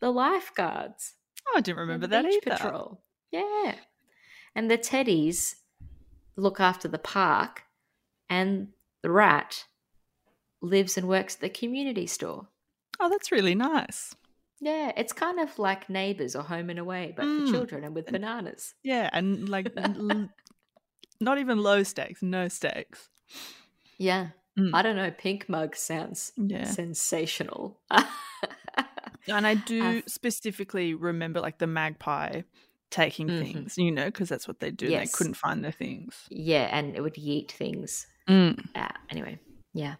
the 0.00 0.10
lifeguards. 0.10 1.14
Oh, 1.48 1.54
I 1.56 1.60
didn't 1.60 1.78
remember 1.80 2.06
that 2.08 2.24
beach 2.24 2.42
either. 2.46 2.56
Patrol. 2.56 3.02
Yeah. 3.30 3.74
And 4.54 4.70
the 4.70 4.78
teddies 4.78 5.54
look 6.36 6.60
after 6.60 6.88
the 6.88 6.98
park 6.98 7.62
and 8.30 8.68
the 9.02 9.10
rat 9.10 9.64
lives 10.60 10.96
and 10.96 11.08
works 11.08 11.34
at 11.36 11.40
the 11.40 11.48
community 11.50 12.06
store. 12.06 12.48
Oh, 13.00 13.08
that's 13.08 13.32
really 13.32 13.54
nice. 13.54 14.14
Yeah, 14.60 14.92
it's 14.96 15.12
kind 15.12 15.40
of 15.40 15.58
like 15.58 15.90
neighbors 15.90 16.36
or 16.36 16.42
home 16.44 16.70
and 16.70 16.78
away, 16.78 17.12
but 17.16 17.24
Mm. 17.24 17.46
for 17.46 17.52
children 17.52 17.82
and 17.84 17.96
with 17.96 18.06
bananas. 18.06 18.74
Yeah, 18.84 19.10
and 19.12 19.48
like 19.48 19.74
not 21.22 21.38
even 21.38 21.58
low 21.58 21.82
stakes, 21.82 22.22
no 22.22 22.48
stakes. 22.48 23.08
Yeah. 23.98 24.28
Mm. 24.58 24.70
I 24.74 24.82
don't 24.82 24.96
know. 24.96 25.10
Pink 25.10 25.48
mug 25.48 25.76
sounds 25.76 26.32
Yeah. 26.36 26.64
sensational. 26.64 27.80
And 29.28 29.46
I 29.46 29.54
do 29.54 29.82
Uh, 29.84 30.00
specifically 30.08 30.94
remember 30.94 31.40
like 31.40 31.58
the 31.58 31.66
magpie 31.68 32.42
taking 32.90 33.28
Mhm. 33.28 33.40
things, 33.42 33.78
you 33.78 33.92
know, 33.92 34.06
because 34.06 34.28
that's 34.28 34.48
what 34.48 34.58
they 34.58 34.72
do. 34.72 34.88
Yes. 34.88 35.12
They 35.12 35.16
couldn't 35.16 35.34
find 35.34 35.62
their 35.64 35.70
things. 35.72 36.26
yeah, 36.28 36.68
and 36.76 36.96
it 36.96 37.00
would 37.02 37.14
yeet 37.14 37.50
things 37.52 38.08
Mm. 38.28 38.58
out. 38.74 38.96
Anyway, 39.10 39.38
yeah. 39.72 39.94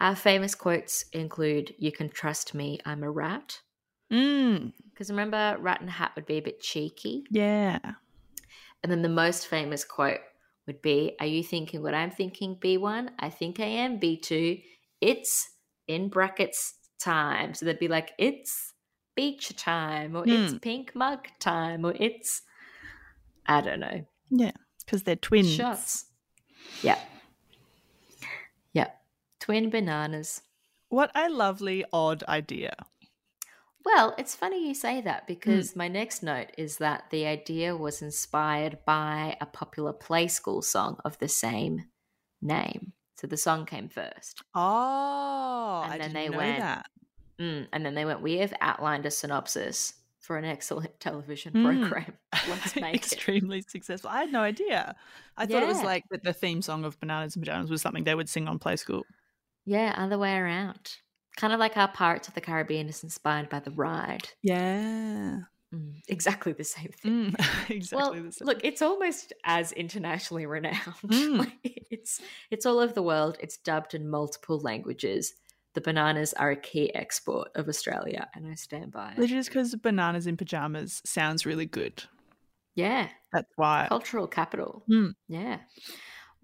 Our 0.00 0.16
famous 0.16 0.54
quotes 0.54 1.04
include 1.12 1.74
You 1.78 1.92
can 1.92 2.08
trust 2.08 2.54
me, 2.54 2.78
I'm 2.86 3.02
a 3.02 3.10
rat. 3.10 3.60
Mm. 4.10 4.72
Because 4.90 5.10
remember, 5.10 5.56
Rat 5.60 5.82
and 5.82 5.90
Hat 5.90 6.12
would 6.16 6.26
be 6.26 6.38
a 6.38 6.42
bit 6.42 6.60
cheeky. 6.60 7.24
Yeah. 7.30 7.78
And 8.82 8.90
then 8.90 9.02
the 9.02 9.08
most 9.10 9.48
famous 9.48 9.84
quote 9.84 10.20
would 10.66 10.82
be 10.82 11.14
Are 11.20 11.26
you 11.26 11.42
thinking 11.42 11.82
what 11.82 11.94
I'm 11.94 12.10
thinking, 12.10 12.56
B1? 12.56 13.10
I 13.18 13.30
think 13.30 13.60
I 13.60 13.64
am, 13.66 13.98
B2. 14.00 14.62
It's 15.00 15.48
in 15.86 16.08
brackets 16.08 16.74
time. 16.98 17.54
So 17.54 17.64
they'd 17.66 17.78
be 17.78 17.88
like, 17.88 18.12
It's 18.18 18.72
beach 19.14 19.54
time, 19.56 20.16
or 20.16 20.24
it's 20.26 20.52
Hmm. 20.52 20.58
pink 20.58 20.94
mug 20.94 21.26
time, 21.40 21.84
or 21.84 21.94
it's, 21.98 22.42
I 23.46 23.60
don't 23.60 23.80
know, 23.80 24.04
Yeah. 24.30 24.52
Because 24.84 25.02
they're 25.04 25.16
twins. 25.16 25.48
shots. 25.54 26.06
Yeah. 26.82 26.98
Yeah. 28.72 28.90
Twin 29.40 29.70
bananas. 29.70 30.42
What 30.88 31.10
a 31.14 31.28
lovely, 31.28 31.84
odd 31.92 32.22
idea. 32.28 32.74
Well, 33.86 34.16
it's 34.18 34.34
funny 34.34 34.66
you 34.66 34.74
say 34.74 35.00
that 35.02 35.28
because 35.28 35.76
my 35.76 35.86
next 35.86 36.24
note 36.24 36.48
is 36.58 36.78
that 36.78 37.04
the 37.10 37.24
idea 37.24 37.76
was 37.76 38.02
inspired 38.02 38.78
by 38.84 39.36
a 39.40 39.46
popular 39.46 39.92
play 39.92 40.26
school 40.26 40.60
song 40.60 40.98
of 41.04 41.16
the 41.20 41.28
same 41.28 41.84
name. 42.42 42.92
So 43.16 43.28
the 43.28 43.36
song 43.36 43.64
came 43.64 43.88
first. 43.88 44.42
Oh, 44.56 45.82
And 45.84 45.92
I 45.94 45.98
then 45.98 46.10
didn't 46.10 46.14
they 46.14 46.28
know 46.30 46.36
went, 46.36 46.58
that. 46.58 46.86
Mm, 47.38 47.68
and 47.72 47.86
then 47.86 47.94
they 47.94 48.04
went, 48.04 48.22
We 48.22 48.38
have 48.38 48.52
outlined 48.60 49.06
a 49.06 49.10
synopsis 49.12 49.94
for 50.18 50.36
an 50.36 50.44
excellent 50.44 50.98
television 51.00 51.52
Mm. 51.52 51.88
program. 51.88 52.12
Let's 52.48 52.74
make 52.80 52.96
it. 52.96 53.12
Extremely 53.12 53.62
successful. 53.62 54.10
I 54.10 54.18
had 54.18 54.32
no 54.32 54.40
idea. 54.40 54.96
I 55.36 55.46
thought 55.46 55.62
it 55.62 55.68
was 55.68 55.82
like 55.84 56.02
that 56.10 56.24
the 56.24 56.32
theme 56.32 56.60
song 56.60 56.84
of 56.84 56.98
Bananas 56.98 57.36
and 57.36 57.44
Pajamas 57.44 57.70
was 57.70 57.82
something 57.82 58.02
they 58.02 58.16
would 58.16 58.28
sing 58.28 58.48
on 58.48 58.58
Play 58.58 58.74
School. 58.74 59.04
Yeah, 59.64 59.94
other 59.96 60.18
way 60.18 60.34
around. 60.34 60.96
Kind 61.36 61.52
of 61.52 61.60
like 61.60 61.74
how 61.74 61.86
Pirates 61.86 62.28
of 62.28 62.34
the 62.34 62.40
Caribbean 62.40 62.88
is 62.88 63.02
inspired 63.02 63.48
by 63.48 63.60
the 63.60 63.70
ride. 63.70 64.28
Yeah. 64.42 65.40
Mm, 65.74 66.00
exactly 66.08 66.52
the 66.52 66.64
same 66.64 66.90
thing. 66.92 67.32
Mm, 67.32 67.70
exactly 67.70 68.20
well, 68.20 68.24
the 68.24 68.32
same. 68.32 68.46
look, 68.46 68.60
it's 68.64 68.82
almost 68.82 69.32
as 69.44 69.72
internationally 69.72 70.46
renowned. 70.46 70.76
Mm. 71.06 71.38
Like, 71.38 71.52
it's 71.90 72.20
it's 72.50 72.64
all 72.66 72.78
over 72.78 72.92
the 72.92 73.02
world. 73.02 73.36
It's 73.40 73.56
dubbed 73.58 73.94
in 73.94 74.08
multiple 74.08 74.58
languages. 74.60 75.34
The 75.74 75.80
bananas 75.82 76.32
are 76.34 76.50
a 76.52 76.56
key 76.56 76.94
export 76.94 77.48
of 77.54 77.68
Australia, 77.68 78.28
and 78.34 78.46
I 78.46 78.54
stand 78.54 78.92
by 78.92 79.12
it. 79.18 79.30
Is 79.30 79.46
because 79.48 79.74
Bananas 79.74 80.26
in 80.26 80.36
Pajamas 80.38 81.02
sounds 81.04 81.44
really 81.44 81.66
good. 81.66 82.02
Yeah, 82.76 83.08
That's 83.32 83.50
why. 83.56 83.86
cultural 83.88 84.26
capital. 84.26 84.84
Mm. 84.90 85.14
Yeah. 85.28 85.58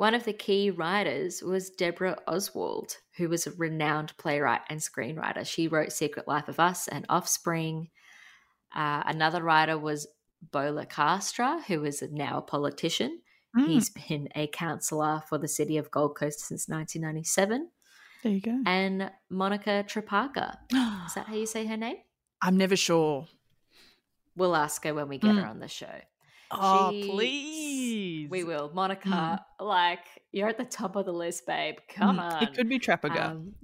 One 0.02 0.14
of 0.16 0.24
the 0.24 0.32
key 0.32 0.68
writers 0.68 1.44
was 1.44 1.70
Deborah 1.70 2.18
Oswald, 2.26 2.96
who 3.18 3.28
was 3.28 3.46
a 3.46 3.52
renowned 3.52 4.12
playwright 4.18 4.62
and 4.68 4.80
screenwriter. 4.80 5.46
She 5.46 5.68
wrote 5.68 5.92
Secret 5.92 6.26
Life 6.26 6.48
of 6.48 6.58
Us 6.58 6.88
and 6.88 7.06
Offspring. 7.08 7.88
Uh, 8.74 9.04
another 9.06 9.44
writer 9.44 9.78
was 9.78 10.08
Bob 10.50 10.74
La 10.74 10.86
Castra, 10.86 11.62
who 11.68 11.84
is 11.84 12.02
now 12.10 12.38
a 12.38 12.42
politician. 12.42 13.20
Mm, 13.56 13.66
He's 13.68 13.90
been 13.90 14.28
a 14.34 14.48
councillor 14.48 15.22
for 15.28 15.38
the 15.38 15.46
city 15.46 15.76
of 15.76 15.92
Gold 15.92 16.16
Coast 16.16 16.40
since 16.40 16.68
1997. 16.68 17.68
there 18.24 18.32
you 18.32 18.40
go. 18.40 18.60
And 18.66 19.08
Monica 19.30 19.84
Trapaka. 19.86 20.56
Is 21.06 21.14
that 21.14 21.26
how 21.28 21.36
you 21.36 21.46
say 21.46 21.64
her 21.66 21.76
name? 21.76 21.98
I'm 22.42 22.56
never 22.56 22.74
sure. 22.74 23.28
We'll 24.34 24.56
ask 24.56 24.82
her 24.82 24.94
when 24.94 25.06
we 25.06 25.18
get 25.18 25.36
her 25.36 25.42
Mm. 25.42 25.50
on 25.50 25.60
the 25.60 25.68
show. 25.68 25.94
Oh, 26.52 26.90
She- 26.92 27.08
please. 27.10 28.30
We 28.30 28.44
will. 28.44 28.70
Monica, 28.74 29.44
like, 29.60 30.04
you're 30.32 30.48
at 30.48 30.58
the 30.58 30.64
top 30.64 30.96
of 30.96 31.06
the 31.06 31.12
list, 31.12 31.46
babe. 31.46 31.76
Come 31.88 32.16
Mm, 32.18 32.32
on. 32.32 32.42
It 32.44 32.54
could 32.54 32.68
be 32.68 32.78
Trapaga. 32.78 33.30
Um, 33.30 33.54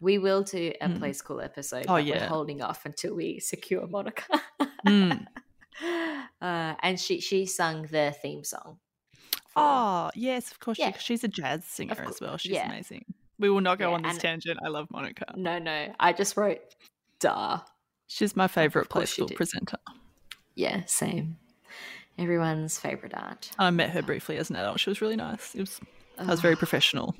we 0.00 0.18
will 0.18 0.42
do 0.42 0.72
a 0.80 0.88
Mm. 0.88 0.98
play 0.98 1.12
school 1.12 1.40
episode. 1.40 1.86
Oh, 1.88 1.96
yeah. 1.96 2.20
We're 2.22 2.28
holding 2.28 2.62
off 2.62 2.84
until 2.84 3.14
we 3.14 3.40
secure 3.40 3.86
Monica. 3.86 4.40
Mm. 4.86 5.26
uh, 6.42 6.74
and 6.82 7.00
she 7.00 7.20
she 7.20 7.46
sung 7.46 7.82
the 7.86 8.14
theme 8.22 8.44
song. 8.44 8.78
for- 9.48 9.62
Oh, 9.62 10.10
yes, 10.14 10.50
of 10.50 10.58
course. 10.60 10.78
Yeah. 10.78 10.92
She, 10.92 10.98
she's 11.14 11.24
a 11.24 11.28
jazz 11.28 11.64
singer 11.64 12.04
as 12.08 12.20
well. 12.20 12.36
She's 12.36 12.52
yeah. 12.52 12.66
amazing. 12.68 13.04
We 13.38 13.48
will 13.50 13.60
not 13.60 13.78
go 13.78 13.88
Yeah, 13.90 13.94
on 13.96 14.02
this 14.02 14.18
tangent. 14.18 14.58
I 14.64 14.68
love 14.68 14.88
Monica. 14.90 15.32
No, 15.36 15.58
no. 15.58 15.94
I 15.98 16.12
just 16.12 16.36
wrote 16.36 16.60
duh. 17.20 17.60
She's 18.06 18.36
my 18.36 18.46
favorite 18.48 18.88
play 18.90 19.06
school 19.06 19.28
presenter. 19.28 19.78
Yeah, 20.54 20.82
same. 20.86 21.38
Everyone's 22.18 22.78
favorite 22.78 23.14
aunt. 23.14 23.50
I 23.58 23.70
met 23.70 23.90
her 23.90 24.02
briefly 24.02 24.36
as 24.36 24.50
an 24.50 24.56
adult. 24.56 24.78
She 24.80 24.90
was 24.90 25.00
really 25.00 25.16
nice. 25.16 25.54
It 25.54 25.60
was, 25.60 25.80
I 26.18 26.26
was 26.26 26.40
very 26.40 26.56
professional. 26.56 27.14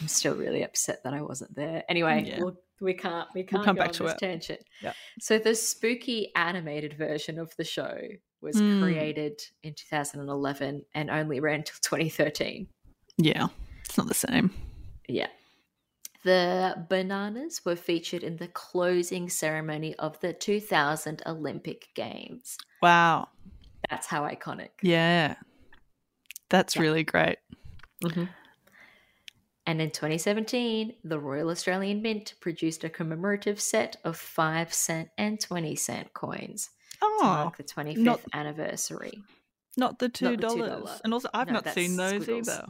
I'm 0.00 0.08
still 0.08 0.34
really 0.34 0.62
upset 0.62 1.02
that 1.04 1.12
I 1.12 1.20
wasn't 1.20 1.54
there. 1.54 1.84
Anyway, 1.88 2.24
Yeah. 2.26 2.40
we'll, 2.40 2.56
we 2.80 2.94
can't 2.94 3.28
we 3.34 3.42
can't 3.42 3.64
come 3.64 3.76
go 3.76 3.80
back 3.80 3.88
on 3.88 3.94
to 3.94 4.02
this 4.04 4.12
it. 4.14 4.18
tangent. 4.18 4.60
Yeah. 4.82 4.94
So 5.20 5.38
the 5.38 5.54
spooky 5.54 6.32
animated 6.34 6.94
version 6.94 7.38
of 7.38 7.54
the 7.56 7.64
show 7.64 7.98
was 8.40 8.58
Hmm. 8.58 8.82
created 8.82 9.40
in 9.62 9.74
2011 9.74 10.82
and 10.94 11.10
only 11.10 11.40
ran 11.40 11.62
till 11.62 11.76
2013. 11.82 12.66
Yeah, 13.18 13.48
it's 13.84 13.98
not 13.98 14.08
the 14.08 14.14
same. 14.14 14.52
Yeah. 15.08 15.28
The 16.24 16.86
bananas 16.88 17.60
were 17.64 17.76
featured 17.76 18.22
in 18.24 18.36
the 18.38 18.48
closing 18.48 19.28
ceremony 19.28 19.94
of 19.96 20.18
the 20.20 20.32
2000 20.32 21.22
Olympic 21.26 21.88
Games. 21.94 22.56
Wow. 22.82 23.28
That's 23.90 24.06
how 24.06 24.22
iconic. 24.22 24.70
Yeah. 24.82 25.36
That's 26.50 26.76
Yeah. 26.76 26.82
really 26.82 27.04
great. 27.04 27.38
Mhm. 28.04 28.28
And 29.68 29.80
in 29.82 29.90
2017, 29.90 30.94
the 31.02 31.18
Royal 31.18 31.50
Australian 31.50 32.00
Mint 32.02 32.34
produced 32.40 32.84
a 32.84 32.88
commemorative 32.90 33.60
set 33.60 33.96
of 34.04 34.16
5 34.16 34.72
cent 34.72 35.08
and 35.18 35.40
20 35.40 35.74
cent 35.74 36.12
coins 36.14 36.70
to 36.92 36.98
Oh, 37.02 37.18
mark 37.22 37.56
the 37.56 37.64
25th 37.64 37.98
not- 38.04 38.20
anniversary. 38.32 39.22
not 39.76 39.98
the 39.98 40.08
$2. 40.08 40.36
the 40.40 40.46
$2. 40.46 41.00
And 41.04 41.12
also, 41.12 41.28
I've 41.34 41.48
No, 41.48 41.54
not 41.54 41.68
seen 41.74 41.96
those 41.96 42.22
squiggles. 42.22 42.48
either. 42.48 42.66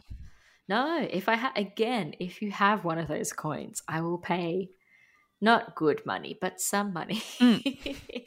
No, 0.68 1.06
if 1.10 1.28
I 1.28 1.36
ha- 1.36 1.52
again, 1.54 2.14
if 2.18 2.40
you 2.42 2.50
have 2.50 2.84
one 2.84 2.98
of 2.98 3.08
those 3.08 3.32
coins, 3.32 3.82
I 3.86 4.00
will 4.00 4.18
pay 4.18 4.70
not 5.40 5.74
good 5.76 6.04
money, 6.06 6.36
but 6.40 6.60
some 6.60 6.92
money. 6.94 7.20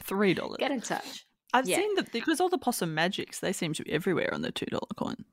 $3. 0.06 0.58
Get 0.60 0.72
in 0.72 0.80
touch. 0.82 1.26
I've 1.54 1.68
yeah. 1.68 1.78
seen 1.78 1.95
that 1.95 2.12
because 2.12 2.39
all 2.39 2.50
the 2.50 2.58
possum 2.58 2.93
magics, 2.93 3.39
they 3.39 3.54
seem 3.54 3.74
to 3.74 3.84
be 3.84 3.91
everywhere 3.91 4.34
on 4.34 4.41
the 4.41 4.52
$2 4.52 4.80
coin. 4.95 5.26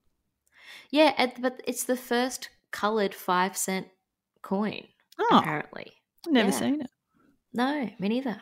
Yeah, 0.90 1.30
but 1.40 1.60
it's 1.66 1.84
the 1.84 1.96
first 1.96 2.48
colored 2.70 3.14
5 3.14 3.56
cent 3.56 3.88
coin, 4.42 4.86
Oh, 5.18 5.38
apparently. 5.38 5.92
I've 6.26 6.32
never 6.32 6.50
yeah. 6.50 6.58
seen 6.58 6.80
it. 6.80 6.90
No, 7.52 7.90
me 7.98 8.08
neither. 8.08 8.40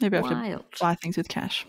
Maybe 0.00 0.16
I 0.16 0.46
have 0.48 0.70
to 0.70 0.80
buy 0.80 0.94
things 0.96 1.16
with 1.16 1.28
cash. 1.28 1.66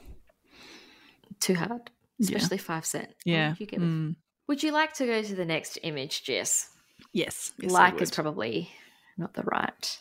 Too 1.40 1.56
hard. 1.56 1.92
Yeah. 2.18 2.38
Especially 2.38 2.58
5 2.58 2.86
cent. 2.86 3.08
Oh, 3.12 3.16
Yeah. 3.26 3.56
You 3.60 3.66
get. 3.66 3.80
Mm. 3.80 4.16
Would 4.48 4.64
you 4.64 4.72
like 4.72 4.94
to 4.94 5.06
go 5.06 5.22
to 5.22 5.36
the 5.36 5.46
next 5.46 5.78
image, 5.84 6.24
Jess? 6.24 6.70
Yes. 7.12 7.52
yes 7.60 7.72
like 7.72 8.02
is 8.02 8.12
probably 8.12 8.70
not 9.18 9.34
the 9.34 9.44
right. 9.44 10.00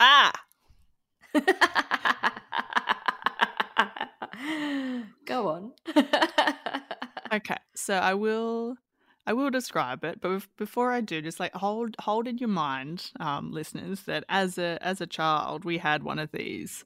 ah! 0.00 0.32
Go 5.26 5.48
on. 5.48 5.72
Okay, 7.32 7.56
so 7.74 7.94
I 7.94 8.12
will, 8.12 8.76
I 9.26 9.32
will 9.32 9.50
describe 9.50 10.04
it, 10.04 10.20
but 10.20 10.42
before 10.58 10.92
I 10.92 11.00
do, 11.00 11.22
just 11.22 11.40
like 11.40 11.54
hold 11.54 11.96
hold 11.98 12.28
in 12.28 12.36
your 12.36 12.50
mind, 12.50 13.10
um, 13.20 13.52
listeners, 13.52 14.00
that 14.02 14.24
as 14.28 14.58
a 14.58 14.78
as 14.82 15.00
a 15.00 15.06
child 15.06 15.64
we 15.64 15.78
had 15.78 16.02
one 16.02 16.18
of 16.18 16.30
these, 16.32 16.84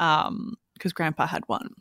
um, 0.00 0.54
because 0.74 0.94
Grandpa 0.94 1.26
had 1.26 1.42
one, 1.46 1.74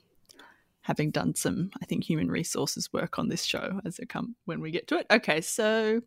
having 0.82 1.12
done 1.12 1.36
some, 1.36 1.72
I 1.82 1.86
think, 1.86 2.04
human 2.04 2.30
resources 2.30 2.92
work 2.92 3.18
on 3.18 3.30
this 3.30 3.46
show 3.46 3.80
as 3.86 3.98
it 3.98 4.10
come 4.10 4.36
when 4.46 4.60
we 4.60 4.72
get 4.72 4.88
to 4.90 4.98
it. 4.98 5.06
Okay, 5.10 5.40
so 5.40 6.02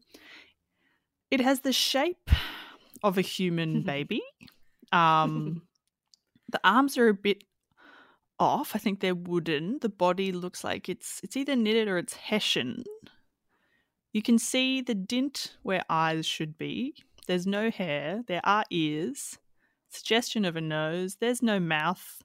it 1.31 1.41
has 1.41 1.61
the 1.61 1.73
shape 1.73 2.31
of 3.03 3.17
a 3.17 3.23
human 3.23 3.83
baby. 3.87 4.23
Um, 4.93 5.63
the 6.51 6.61
arms 6.65 6.99
are 6.99 7.09
a 7.09 7.15
bit 7.15 7.45
off. 8.39 8.75
I 8.75 8.79
think 8.79 9.01
they're 9.01 9.15
wooden. 9.15 9.79
The 9.81 9.89
body 9.89 10.33
looks 10.33 10.65
like 10.65 10.89
it's 10.89 11.21
it's 11.23 11.37
either 11.37 11.57
knitted 11.57 11.89
or 11.89 11.99
it's 11.99 12.15
hessian. 12.15 12.85
You 14.13 14.23
can 14.23 14.39
see 14.39 14.81
the 14.81 14.95
dint 14.95 15.57
where 15.63 15.83
eyes 15.89 16.27
should 16.27 16.57
be. 16.57 16.95
There's 17.27 17.47
no 17.47 17.71
hair. 17.71 18.23
There 18.27 18.41
are 18.45 18.65
ears. 18.71 19.39
Suggestion 19.91 20.45
of 20.45 20.57
a 20.57 20.61
nose. 20.61 21.17
There's 21.21 21.43
no 21.43 21.59
mouth. 21.59 22.23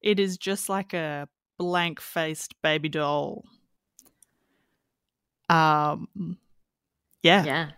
It 0.00 0.18
is 0.18 0.36
just 0.36 0.68
like 0.68 0.92
a 0.92 1.28
blank 1.58 2.00
faced 2.00 2.60
baby 2.62 2.88
doll. 2.88 3.44
Um 5.48 6.38
yeah. 7.22 7.44
Yeah. 7.44 7.70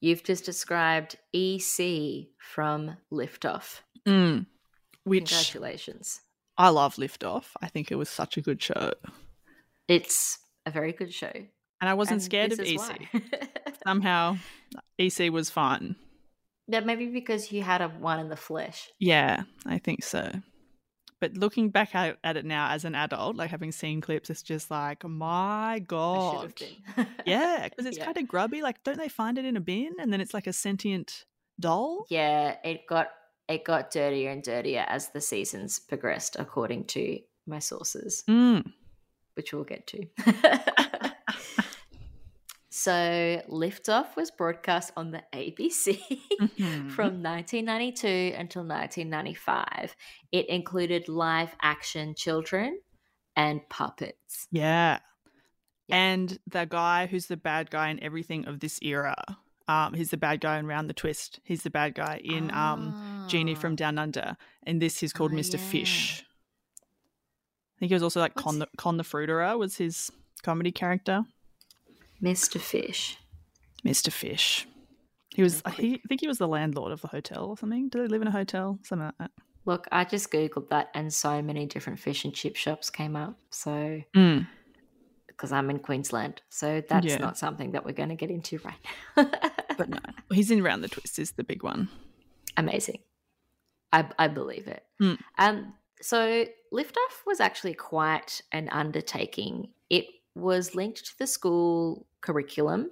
You've 0.00 0.22
just 0.22 0.44
described 0.44 1.16
EC 1.32 2.28
from 2.38 2.96
Liftoff. 3.12 3.80
Mm. 4.06 4.46
Which 5.04 5.30
Congratulations. 5.30 6.20
I 6.58 6.68
love 6.70 6.96
Liftoff. 6.96 7.44
I 7.62 7.68
think 7.68 7.90
it 7.90 7.94
was 7.94 8.08
such 8.08 8.36
a 8.36 8.40
good 8.40 8.60
show. 8.60 8.92
It's 9.86 10.38
a 10.66 10.70
very 10.70 10.92
good 10.92 11.12
show. 11.14 11.32
And 11.80 11.88
I 11.88 11.94
wasn't 11.94 12.14
and 12.16 12.22
scared 12.22 12.52
of 12.52 12.60
EC. 12.60 13.08
Somehow 13.86 14.36
EC 14.98 15.30
was 15.32 15.48
fun. 15.50 15.96
yeah, 16.66 16.80
maybe 16.80 17.06
because 17.06 17.52
you 17.52 17.62
had 17.62 17.80
a 17.80 17.88
one 17.88 18.18
in 18.18 18.28
the 18.28 18.36
flesh. 18.36 18.88
Yeah, 18.98 19.44
I 19.64 19.78
think 19.78 20.02
so. 20.02 20.30
But 21.20 21.34
looking 21.36 21.70
back 21.70 21.94
at, 21.94 22.18
at 22.22 22.36
it 22.36 22.44
now 22.44 22.70
as 22.70 22.84
an 22.84 22.94
adult, 22.94 23.36
like 23.36 23.50
having 23.50 23.72
seen 23.72 24.00
clips, 24.00 24.30
it's 24.30 24.42
just 24.42 24.70
like, 24.70 25.04
my 25.04 25.82
God. 25.86 26.52
Yeah, 27.26 27.68
because 27.68 27.86
it's 27.86 27.98
Yeah. 27.98 28.04
kind 28.04 28.16
of 28.18 28.28
grubby. 28.28 28.62
Like, 28.62 28.82
don't 28.84 28.98
they 28.98 29.08
find 29.08 29.38
it 29.38 29.44
in 29.44 29.56
a 29.56 29.60
bin 29.60 29.92
and 30.00 30.12
then 30.12 30.20
it's 30.20 30.34
like 30.34 30.46
a 30.46 30.52
sentient 30.52 31.24
doll? 31.60 32.06
Yeah, 32.08 32.56
it 32.64 32.86
got 32.88 33.08
it 33.48 33.64
got 33.64 33.90
dirtier 33.90 34.30
and 34.30 34.42
dirtier 34.42 34.84
as 34.88 35.08
the 35.08 35.20
seasons 35.20 35.78
progressed, 35.78 36.36
according 36.38 36.84
to 36.86 37.18
my 37.46 37.58
sources, 37.58 38.24
Mm. 38.28 38.72
which 39.34 39.52
we'll 39.52 39.64
get 39.64 39.86
to. 39.88 40.06
so, 42.70 43.42
Liftoff 43.48 44.14
was 44.16 44.30
broadcast 44.30 44.92
on 44.96 45.10
the 45.10 45.22
ABC 45.32 45.98
Mhm. 46.40 46.90
from 46.94 47.22
1992 47.22 48.34
until 48.36 48.62
1995. 48.64 49.96
It 50.32 50.48
included 50.48 51.08
live 51.08 51.54
action 51.62 52.14
children 52.14 52.80
and 53.34 53.66
puppets. 53.68 54.46
Yeah. 54.50 54.98
Yeah. 55.86 55.96
And 55.96 56.38
the 56.46 56.66
guy 56.66 57.06
who's 57.06 57.26
the 57.26 57.38
bad 57.38 57.70
guy 57.70 57.88
in 57.88 58.02
everything 58.02 58.46
of 58.46 58.60
this 58.60 58.78
era. 58.82 59.16
Um, 59.68 59.92
he's 59.94 60.10
the 60.10 60.16
bad 60.16 60.40
guy 60.40 60.58
in 60.58 60.66
Round 60.66 60.88
the 60.88 60.94
Twist. 60.94 61.40
He's 61.44 61.62
the 61.62 61.70
bad 61.70 61.94
guy 61.94 62.20
in 62.24 62.50
um, 62.52 63.24
Genie 63.28 63.54
Ah. 63.54 63.58
from 63.60 63.76
Down 63.76 63.98
Under. 63.98 64.36
And 64.64 64.80
this 64.82 65.02
is 65.02 65.12
called 65.12 65.32
Oh, 65.32 65.36
Mr. 65.36 65.54
yeah. 65.54 65.58
Fish. 65.70 66.24
I 67.76 67.78
think 67.78 67.90
he 67.90 67.94
was 67.94 68.02
also 68.02 68.18
like 68.20 68.34
Con 68.34 68.58
the, 68.60 68.68
Con 68.76 68.96
the 68.96 69.04
Fruiterer 69.04 69.56
was 69.58 69.76
his 69.76 70.10
comedy 70.42 70.72
character. 70.72 71.22
Mr. 72.22 72.58
Fish. 72.60 73.18
Mr. 73.84 74.10
Fish. 74.10 74.66
He 75.34 75.42
was, 75.42 75.60
Very 75.60 75.76
he, 75.76 75.94
I 75.96 76.08
think 76.08 76.20
he 76.20 76.26
was 76.28 76.38
the 76.38 76.48
landlord 76.48 76.90
of 76.90 77.00
the 77.02 77.08
hotel 77.08 77.44
or 77.44 77.56
something. 77.56 77.88
Do 77.88 78.00
they 78.02 78.08
live 78.08 78.22
in 78.22 78.28
a 78.28 78.32
hotel? 78.32 78.78
Something 78.82 79.06
like 79.06 79.18
that. 79.18 79.30
Look, 79.66 79.86
I 79.92 80.04
just 80.04 80.32
googled 80.32 80.70
that, 80.70 80.88
and 80.94 81.12
so 81.12 81.42
many 81.42 81.66
different 81.66 81.98
fish 82.00 82.24
and 82.24 82.34
chip 82.34 82.56
shops 82.56 82.88
came 82.90 83.14
up. 83.14 83.36
So, 83.50 84.00
Mm. 84.16 84.48
Because 85.38 85.52
I'm 85.52 85.70
in 85.70 85.78
Queensland, 85.78 86.42
so 86.48 86.82
that's 86.88 87.06
Yeah. 87.06 87.18
not 87.18 87.38
something 87.38 87.70
that 87.70 87.84
we're 87.84 87.92
going 87.92 88.08
to 88.08 88.16
get 88.16 88.28
into 88.30 88.58
right 88.58 88.74
now. 89.16 89.30
But 89.78 89.88
no, 89.88 89.98
he's 90.32 90.50
in 90.50 90.64
Round 90.64 90.82
the 90.82 90.88
Twist 90.88 91.20
is 91.20 91.30
the 91.32 91.44
big 91.44 91.62
one. 91.62 91.88
Amazing. 92.56 92.98
I, 93.92 94.06
I 94.18 94.26
believe 94.26 94.66
it. 94.66 94.82
Mm. 95.00 95.18
Um, 95.38 95.74
so 96.02 96.44
Liftoff 96.72 97.24
was 97.24 97.38
actually 97.38 97.74
quite 97.74 98.42
an 98.50 98.68
undertaking. 98.70 99.68
It 99.88 100.06
was 100.34 100.74
linked 100.74 101.06
to 101.06 101.18
the 101.18 101.26
school 101.28 102.06
curriculum, 102.20 102.90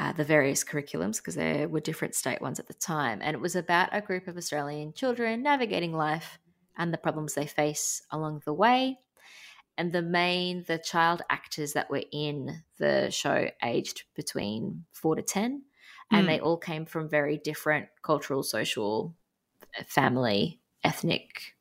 uh, 0.00 0.12
the 0.12 0.24
various 0.24 0.64
curriculums, 0.64 1.18
because 1.18 1.34
there 1.34 1.68
were 1.68 1.80
different 1.80 2.14
state 2.14 2.40
ones 2.40 2.58
at 2.58 2.68
the 2.68 2.74
time. 2.74 3.20
And 3.22 3.34
it 3.34 3.40
was 3.40 3.54
about 3.54 3.90
a 3.92 4.00
group 4.00 4.28
of 4.28 4.36
Australian 4.38 4.94
children 4.94 5.42
navigating 5.42 5.92
life 5.92 6.38
and 6.78 6.92
the 6.92 6.98
problems 6.98 7.34
they 7.34 7.46
face 7.46 8.02
along 8.10 8.42
the 8.46 8.54
way. 8.54 8.98
And 9.78 9.92
the 9.92 10.02
main, 10.02 10.64
the 10.66 10.78
child 10.78 11.22
actors 11.28 11.74
that 11.74 11.90
were 11.90 12.04
in 12.12 12.62
the 12.78 13.10
show 13.10 13.50
aged 13.62 14.04
between 14.14 14.84
four 14.92 15.16
to 15.16 15.22
10 15.22 15.62
and 16.10 16.24
Mm. 16.24 16.28
they 16.28 16.40
all 16.40 16.56
came 16.56 16.86
from 16.86 17.08
very 17.08 17.36
different 17.36 17.88
cultural, 18.02 18.42
social, 18.42 19.14
family, 19.86 20.60
ethnic, 20.84 21.54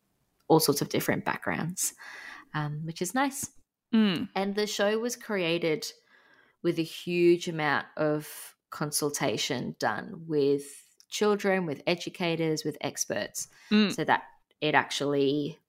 all 0.47 0.59
sorts 0.59 0.81
of 0.81 0.89
different 0.89 1.25
backgrounds, 1.25 1.93
um, 2.53 2.81
which 2.85 3.01
is 3.01 3.13
nice. 3.15 3.49
Mm. 3.93 4.29
And 4.35 4.55
the 4.55 4.67
show 4.67 4.99
was 4.99 5.15
created 5.15 5.91
with 6.61 6.79
a 6.79 6.83
huge 6.83 7.47
amount 7.47 7.85
of 7.97 8.55
consultation 8.69 9.75
done 9.79 10.25
with 10.27 10.63
children, 11.09 11.65
with 11.65 11.81
educators, 11.87 12.63
with 12.63 12.77
experts, 12.81 13.47
Mm. 13.71 13.93
so 13.93 14.03
that 14.03 14.23
it 14.61 14.75
actually 14.75 15.59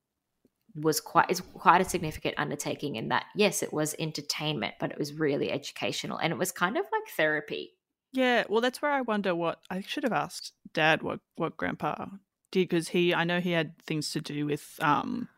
was 0.77 1.01
quite 1.01 1.31
is 1.31 1.41
quite 1.41 1.81
a 1.81 1.85
significant 1.85 2.35
undertaking 2.39 2.97
in 2.97 3.09
that 3.09 3.24
yes 3.35 3.62
it 3.62 3.72
was 3.72 3.95
entertainment 3.99 4.74
but 4.79 4.91
it 4.91 4.99
was 4.99 5.12
really 5.14 5.51
educational 5.51 6.18
and 6.18 6.33
it 6.33 6.39
was 6.39 6.53
kind 6.53 6.77
of 6.77 6.85
like 6.93 7.09
therapy 7.16 7.72
Yeah, 8.12 8.45
well, 8.49 8.61
that's 8.61 8.81
where 8.81 8.93
I 8.93 9.03
wonder 9.03 9.35
what 9.35 9.61
I 9.70 9.81
should 9.81 10.05
have 10.05 10.12
asked 10.12 10.53
Dad 10.72 11.03
what 11.03 11.20
what 11.37 11.57
Grandpa 11.57 12.07
did 12.51 12.68
because 12.68 12.89
he 12.89 13.14
I 13.14 13.24
know 13.24 13.41
he 13.41 13.53
had 13.53 13.79
things 13.83 14.11
to 14.12 14.20
do 14.20 14.47
with 14.47 14.79
um. 14.81 15.29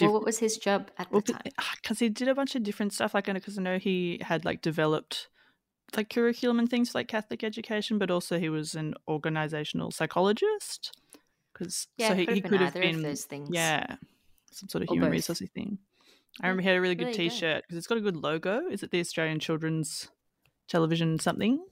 well 0.00 0.12
what 0.12 0.24
was 0.24 0.38
his 0.38 0.56
job 0.58 0.90
at 0.98 1.10
the 1.10 1.22
time 1.22 1.42
because 1.82 1.98
he 1.98 2.08
did 2.08 2.28
a 2.28 2.34
bunch 2.34 2.54
of 2.54 2.62
different 2.62 2.92
stuff 2.92 3.14
like 3.14 3.26
because 3.32 3.58
I 3.58 3.62
know 3.62 3.78
he 3.78 4.20
had 4.22 4.44
like 4.44 4.62
developed 4.62 5.28
like 5.94 6.10
curriculum 6.10 6.58
and 6.58 6.68
things 6.68 6.90
for, 6.90 6.98
like 6.98 7.08
Catholic 7.08 7.44
education, 7.44 7.98
but 7.98 8.10
also 8.10 8.38
he 8.38 8.48
was 8.48 8.74
an 8.74 8.94
organizational 9.06 9.90
psychologist. 9.90 10.92
Because 11.52 11.86
Yeah, 11.96 12.08
so 12.08 12.14
he, 12.14 12.26
could 12.26 12.34
have 12.34 12.42
been 12.42 12.50
could 12.50 12.60
have 12.60 12.74
been 12.74 13.02
those 13.02 13.24
things. 13.24 13.50
yeah 13.52 13.96
some 14.56 14.68
sort 14.68 14.82
of 14.82 14.88
human 14.90 15.10
both. 15.10 15.18
resourcey 15.20 15.50
thing. 15.50 15.78
I 16.40 16.46
remember 16.48 16.62
he 16.62 16.68
had 16.68 16.76
a 16.76 16.80
really 16.80 16.94
good 16.94 17.06
go. 17.08 17.12
T-shirt 17.12 17.62
because 17.62 17.78
it's 17.78 17.86
got 17.86 17.98
a 17.98 18.00
good 18.02 18.16
logo. 18.16 18.66
Is 18.70 18.82
it 18.82 18.90
the 18.90 19.00
Australian 19.00 19.38
Children's 19.40 20.08
Television 20.68 21.18
something? 21.18 21.64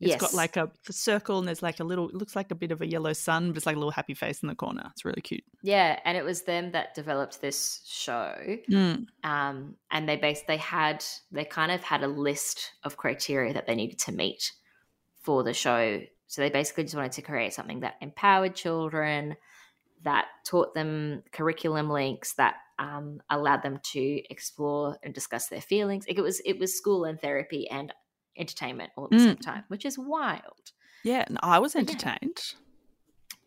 It's 0.00 0.10
yes 0.10 0.20
got 0.20 0.34
like 0.34 0.56
a, 0.56 0.70
a 0.88 0.92
circle 0.92 1.38
and 1.38 1.46
there's 1.46 1.62
like 1.62 1.78
a 1.78 1.84
little. 1.84 2.08
It 2.08 2.16
looks 2.16 2.34
like 2.34 2.50
a 2.50 2.54
bit 2.56 2.72
of 2.72 2.80
a 2.82 2.86
yellow 2.86 3.12
sun, 3.12 3.48
but 3.50 3.56
it's 3.58 3.66
like 3.66 3.76
a 3.76 3.78
little 3.78 3.92
happy 3.92 4.14
face 4.14 4.42
in 4.42 4.48
the 4.48 4.54
corner. 4.56 4.88
It's 4.90 5.04
really 5.04 5.22
cute. 5.22 5.44
yeah 5.62 6.00
and 6.04 6.16
it 6.18 6.24
was 6.24 6.42
them 6.42 6.72
that 6.72 6.94
developed 6.94 7.40
this 7.40 7.80
show 7.86 8.34
Mm. 8.68 9.06
um, 9.22 9.76
and 9.92 10.08
they 10.08 10.16
based 10.16 10.46
they 10.48 10.56
had 10.56 11.04
they 11.30 11.44
kind 11.44 11.70
of 11.70 11.82
had 11.82 12.02
a 12.02 12.08
list 12.08 12.72
of 12.82 12.96
criteria 12.96 13.54
that 13.54 13.66
they 13.68 13.74
needed 13.76 13.98
to 14.00 14.12
meet 14.12 14.52
for 15.22 15.44
the 15.44 15.54
show 15.54 16.02
so 16.26 16.42
they 16.42 16.50
basically 16.50 16.82
just 16.82 16.96
wanted 16.96 17.12
to 17.12 17.22
create 17.22 17.52
something 17.54 17.80
that 17.80 17.94
empowered 18.00 18.54
children 18.56 19.36
that 20.04 20.26
taught 20.46 20.74
them 20.74 21.22
curriculum 21.32 21.90
links 21.90 22.34
that 22.34 22.54
um, 22.78 23.20
allowed 23.30 23.62
them 23.62 23.78
to 23.92 24.22
explore 24.30 24.96
and 25.02 25.12
discuss 25.14 25.48
their 25.48 25.60
feelings 25.60 26.04
it 26.08 26.20
was 26.20 26.40
it 26.44 26.58
was 26.58 26.76
school 26.76 27.04
and 27.04 27.20
therapy 27.20 27.68
and 27.70 27.92
entertainment 28.36 28.90
all 28.96 29.04
at 29.04 29.10
the 29.10 29.16
Mm. 29.16 29.24
same 29.24 29.36
time 29.38 29.64
which 29.68 29.84
is 29.84 29.98
wild 29.98 30.72
Yeah, 31.04 31.24
and 31.26 31.38
I 31.42 31.58
was 31.58 31.74
Yeah. 31.74 31.80
entertained. 31.82 32.40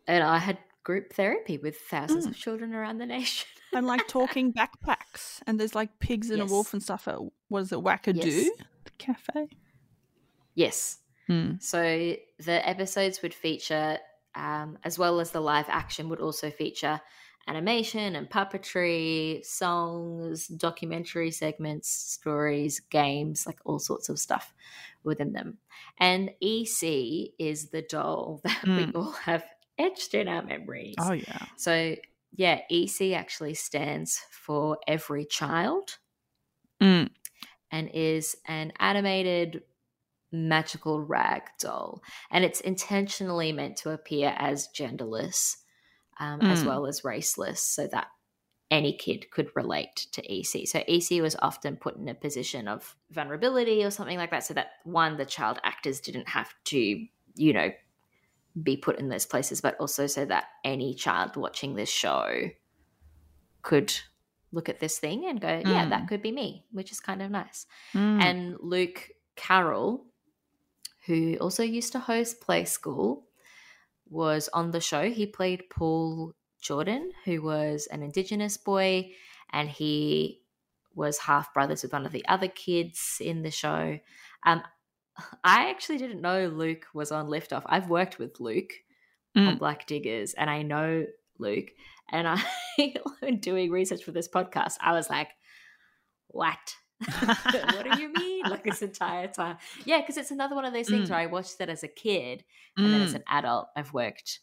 and 0.07 0.23
i 0.23 0.37
had 0.37 0.57
group 0.83 1.11
therapy 1.13 1.57
with 1.57 1.77
thousands 1.89 2.25
Mm. 2.25 2.29
of 2.29 2.37
children 2.37 2.73
around 2.73 2.97
the 2.99 3.05
nation 3.05 3.47
and 3.73 3.85
like 3.85 4.07
talking 4.07 4.53
backpacks 4.59 5.41
and 5.45 5.59
there's 5.59 5.75
like 5.75 5.99
pigs 5.99 6.29
and 6.29 6.41
a 6.41 6.45
wolf 6.45 6.73
and 6.73 6.81
stuff 6.81 7.07
at 7.09 7.19
what 7.49 7.59
is 7.63 7.71
it 7.73 7.79
wackadoo 7.79 8.23
Yes. 8.25 8.49
the 8.85 8.91
cafe 8.97 9.49
yes 10.55 10.99
Hmm. 11.27 11.55
So 11.59 11.81
the 12.39 12.69
episodes 12.69 13.21
would 13.21 13.33
feature, 13.33 13.97
um, 14.35 14.77
as 14.83 14.99
well 14.99 15.19
as 15.19 15.31
the 15.31 15.41
live 15.41 15.69
action, 15.69 16.09
would 16.09 16.21
also 16.21 16.49
feature 16.51 17.01
animation 17.47 18.15
and 18.15 18.29
puppetry, 18.29 19.43
songs, 19.45 20.47
documentary 20.47 21.31
segments, 21.31 21.89
stories, 21.89 22.79
games, 22.81 23.45
like 23.47 23.59
all 23.65 23.79
sorts 23.79 24.09
of 24.09 24.19
stuff 24.19 24.53
within 25.03 25.31
them. 25.33 25.59
And 25.97 26.31
EC 26.41 27.33
is 27.39 27.69
the 27.69 27.81
doll 27.81 28.41
that 28.43 28.69
we 28.75 28.89
Mm. 28.89 28.93
all 28.93 29.11
have 29.11 29.45
etched 29.77 30.13
in 30.13 30.27
our 30.27 30.41
memories. 30.43 30.97
oh 30.97 31.11
yeah 31.13 31.47
So, 31.55 31.95
yeah, 32.35 32.61
EC 32.69 33.13
actually 33.13 33.53
stands 33.53 34.19
for 34.31 34.77
every 34.87 35.25
child 35.25 35.97
Mm. 36.81 37.07
and 37.71 37.89
is 37.93 38.37
an 38.45 38.71
animated 38.79 39.63
magical 40.31 41.01
rag 41.01 41.43
doll. 41.59 42.01
And 42.31 42.43
it's 42.43 42.59
intentionally 42.61 43.51
meant 43.51 43.77
to 43.77 43.91
appear 43.91 44.35
as 44.37 44.67
genderless 44.75 45.57
um, 46.19 46.41
as 46.41 46.63
Mm. 46.63 46.65
well 46.67 46.85
as 46.87 47.01
raceless 47.01 47.57
so 47.59 47.87
that 47.87 48.07
any 48.69 48.91
kid 48.97 49.29
could 49.31 49.49
relate 49.55 49.95
to 50.11 50.21
EC. 50.29 50.65
So 50.67 50.83
EC 50.87 51.21
was 51.21 51.35
often 51.41 51.77
put 51.77 51.95
in 51.95 52.07
a 52.09 52.13
position 52.15 52.67
of 52.67 52.95
vulnerability 53.11 53.83
or 53.83 53.91
something 53.91 54.17
like 54.17 54.31
that. 54.31 54.43
So 54.43 54.53
that 54.55 54.71
one, 54.83 55.15
the 55.17 55.25
child 55.25 55.59
actors 55.63 56.01
didn't 56.01 56.27
have 56.27 56.53
to, 56.65 57.05
you 57.35 57.53
know, 57.53 57.71
be 58.61 58.75
put 58.75 58.97
in 58.99 59.07
those 59.09 59.25
places, 59.27 59.61
but 59.61 59.77
also 59.79 60.07
so 60.07 60.25
that 60.25 60.45
any 60.65 60.95
child 60.95 61.35
watching 61.37 61.75
this 61.75 61.89
show 61.89 62.49
could 63.61 63.93
look 64.51 64.69
at 64.69 64.79
this 64.79 64.97
thing 64.97 65.25
and 65.27 65.39
go, 65.39 65.61
yeah, 65.65 65.87
that 65.89 66.03
Mm. 66.03 66.07
could 66.07 66.21
be 66.21 66.31
me, 66.31 66.65
which 66.71 66.91
is 66.91 66.99
kind 66.99 67.21
of 67.21 67.29
nice. 67.29 67.67
Mm. 67.93 68.21
And 68.21 68.57
Luke 68.59 69.09
Carroll, 69.35 70.05
who 71.07 71.37
also 71.41 71.63
used 71.63 71.93
to 71.93 71.99
host 71.99 72.41
Play 72.41 72.65
School, 72.65 73.23
was 74.09 74.49
on 74.53 74.71
the 74.71 74.79
show. 74.81 75.09
He 75.09 75.25
played 75.25 75.69
Paul 75.69 76.33
Jordan, 76.61 77.11
who 77.25 77.41
was 77.41 77.87
an 77.91 78.03
Indigenous 78.03 78.57
boy, 78.57 79.11
and 79.51 79.69
he 79.69 80.41
was 80.95 81.17
half 81.19 81.53
brothers 81.53 81.83
with 81.83 81.93
one 81.93 82.05
of 82.05 82.11
the 82.11 82.25
other 82.27 82.47
kids 82.47 83.17
in 83.21 83.43
the 83.43 83.51
show. 83.51 83.99
Um, 84.45 84.61
I 85.43 85.69
actually 85.69 85.97
didn't 85.97 86.21
know 86.21 86.47
Luke 86.47 86.85
was 86.93 87.11
on 87.11 87.27
Liftoff. 87.27 87.63
I've 87.65 87.89
worked 87.89 88.19
with 88.19 88.39
Luke 88.39 88.71
on 89.35 89.55
Mm. 89.55 89.59
Black 89.59 89.85
Diggers, 89.87 90.33
and 90.33 90.49
I 90.49 90.61
know 90.63 91.05
Luke. 91.37 91.69
And 92.09 92.27
I, 92.27 92.41
doing 93.39 93.69
research 93.71 94.03
for 94.03 94.11
this 94.11 94.27
podcast, 94.27 94.75
I 94.79 94.93
was 94.93 95.09
like, 95.09 95.29
"What? 96.27 96.75
What 96.99 97.83
do 97.85 97.99
you 98.01 98.09
mean?" 98.13 98.43
Like 98.49 98.63
this 98.63 98.81
entire 98.81 99.27
time, 99.27 99.57
yeah, 99.85 99.99
because 100.01 100.17
it's 100.17 100.31
another 100.31 100.55
one 100.55 100.65
of 100.65 100.73
those 100.73 100.89
things 100.89 101.07
Mm. 101.09 101.11
where 101.11 101.19
I 101.19 101.25
watched 101.27 101.57
that 101.59 101.69
as 101.69 101.83
a 101.83 101.87
kid, 101.87 102.43
and 102.77 102.93
then 102.93 103.01
as 103.01 103.11
Mm. 103.13 103.17
an 103.17 103.23
adult, 103.27 103.67
I've 103.75 103.93
worked 103.93 104.39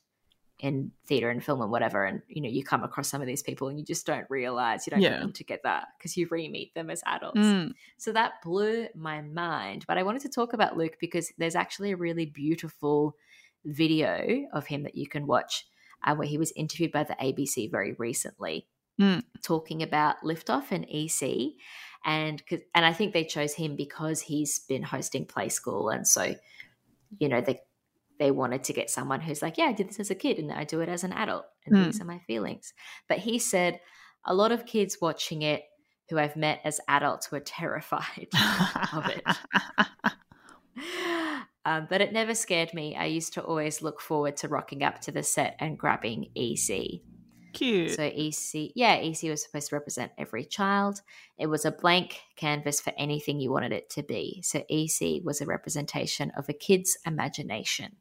in 0.61 0.92
theater 1.07 1.30
and 1.30 1.44
film 1.44 1.61
and 1.61 1.70
whatever, 1.70 2.05
and 2.05 2.22
you 2.28 2.40
know, 2.40 2.48
you 2.48 2.62
come 2.62 2.84
across 2.84 3.09
some 3.09 3.20
of 3.20 3.26
these 3.26 3.42
people, 3.42 3.68
and 3.68 3.78
you 3.78 3.84
just 3.84 4.07
don't 4.07 4.26
realize 4.30 4.86
you 4.86 4.92
don't 4.92 5.00
Yeah. 5.02 5.14
put 5.16 5.20
them 5.20 5.32
together 5.32 5.82
because 5.98 6.16
you 6.16 6.28
re-meet 6.30 6.74
them 6.74 6.90
as 6.90 7.02
adults. 7.07 7.38
Mm. 7.38 7.74
So 7.98 8.12
that 8.12 8.34
blew 8.42 8.86
my 8.94 9.20
mind. 9.20 9.84
But 9.88 9.98
I 9.98 10.05
wanted 10.05 10.22
to 10.22 10.28
talk 10.28 10.52
about 10.52 10.76
Luke 10.76 10.96
because 11.00 11.32
there's 11.38 11.57
actually 11.57 11.90
a 11.90 11.96
really 11.96 12.26
beautiful 12.26 13.16
video 13.64 14.46
of 14.52 14.66
him 14.66 14.82
that 14.84 14.94
you 14.94 15.09
can 15.09 15.26
watch 15.26 15.66
uh, 16.07 16.14
where 16.14 16.28
he 16.28 16.38
was 16.38 16.52
interviewed 16.55 16.92
by 16.92 17.02
the 17.02 17.16
ABC 17.20 17.66
very 17.70 17.94
recently 17.94 18.66
Mm. 19.00 19.24
talking 19.42 19.82
about 19.82 20.20
Liftoff 20.22 20.70
and 20.70 20.86
EC. 20.88 21.57
And, 22.05 22.44
'cause- 22.46 22.61
and 22.74 22.84
I 22.84 22.92
think 22.92 23.12
they 23.12 23.24
chose 23.24 23.55
him 23.55 23.76
because 23.76 24.20
he's 24.20 24.59
been 24.61 24.82
hosting 24.82 25.26
Play 25.26 25.48
School. 25.48 25.88
And 25.88 26.07
so, 26.07 26.34
you 27.18 27.28
know, 27.28 27.40
they, 27.40 27.61
they 28.18 28.30
wanted 28.30 28.64
to 28.64 28.72
get 28.72 28.90
someone 28.90 29.20
who's 29.20 29.42
like, 29.42 29.57
yeah, 29.59 29.64
I 29.66 29.72
did 29.72 29.88
this 29.88 30.00
as 30.00 30.11
a 30.11 30.14
kid 30.14 30.38
and 30.38 30.52
I 30.52 30.64
do 30.64 30.80
it 30.80 30.88
as 30.88 31.02
an 31.05 31.12
adult. 31.12 31.46
And 31.66 31.74
Mm. 31.74 31.84
these 31.86 32.00
are 32.00 32.05
my 32.05 32.18
feelings. 32.26 32.72
But 33.09 33.18
he 33.18 33.38
said 33.38 33.80
a 34.24 34.34
lot 34.34 34.52
of 34.52 34.66
kids 34.66 34.98
watching 35.00 35.42
it 35.42 35.64
who 36.11 36.18
I've 36.18 36.36
met 36.36 36.61
as 36.64 36.80
adults 36.88 37.30
were 37.32 37.40
terrified 37.44 38.28
of 38.92 39.07
it. 39.09 39.24
Um, 41.66 41.86
but 41.88 42.02
it 42.02 42.12
never 42.12 42.34
scared 42.34 42.74
me. 42.74 42.94
I 42.94 43.07
used 43.07 43.32
to 43.34 43.42
always 43.42 43.80
look 43.80 43.98
forward 43.98 44.36
to 44.38 44.48
rocking 44.48 44.82
up 44.82 45.00
to 45.02 45.12
the 45.12 45.22
set 45.22 45.57
and 45.61 45.78
grabbing 45.78 46.28
EC. 46.34 47.00
Cute. 47.55 47.92
So 47.92 48.02
EC, 48.05 48.72
yeah, 48.74 48.94
EC 48.96 49.22
was 49.30 49.42
supposed 49.42 49.70
to 49.70 49.76
represent 49.76 50.12
every 50.18 50.44
child. 50.44 51.00
It 51.38 51.46
was 51.46 51.64
a 51.64 51.70
blank 51.72 52.20
canvas 52.36 52.80
for 52.80 52.92
anything 52.98 53.40
you 53.40 53.50
wanted 53.50 53.72
it 53.72 53.88
to 53.90 54.02
be. 54.02 54.42
So 54.42 54.64
EC 54.68 55.22
was 55.24 55.40
a 55.40 55.46
representation 55.46 56.30
of 56.36 56.48
a 56.48 56.52
kid's 56.52 56.96
imagination. 57.07 57.96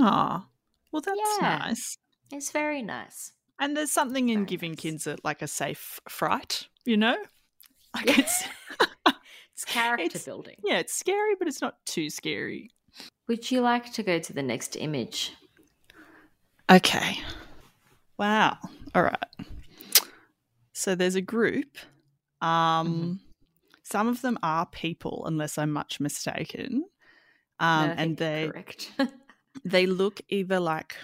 Aw. 0.00 0.46
Well, 0.92 1.02
that's 1.02 1.20
Yeah. 1.40 1.58
nice. 1.58 1.98
It's 2.32 2.50
very 2.50 2.82
nice. 2.82 3.32
And 3.58 3.76
there's 3.76 3.90
something 3.92 4.28
in 4.28 4.38
Very 4.40 4.46
giving 4.46 4.70
nice. 4.72 4.80
kids 4.80 5.06
a, 5.06 5.16
like 5.24 5.42
a 5.42 5.46
safe 5.48 6.00
fright, 6.08 6.68
you 6.84 6.96
know? 6.96 7.16
Like 7.94 8.06
Yeah. 8.06 8.14
it's 8.20 8.44
It's 9.52 9.64
character 9.66 10.04
It's- 10.06 10.24
building. 10.24 10.56
yeah, 10.64 10.78
it's 10.78 10.94
scary, 10.94 11.34
but 11.38 11.46
it's 11.48 11.60
not 11.60 11.84
too 11.86 12.10
scary. 12.10 12.70
Would 13.28 13.50
you 13.50 13.60
like 13.60 13.92
to 13.92 14.02
go 14.02 14.18
to 14.18 14.32
the 14.32 14.42
next 14.42 14.74
image? 14.76 15.32
Okay. 16.70 17.18
Wow. 18.18 18.58
All 18.94 19.02
right. 19.02 19.18
So 20.72 20.94
there's 20.94 21.14
a 21.14 21.20
group. 21.20 21.76
Um 22.40 23.20
some 23.82 24.08
of 24.08 24.22
them 24.22 24.38
are 24.42 24.66
people 24.66 25.24
unless 25.26 25.58
I'm 25.58 25.70
much 25.70 26.00
mistaken. 26.00 26.84
Um 27.60 27.88
No, 27.88 27.94
and 27.96 28.16
they 28.16 28.48
correct. 28.52 28.92
they 29.64 29.86
look 29.86 30.20
either 30.28 30.60
like 30.60 30.96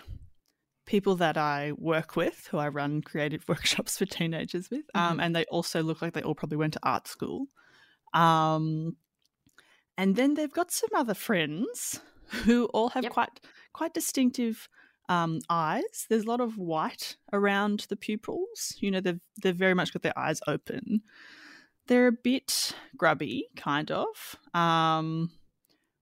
people 0.87 1.15
that 1.17 1.37
I 1.37 1.73
work 1.79 2.17
with, 2.17 2.49
who 2.51 2.59
I 2.59 2.69
run 2.69 3.01
creative 3.03 3.45
workshops 3.49 3.97
for 3.99 4.07
teenagers 4.07 4.71
with, 4.71 4.85
um, 4.95 5.19
Mhm. 5.19 5.23
and 5.23 5.37
they 5.37 5.45
also 5.45 5.83
look 5.85 6.03
like 6.03 6.15
they 6.15 6.23
all 6.23 6.35
probably 6.35 6.57
went 6.59 6.73
to 6.73 6.81
art 6.83 7.07
school. 7.07 7.47
Um, 8.13 8.97
and 9.97 10.17
then 10.17 10.35
they've 10.35 10.53
got 10.53 10.73
some 10.73 10.89
other 10.95 11.15
friends 11.15 12.01
who 12.45 12.65
all 12.75 12.89
have 12.91 13.05
Yep. 13.05 13.13
quite 13.13 13.41
quite 13.73 13.95
distinctive 13.95 14.69
um, 15.11 15.41
eyes. 15.51 16.07
There's 16.09 16.23
a 16.23 16.29
lot 16.29 16.41
of 16.41 16.57
white 16.57 17.17
around 17.33 17.87
the 17.89 17.97
pupils. 17.97 18.77
You 18.79 18.93
know, 18.93 19.01
they've 19.01 19.21
they've 19.43 19.57
very 19.57 19.75
much 19.75 19.93
got 19.93 20.03
their 20.03 20.19
eyes 20.19 20.41
open. 20.47 21.03
They're 21.89 22.07
a 22.07 22.13
bit 22.13 22.73
grubby, 22.97 23.49
kind 23.57 23.91
of. 23.91 24.37
Um, 24.55 25.33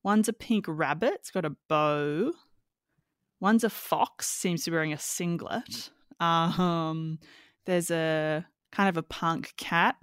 one's 0.05 0.29
a 0.29 0.35
pink 0.35 0.67
rabbit. 0.69 1.15
It's 1.15 1.31
got 1.31 1.47
a 1.47 1.57
bow. 1.69 2.33
One's 3.41 3.65
a 3.65 3.71
fox. 3.71 4.29
Seems 4.29 4.65
to 4.65 4.71
be 4.71 4.77
wearing 4.77 4.93
a 4.93 4.99
singlet. 4.99 5.91
Um, 6.21 7.19
there's 7.65 7.91
a 7.91 8.45
kind 8.71 8.91
of 8.91 8.99
a 8.99 9.03
punk 9.03 9.55
cat. 9.57 9.97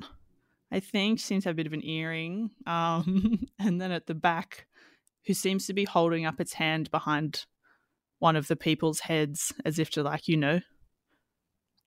I 0.72 0.80
think 0.80 1.20
seems 1.20 1.44
to 1.44 1.50
have 1.50 1.56
a 1.56 1.58
bit 1.58 1.68
of 1.68 1.74
an 1.74 1.86
earring. 1.86 2.50
Um, 2.66 3.46
and 3.60 3.80
then 3.80 3.92
at 3.92 4.08
the 4.08 4.16
back, 4.16 4.66
who 5.28 5.36
seems 5.36 5.68
to 5.68 5.74
be 5.74 5.84
holding 5.84 6.26
up 6.26 6.42
its 6.42 6.54
hand 6.54 6.90
behind 6.90 7.46
one 8.20 8.36
of 8.36 8.48
the 8.48 8.56
people's 8.56 9.02
heads, 9.02 9.54
as 9.66 9.80
if 9.80 9.90
to 9.92 10.04
like 10.04 10.28
you 10.28 10.38
know, 10.38 10.62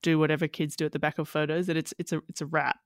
do 0.03 0.19
whatever 0.19 0.47
kids 0.49 0.77
do 0.77 0.85
at 0.87 0.93
the 0.93 0.99
back 0.99 1.19
of 1.19 1.29
photos. 1.29 1.67
That 1.67 1.77
it's 1.77 1.95
it's 1.99 2.13
a 2.13 2.21
it's 2.29 2.41
a 2.41 2.47
rat. 2.47 2.77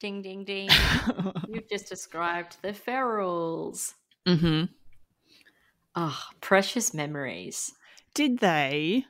ding, 0.00 0.22
ding, 0.22 0.44
ding. 0.44 0.68
You've 1.48 1.68
just 1.70 1.88
described 1.88 2.58
the 2.62 2.72
ferals. 2.72 3.94
mm-hmm. 4.26 4.64
Oh, 5.96 6.20
precious 6.40 6.92
memories. 6.92 7.72
Did 8.14 8.38
they 8.38 9.04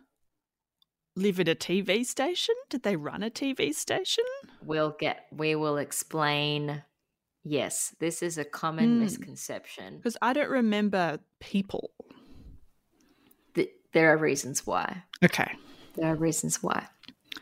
live 1.17 1.41
at 1.41 1.49
a 1.49 1.55
TV 1.55 2.05
station? 2.05 2.55
Did 2.69 2.83
they 2.83 2.97
run 2.97 3.23
a 3.23 3.31
TV 3.31 3.75
station? 3.75 4.25
We'll 4.63 4.95
get, 4.99 5.27
we 5.33 5.55
will 5.55 5.79
explain. 5.79 6.83
Yes, 7.43 7.95
this 8.01 8.23
is 8.23 8.37
a 8.39 8.45
common 8.45 8.97
Hmm. 8.97 9.01
misconception. 9.01 9.97
Because 9.97 10.17
I 10.21 10.33
don't 10.33 10.51
remember 10.51 11.21
people. 11.41 11.91
Th- 13.95 14.03
there 14.03 14.13
are 14.13 14.17
reasons 14.19 14.67
why. 14.67 15.03
Okay. 15.25 15.51
There 15.97 16.11
are 16.13 16.17
reasons 16.17 16.63
why. 16.63 16.87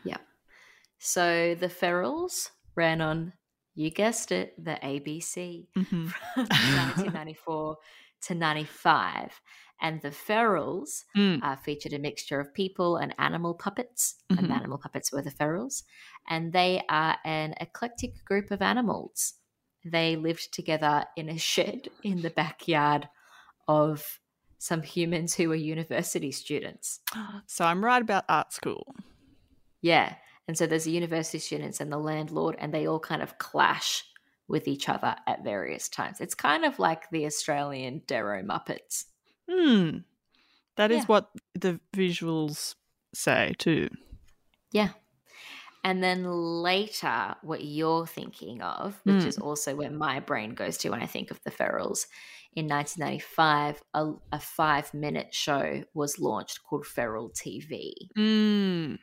Yeah. 0.03 0.17
So 0.99 1.55
the 1.55 1.67
ferals 1.67 2.49
ran 2.75 3.01
on, 3.01 3.33
you 3.75 3.89
guessed 3.89 4.31
it, 4.31 4.53
the 4.63 4.77
ABC 4.83 5.67
hmm 5.75 6.07
from 6.35 6.45
1994 6.75 7.77
to 8.27 8.35
95. 8.35 9.41
And 9.81 10.01
the 10.01 10.09
ferals 10.11 11.03
Mm. 11.15 11.43
uh, 11.43 11.55
featured 11.57 11.93
a 11.93 11.99
mixture 11.99 12.39
of 12.39 12.53
people 12.53 12.95
and 12.97 13.13
animal 13.17 13.53
puppets, 13.53 14.15
and 14.29 14.39
Mhm. 14.39 14.47
the 14.47 14.53
animal 14.53 14.77
puppets 14.77 15.11
were 15.11 15.21
the 15.21 15.31
ferals. 15.31 15.83
And 16.29 16.53
they 16.53 16.83
are 16.89 17.17
an 17.25 17.53
eclectic 17.59 18.23
group 18.25 18.51
of 18.51 18.61
animals. 18.61 19.33
They 19.83 20.15
lived 20.15 20.53
together 20.53 21.05
in 21.17 21.27
a 21.29 21.37
shed 21.37 21.89
in 22.03 22.21
the 22.21 22.29
backyard 22.29 23.09
of 23.67 24.19
some 24.63 24.81
humans 24.81 25.33
who 25.35 25.49
were 25.49 25.55
university 25.55 26.31
students. 26.31 27.01
So 27.47 27.65
I'm 27.65 27.83
right 27.83 28.01
about 28.01 28.23
art 28.29 28.53
school. 28.53 28.95
Yeah. 29.81 30.15
And 30.47 30.57
so 30.57 30.65
there's 30.65 30.85
the 30.85 30.91
university 30.91 31.39
students 31.39 31.81
and 31.81 31.91
the 31.91 31.97
landlord, 31.97 32.55
and 32.59 32.73
they 32.73 32.87
all 32.87 32.99
kind 32.99 33.21
of 33.21 33.37
clash 33.39 34.05
with 34.47 34.69
each 34.69 34.87
other 34.87 35.15
at 35.27 35.43
various 35.43 35.89
times. 35.89 36.21
It's 36.21 36.33
kind 36.35 36.63
of 36.63 36.79
like 36.79 37.09
the 37.09 37.25
Australian 37.25 38.03
Darrow 38.07 38.41
Muppets. 38.41 39.03
Hmm. 39.51 39.97
That 40.77 40.91
is 40.91 40.99
Yeah. 40.99 41.05
what 41.07 41.29
the 41.53 41.81
visuals 41.93 42.75
say 43.13 43.55
too. 43.57 43.89
Yeah. 44.71 44.91
And 45.83 46.01
then 46.01 46.23
later, 46.23 47.35
what 47.41 47.65
you're 47.65 48.07
thinking 48.07 48.61
of, 48.61 49.01
which 49.03 49.23
Mm. 49.23 49.27
is 49.27 49.37
also 49.37 49.75
where 49.75 49.91
my 49.91 50.21
brain 50.21 50.55
goes 50.55 50.77
to 50.77 50.89
when 50.89 51.01
I 51.01 51.05
think 51.07 51.31
of 51.31 51.43
the 51.43 51.51
ferals, 51.51 52.07
in 52.55 52.67
1995, 52.67 53.81
a, 53.93 54.11
a 54.31 54.39
five 54.39 54.93
minute 54.93 55.33
show 55.33 55.83
was 55.93 56.19
launched 56.19 56.63
called 56.63 56.85
Feral 56.85 57.29
TV. 57.29 57.93
Mm. 58.17 58.99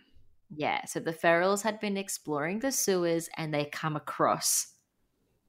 Yeah. 0.54 0.84
So 0.84 1.00
the 1.00 1.12
ferals 1.12 1.62
had 1.62 1.80
been 1.80 1.96
exploring 1.96 2.60
the 2.60 2.72
sewers 2.72 3.28
and 3.36 3.52
they 3.52 3.64
come 3.66 3.96
across 3.96 4.74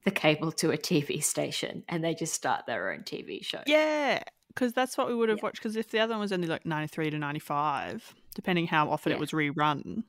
the 0.04 0.10
cable 0.10 0.50
to 0.52 0.72
a 0.72 0.76
TV 0.78 1.22
station 1.22 1.84
and 1.88 2.02
they 2.04 2.14
just 2.14 2.34
start 2.34 2.66
their 2.66 2.90
own 2.92 3.00
TV 3.00 3.44
show. 3.44 3.62
Yeah, 3.66 4.22
because 4.48 4.72
that's 4.72 4.98
what 4.98 5.08
we 5.08 5.14
would 5.14 5.28
have 5.28 5.38
Yeah. 5.38 5.42
watched. 5.44 5.58
Because 5.58 5.76
if 5.76 5.90
the 5.90 6.00
other 6.00 6.14
one 6.14 6.20
was 6.20 6.32
only 6.32 6.48
like 6.48 6.66
93 6.66 7.10
to 7.10 7.18
95, 7.18 8.14
depending 8.34 8.66
how 8.66 8.90
often 8.90 9.10
Yeah. 9.10 9.16
it 9.16 9.20
was 9.20 9.30
rerun, 9.30 10.04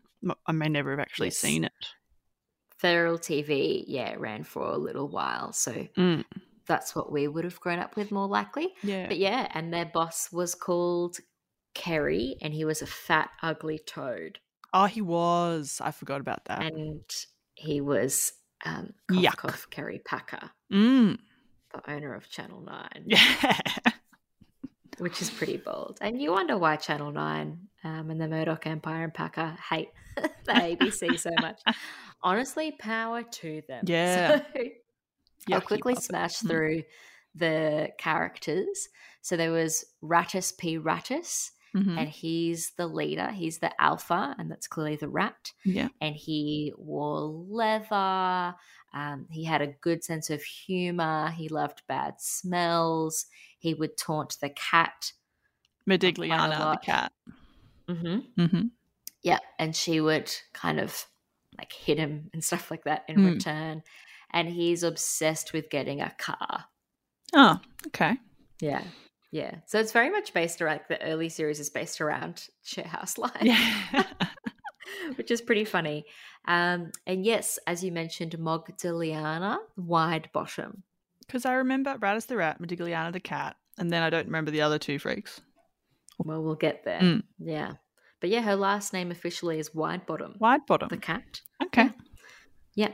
I 0.46 0.52
may 0.52 0.70
never 0.70 0.92
have 0.92 1.00
actually 1.00 1.28
Yes. 1.28 1.38
seen 1.38 1.64
it. 1.64 1.74
Feral 2.78 3.18
TV, 3.18 3.84
yeah, 3.88 4.16
ran 4.18 4.44
for 4.44 4.64
a 4.68 4.78
little 4.78 5.08
while. 5.08 5.54
So 5.54 5.72
Mm. 5.96 6.26
That's 6.68 6.96
what 6.96 7.12
we 7.12 7.28
would 7.28 7.44
have 7.44 7.60
grown 7.60 7.80
up 7.80 7.96
with 7.96 8.12
more 8.12 8.28
likely. 8.28 8.74
Yeah. 8.84 9.08
But 9.08 9.18
yeah, 9.18 9.48
and 9.54 9.74
their 9.74 9.86
boss 9.86 10.32
was 10.32 10.56
called 10.56 11.18
Kerry, 11.74 12.38
and 12.42 12.54
he 12.54 12.66
was 12.66 12.82
a 12.82 12.88
fat, 12.88 13.30
ugly 13.42 13.80
toad. 13.86 14.40
Oh, 14.74 14.86
he 14.86 15.02
was. 15.02 15.80
I 15.84 15.92
forgot 15.92 16.22
about 16.22 16.46
that. 16.46 16.62
And 16.74 17.02
he 17.56 17.82
was 17.82 18.34
um, 18.66 18.94
cough, 19.12 19.38
cough, 19.38 19.68
Kerry 19.70 20.00
Packer, 20.04 20.50
Mm. 20.72 21.18
the 21.74 21.92
owner 21.92 22.14
of 22.16 22.30
Channel 22.30 22.62
9, 22.62 22.90
Yeah. 23.06 23.58
which 25.00 25.22
is 25.22 25.30
pretty 25.30 25.58
bold. 25.58 25.98
And 26.02 26.22
you 26.22 26.32
wonder 26.32 26.58
why 26.58 26.76
Channel 26.78 27.12
9 27.12 27.58
um, 27.84 28.10
and 28.10 28.22
the 28.22 28.28
Murdoch 28.28 28.66
Empire 28.68 29.04
and 29.04 29.14
Packer 29.14 29.58
hate 29.70 29.90
the 30.16 30.54
ABC 30.54 31.20
so 31.20 31.32
much. 31.42 31.62
Honestly, 32.22 32.72
power 32.80 33.24
to 33.24 33.62
them. 33.68 33.84
Yeah. 33.88 34.38
So 34.54 34.60
I'll 35.52 35.62
Yucky 35.62 35.66
quickly 35.66 35.96
smash 35.96 36.40
Mm. 36.40 36.48
through 36.48 36.84
the 37.36 37.92
characters. 37.98 38.90
So 39.22 39.36
there 39.38 39.52
was 39.52 39.86
Rattus 40.02 40.52
P. 40.58 40.78
Rattus, 40.78 41.52
Mhm. 41.76 41.98
and 41.98 42.10
he's 42.10 42.72
the 42.78 42.86
leader. 42.88 43.32
He's 43.32 43.58
the 43.60 43.72
alpha, 43.82 44.36
and 44.38 44.52
that's 44.52 44.68
clearly 44.68 44.96
the 44.96 45.10
rat. 45.10 45.54
Yeah. 45.66 45.88
And 46.00 46.16
he 46.16 46.74
wore 46.78 47.22
leather. 47.22 48.56
Um, 48.94 49.28
he 49.32 49.44
had 49.46 49.62
a 49.64 49.68
good 49.82 50.04
sense 50.04 50.30
of 50.30 50.44
humor. 50.44 51.32
He 51.32 51.50
loved 51.50 51.82
bad 51.88 52.22
smells. 52.22 53.26
He 53.58 53.74
would 53.74 53.98
taunt 53.98 54.38
the 54.40 54.50
cat. 54.50 55.14
Modigliana, 55.90 56.74
the 56.74 56.80
cat. 56.86 57.12
Mm-hmm. 57.88 58.42
Mm-hmm. 58.42 58.68
Yeah, 59.24 59.40
and 59.58 59.76
she 59.76 60.00
would 60.00 60.32
kind 60.54 60.80
of 60.80 61.08
like 61.58 61.74
hit 61.74 61.98
him 61.98 62.30
and 62.34 62.44
stuff 62.44 62.70
like 62.70 62.84
that 62.84 63.04
in 63.08 63.18
Mm. 63.18 63.34
return. 63.34 63.84
And 64.34 64.50
he's 64.50 64.84
obsessed 64.84 65.54
with 65.54 65.70
getting 65.70 66.02
a 66.02 66.14
car. 66.18 66.66
Oh, 67.34 67.60
okay. 67.88 68.18
Yeah. 68.60 68.84
Yeah. 69.32 69.56
So 69.68 69.80
it's 69.80 69.92
very 69.92 70.10
much 70.10 70.34
based 70.34 70.62
around 70.62 70.82
the 70.90 71.02
early 71.04 71.30
series 71.30 71.60
is 71.60 71.70
based 71.70 72.02
around 72.02 72.48
Sharehouse 72.66 73.18
Life. 73.18 73.38
Yeah. 73.42 74.04
which 75.16 75.32
is 75.32 75.42
pretty 75.42 75.66
funny. 75.66 76.06
Um, 76.48 76.92
and 77.06 77.26
yes, 77.26 77.60
as 77.68 77.84
you 77.84 77.92
mentioned, 77.92 78.38
Modigliana, 78.38 79.58
wide 79.78 80.30
bottom. 80.34 80.84
Because 81.26 81.46
I 81.46 81.54
remember 81.54 81.98
Rattus 81.98 82.28
the 82.28 82.38
rat, 82.38 82.62
Modigliana 82.62 83.14
the 83.14 83.20
cat, 83.20 83.56
and 83.78 83.92
then 83.92 84.04
I 84.04 84.10
don't 84.10 84.26
remember 84.26 84.52
the 84.52 84.62
other 84.62 84.78
two 84.78 85.00
freaks. 85.00 85.42
Well, 86.20 86.44
we'll 86.44 86.56
get 86.56 86.84
there. 86.84 87.00
Mm. 87.00 87.24
Yeah. 87.40 87.74
But 88.20 88.30
yeah, 88.30 88.42
her 88.42 88.56
last 88.56 88.94
name 88.94 89.12
officially 89.12 89.60
is 89.60 89.74
Wide 89.74 90.06
Bottom, 90.06 90.36
Wide 90.40 90.66
bottom. 90.66 90.90
the 90.90 90.98
cat. 90.98 91.42
Okay. 91.64 91.90
Yeah. 92.76 92.92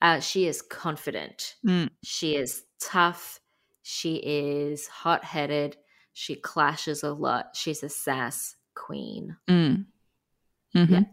Uh, 0.00 0.20
she 0.20 0.46
is 0.46 0.62
confident. 0.62 1.56
Mm. 1.66 1.90
She 2.04 2.36
is 2.36 2.64
tough. 2.80 3.40
She 3.82 4.16
is 4.16 4.86
hot 4.86 5.24
headed. 5.24 5.76
She 6.12 6.34
clashes 6.36 7.02
a 7.02 7.12
lot. 7.12 7.56
She's 7.56 7.82
a 7.82 7.88
sass 7.88 8.56
queen. 8.74 9.36
Mm. 9.48 9.86
Mhm. 10.74 10.90
Yeah. 10.90 11.04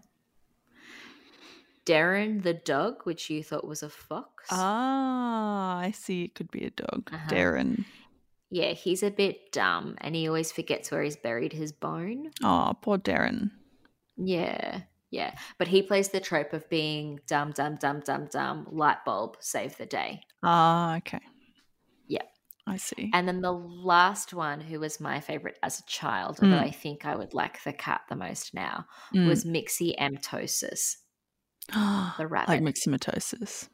Darren 1.86 2.42
the 2.42 2.54
dog, 2.54 3.02
which 3.04 3.30
you 3.30 3.44
thought 3.44 3.68
was 3.68 3.84
a 3.84 3.90
fox. 3.90 4.48
Ah, 4.50 5.78
I 5.78 5.92
see. 5.92 6.24
It 6.24 6.36
could 6.36 6.50
be 6.50 6.66
a 6.66 6.72
dog. 6.72 7.10
Uh-huh. 7.14 7.30
Darren. 7.30 7.86
Yeah, 8.50 8.72
he's 8.74 9.04
a 9.04 9.12
bit 9.12 9.52
dumb 9.52 9.96
and 10.00 10.16
he 10.16 10.28
always 10.28 10.52
forgets 10.52 10.90
where 10.92 11.04
he's 11.04 11.16
buried 11.16 11.54
his 11.54 11.72
bone. 11.72 12.32
Oh, 12.44 12.74
poor 12.82 12.98
Darren. 12.98 13.52
Yeah, 14.18 14.82
yeah. 15.12 15.36
But 15.58 15.68
he 15.68 15.82
plays 15.82 16.10
the 16.10 16.20
trope 16.20 16.54
of 16.54 16.70
being 16.70 17.20
dumb, 17.28 17.52
dumb, 17.52 17.76
dumb, 17.76 18.02
dumb, 18.02 18.28
dumb, 18.32 18.68
light 18.72 19.04
bulb, 19.06 19.38
save 19.40 19.78
the 19.78 19.86
day. 19.86 20.22
Ah, 20.44 20.98
okay. 20.98 21.20
Yeah. 22.08 22.24
I 22.68 22.78
see. 22.78 23.12
And 23.14 23.28
then 23.28 23.42
the 23.42 23.52
last 23.52 24.34
one, 24.34 24.60
who 24.60 24.80
was 24.80 25.00
my 25.00 25.20
favorite 25.20 25.58
as 25.62 25.80
a 25.80 25.84
child, 25.86 26.40
although 26.42 26.56
Mm. 26.58 26.64
I 26.64 26.72
think 26.72 27.06
I 27.06 27.16
would 27.16 27.34
like 27.34 27.64
the 27.64 27.74
cat 27.74 28.02
the 28.10 28.16
most 28.16 28.54
now, 28.54 28.86
Mm. 29.14 29.28
was 29.28 29.46
Mixie 29.46 29.96
Mtosis, 30.00 30.96
the 32.18 32.28
rabbit. 32.28 32.50
like 32.50 32.62
myxomatosis. 32.62 33.70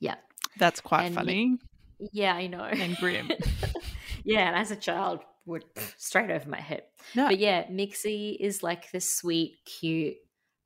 Yeah. 0.00 0.16
That's 0.58 0.80
quite 0.80 1.04
And 1.04 1.14
funny 1.14 1.58
yeah, 2.12 2.34
I 2.34 2.48
know. 2.48 2.64
and 2.64 2.96
grim. 2.96 3.30
yeah, 4.24 4.48
and 4.48 4.56
as 4.56 4.70
a 4.72 4.76
child, 4.76 5.20
would 5.46 5.64
straight 5.96 6.30
over 6.30 6.48
my 6.48 6.60
head. 6.60 6.82
No. 7.14 7.28
But 7.28 7.38
yeah, 7.38 7.66
Mixie 7.68 8.36
is 8.40 8.62
like 8.62 8.90
the 8.92 9.00
sweet, 9.00 9.58
cute 9.64 10.16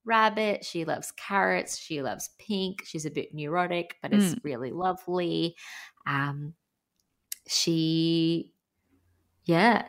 rabbit. 0.06 0.64
She 0.64 0.84
loves 0.84 1.12
carrots. 1.12 1.76
She 1.76 2.00
loves 2.00 2.30
pink. 2.38 2.82
She's 2.86 3.04
a 3.04 3.10
bit 3.10 3.34
neurotic, 3.34 3.96
but 4.00 4.12
is 4.14 4.36
really 4.42 4.70
lovely. 4.70 5.56
Um, 6.06 6.54
she, 7.46 8.52
yeah, 9.44 9.84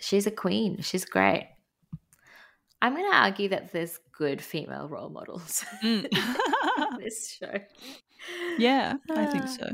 she's 0.00 0.26
a 0.26 0.30
queen. 0.30 0.80
She's 0.82 1.04
great. 1.04 1.48
I'm 2.82 2.94
going 2.94 3.10
to 3.10 3.16
argue 3.16 3.48
that 3.50 3.72
there's 3.72 3.98
good 4.12 4.40
female 4.42 4.88
role 4.88 5.08
models 5.10 5.64
Mm. 5.82 6.04
in 6.92 6.98
this 7.02 7.30
show. 7.40 7.54
yeah, 8.58 8.94
I 9.10 9.26
think 9.26 9.44
Uh, 9.44 9.46
so. 9.46 9.70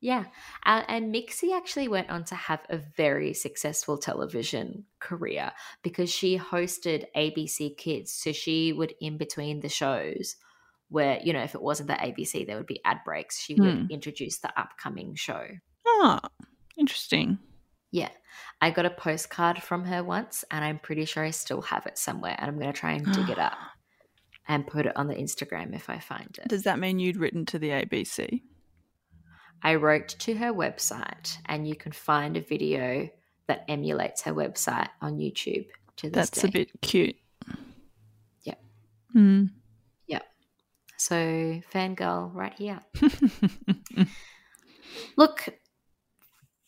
Yeah. 0.00 0.24
Uh, 0.64 0.82
and 0.88 1.14
Mixie 1.14 1.54
actually 1.54 1.88
went 1.88 2.08
on 2.08 2.24
to 2.24 2.34
have 2.34 2.60
a 2.70 2.78
very 2.78 3.34
successful 3.34 3.98
television 3.98 4.86
career 4.98 5.52
because 5.82 6.10
she 6.10 6.38
hosted 6.38 7.04
ABC 7.14 7.76
Kids. 7.76 8.10
So 8.12 8.32
she 8.32 8.72
would, 8.72 8.94
in 9.00 9.18
between 9.18 9.60
the 9.60 9.68
shows, 9.68 10.36
where, 10.88 11.20
you 11.22 11.32
know, 11.34 11.42
if 11.42 11.54
it 11.54 11.60
wasn't 11.62 11.88
the 11.88 11.94
ABC, 11.96 12.46
there 12.46 12.56
would 12.56 12.66
be 12.66 12.80
ad 12.84 12.98
breaks, 13.04 13.38
she 13.38 13.54
would 13.54 13.74
Hmm. 13.74 13.86
introduce 13.90 14.38
the 14.38 14.58
upcoming 14.58 15.14
show. 15.14 15.46
Ah, 15.86 16.20
interesting. 16.78 17.38
Yeah. 17.92 18.08
I 18.60 18.70
got 18.70 18.86
a 18.86 18.90
postcard 18.90 19.62
from 19.62 19.84
her 19.84 20.02
once 20.02 20.44
and 20.50 20.64
I'm 20.64 20.78
pretty 20.78 21.04
sure 21.04 21.24
I 21.24 21.30
still 21.30 21.60
have 21.62 21.86
it 21.86 21.98
somewhere. 21.98 22.36
And 22.38 22.48
I'm 22.48 22.58
going 22.58 22.72
to 22.72 22.78
try 22.78 22.92
and 22.92 23.04
dig 23.12 23.28
it 23.28 23.38
up 23.38 23.58
and 24.48 24.66
put 24.66 24.86
it 24.86 24.96
on 24.96 25.08
the 25.08 25.14
Instagram 25.14 25.74
if 25.74 25.90
I 25.90 25.98
find 25.98 26.38
it. 26.42 26.48
Does 26.48 26.62
that 26.62 26.78
mean 26.78 26.98
you'd 26.98 27.16
written 27.18 27.44
to 27.46 27.58
the 27.58 27.68
ABC? 27.70 28.42
I 29.62 29.74
wrote 29.76 30.08
to 30.20 30.34
her 30.34 30.52
website, 30.52 31.36
and 31.46 31.68
you 31.68 31.74
can 31.76 31.92
find 31.92 32.36
a 32.36 32.40
video 32.40 33.08
that 33.46 33.64
emulates 33.68 34.22
her 34.22 34.32
website 34.32 34.88
on 35.00 35.18
YouTube 35.18 35.66
to 35.96 36.08
this 36.10 36.30
That's 36.30 36.42
day. 36.42 36.48
a 36.48 36.50
bit 36.50 36.70
cute. 36.80 37.16
Yeah. 38.42 38.54
Mm. 39.14 39.50
so 40.96 41.14
fangirl 41.72 42.34
right 42.34 42.54
here. 42.54 42.80
Look, 45.16 45.48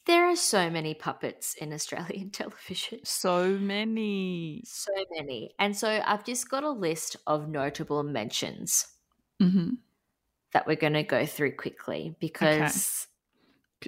there 0.07 0.29
are 0.29 0.37
so 0.37 0.69
many 0.69 0.95
puppets 0.95 1.55
in 1.55 1.73
Australian 1.73 2.31
television. 2.41 3.01
so 3.05 3.49
many. 3.49 4.63
So 4.65 4.93
many. 5.17 5.55
And 5.59 5.77
so 5.77 6.03
I've 6.05 6.25
just 6.25 6.51
got 6.51 6.65
a 6.65 6.71
list 6.71 7.17
of 7.27 7.49
notable 7.49 8.03
mentions 8.03 8.87
hmm 9.41 9.71
that 10.53 10.67
we're 10.67 10.77
going 10.77 10.93
to 10.95 11.03
go 11.03 11.25
through 11.27 11.57
quickly 11.57 12.15
because 12.21 13.07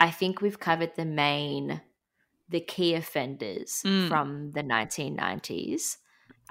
I 0.00 0.10
think 0.10 0.40
we've 0.40 0.58
covered 0.58 0.92
the 0.96 1.04
main, 1.04 1.80
the 2.48 2.60
key 2.60 2.94
offenders 2.94 3.82
Mm. 3.84 4.08
from 4.08 4.50
the 4.52 4.62
1990s 4.62 5.98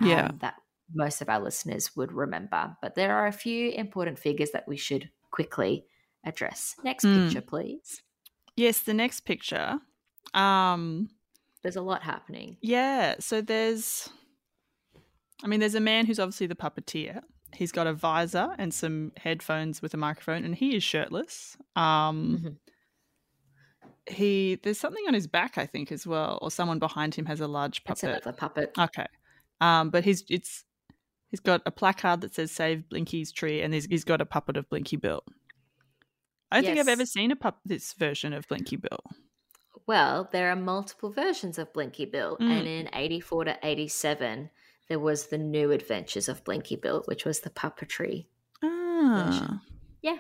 Yeah. 0.02 0.28
um, 0.28 0.38
that 0.40 0.56
most 0.94 1.22
of 1.22 1.30
our 1.30 1.40
listeners 1.40 1.96
would 1.96 2.12
remember. 2.12 2.78
But 2.82 2.96
there 2.96 3.16
are 3.16 3.28
a 3.28 3.32
few 3.32 3.72
important 3.72 4.20
figures 4.20 4.52
that 4.52 4.68
we 4.68 4.78
should 4.78 5.10
quickly 5.32 5.86
address. 6.24 6.76
Next 6.84 7.04
Mm. 7.06 7.26
picture, 7.26 7.42
please. 7.42 8.02
Yes, 8.56 8.80
the 8.82 8.94
next 8.94 9.22
picture. 9.22 9.80
Um, 10.34 11.10
There's 11.64 11.76
a 11.76 11.82
lot 11.82 12.04
happening. 12.04 12.58
yeah, 12.62 13.16
so 13.20 13.42
there's 13.42 14.10
I 15.44 15.48
mean, 15.48 15.60
there's 15.60 15.76
a 15.76 15.80
man 15.82 16.06
who's 16.06 16.20
obviously 16.20 16.48
the 16.48 16.56
puppeteer. 16.56 17.22
He's 17.54 17.72
got 17.72 17.88
a 17.88 17.94
visor 17.94 18.56
and 18.58 18.74
some 18.74 19.12
headphones 19.18 19.82
with 19.82 19.94
a 19.94 19.98
microphone, 19.98 20.44
and 20.44 20.56
he 20.56 20.76
is 20.76 20.84
shirtless. 20.84 21.56
Um, 21.76 22.40
Mhm. 22.44 22.58
he 24.08 24.56
there's 24.64 24.80
something 24.80 25.04
on 25.08 25.14
his 25.14 25.28
back, 25.28 25.58
I 25.58 25.66
think, 25.66 25.92
as 25.92 26.06
well, 26.06 26.40
or 26.42 26.52
someone 26.52 26.80
behind 26.80 27.16
him 27.16 27.26
has 27.26 27.40
a 27.42 27.48
large 27.48 27.84
That's 27.84 28.02
puppet. 28.02 28.24
another 28.24 28.38
puppet. 28.38 28.72
Okay, 28.78 29.06
um, 29.62 29.90
but 29.90 30.04
he's 30.04 30.24
it's 30.30 30.66
he's 31.30 31.40
got 31.40 31.62
a 31.66 31.72
placard 31.72 32.22
that 32.22 32.34
says 32.34 32.52
"Save 32.52 32.90
Blinky's 32.90 33.32
tree," 33.32 33.62
and 33.62 33.74
he's, 33.74 33.86
he's 33.86 34.04
got 34.04 34.20
a 34.22 34.26
puppet 34.26 34.58
of 34.58 34.70
Blinky 34.70 34.98
Bill. 34.98 35.24
I 36.52 36.58
don't 36.62 36.66
think 36.66 36.80
I've 36.80 36.88
ever 36.88 37.06
seen 37.06 37.32
a 37.32 37.36
pup 37.36 37.60
this 37.66 37.94
version 37.94 38.34
of 38.34 38.48
Blinky 38.48 38.76
Bill. 38.76 39.00
Well, 39.88 40.30
there 40.32 40.50
are 40.52 40.56
multiple 40.56 41.10
versions 41.12 41.58
of 41.58 41.74
Blinky 41.74 42.06
Bill, 42.06 42.38
Mm. 42.38 42.50
and 42.52 42.68
in 42.68 42.90
84 42.94 43.46
to 43.46 43.58
87, 43.64 44.50
there 44.94 45.00
was 45.00 45.26
the 45.28 45.40
new 45.40 45.72
adventures 45.72 46.30
of 46.30 46.44
Blinky 46.44 46.76
Bill, 46.76 47.02
which 47.06 47.26
was 47.26 47.40
the 47.40 47.50
puppetry 47.50 48.28
Ah, 48.62 49.60
Yeah. 50.04 50.20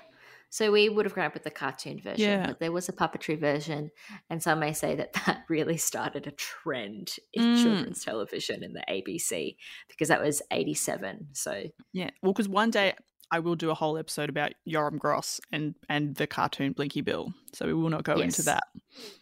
So 0.49 0.71
we 0.71 0.89
would 0.89 1.05
have 1.05 1.13
grown 1.13 1.27
up 1.27 1.35
with 1.35 1.43
the 1.43 1.51
cartoon 1.51 1.99
version, 2.01 2.25
Yeah. 2.27 2.47
but 2.47 2.59
there 2.59 2.71
was 2.71 2.89
a 2.89 2.93
puppetry 2.93 3.39
version, 3.39 3.91
and 4.31 4.41
some 4.41 4.59
may 4.59 4.73
say 4.73 4.95
that 4.95 5.13
that 5.13 5.43
really 5.49 5.77
started 5.77 6.25
a 6.25 6.31
trend 6.31 7.17
in 7.33 7.43
Mm. 7.43 7.61
children's 7.63 8.03
television 8.03 8.63
in 8.63 8.73
the 8.73 8.83
ABC 8.89 9.57
because 9.89 10.07
that 10.07 10.21
was 10.23 10.41
87. 10.49 11.27
So 11.33 11.65
yeah. 11.91 12.09
Well, 12.23 12.33
because 12.33 12.49
one 12.49 12.71
day 12.71 12.95
I 13.29 13.39
will 13.39 13.55
do 13.55 13.69
a 13.69 13.75
whole 13.75 13.99
episode 13.99 14.29
about 14.29 14.53
Yoram 14.67 14.97
Gross 14.97 15.39
and 15.51 15.75
and 15.87 16.15
the 16.15 16.25
cartoon 16.25 16.73
Blinky 16.73 17.01
Bill. 17.01 17.31
So 17.53 17.67
we 17.67 17.73
will 17.75 17.91
not 17.91 18.03
go 18.03 18.15
into 18.15 18.41
that. 18.43 18.63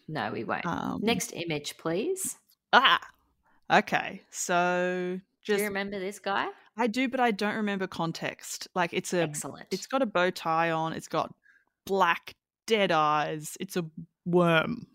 No, 0.08 0.32
we 0.32 0.44
won't. 0.44 0.64
Um, 0.64 1.00
Next 1.02 1.32
image, 1.34 1.76
please. 1.76 2.38
Ah, 2.72 3.00
okay. 3.70 4.22
So 4.30 5.20
Do 5.44 5.56
you 5.56 5.64
remember 5.64 5.98
this 5.98 6.18
guy? 6.18 6.46
I 6.76 6.86
do, 6.86 7.08
but 7.08 7.20
I 7.20 7.30
don't 7.32 7.56
remember 7.56 7.86
context. 7.86 8.68
Like 8.74 8.92
it's 8.92 9.12
a 9.12 9.22
Excellent. 9.22 9.66
it's 9.70 9.86
got 9.86 10.02
a 10.02 10.06
bow 10.06 10.30
tie 10.30 10.70
on. 10.70 10.92
It's 10.92 11.08
got 11.08 11.34
black 11.86 12.34
dead 12.66 12.92
eyes. 12.92 13.56
It's 13.60 13.76
a 13.76 13.84
worm. 14.24 14.86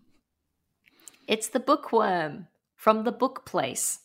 It's 1.27 1.49
the 1.49 1.59
bookworm 1.59 2.47
from 2.75 3.03
the 3.03 3.11
book 3.11 3.45
place, 3.45 3.99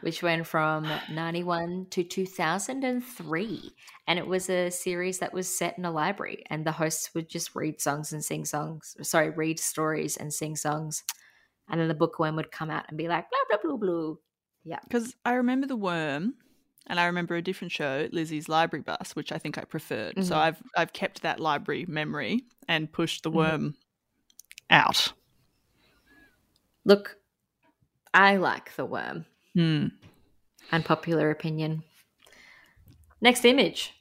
which 0.00 0.22
went 0.22 0.46
from 0.46 0.88
91 1.12 1.88
to 1.90 2.04
2003. 2.04 3.72
And 4.06 4.18
it 4.18 4.26
was 4.26 4.48
a 4.48 4.70
series 4.70 5.18
that 5.18 5.32
was 5.32 5.48
set 5.48 5.76
in 5.76 5.84
a 5.84 5.90
library, 5.90 6.44
and 6.48 6.64
the 6.64 6.72
hosts 6.72 7.10
would 7.14 7.28
just 7.28 7.56
read 7.56 7.80
songs 7.80 8.12
and 8.12 8.24
sing 8.24 8.44
songs. 8.44 8.96
Sorry, 9.02 9.30
read 9.30 9.58
stories 9.58 10.16
and 10.16 10.32
sing 10.32 10.54
songs. 10.54 11.02
And 11.68 11.80
then 11.80 11.88
the 11.88 11.94
bookworm 11.94 12.36
would 12.36 12.52
come 12.52 12.70
out 12.70 12.84
and 12.88 12.96
be 12.96 13.08
like, 13.08 13.26
blah, 13.28 13.58
blah, 13.58 13.76
blah, 13.76 13.76
blah. 13.76 14.14
Yeah. 14.66 14.80
Because 14.82 15.14
I 15.24 15.34
remember 15.34 15.68
the 15.68 15.76
worm, 15.76 16.34
and 16.88 16.98
I 16.98 17.06
remember 17.06 17.36
a 17.36 17.42
different 17.42 17.70
show, 17.70 18.08
Lizzie's 18.10 18.48
Library 18.48 18.82
Bus, 18.82 19.14
which 19.14 19.30
I 19.30 19.38
think 19.38 19.58
I 19.58 19.64
preferred. 19.64 20.24
So 20.24 20.34
Mhm. 20.34 20.38
I've 20.38 20.62
I've 20.76 20.92
kept 20.92 21.22
that 21.22 21.38
library 21.38 21.86
memory 21.88 22.44
and 22.66 22.90
pushed 22.92 23.22
the 23.22 23.30
Mhm. 23.30 23.34
worm 23.34 23.76
out. 24.68 25.12
Look, 26.84 27.16
I 28.12 28.36
like 28.36 28.74
the 28.74 28.84
worm. 28.84 29.26
Hmm. 29.54 29.86
Unpopular 30.72 31.30
opinion. 31.30 31.84
Next 33.20 33.44
image. 33.44 33.92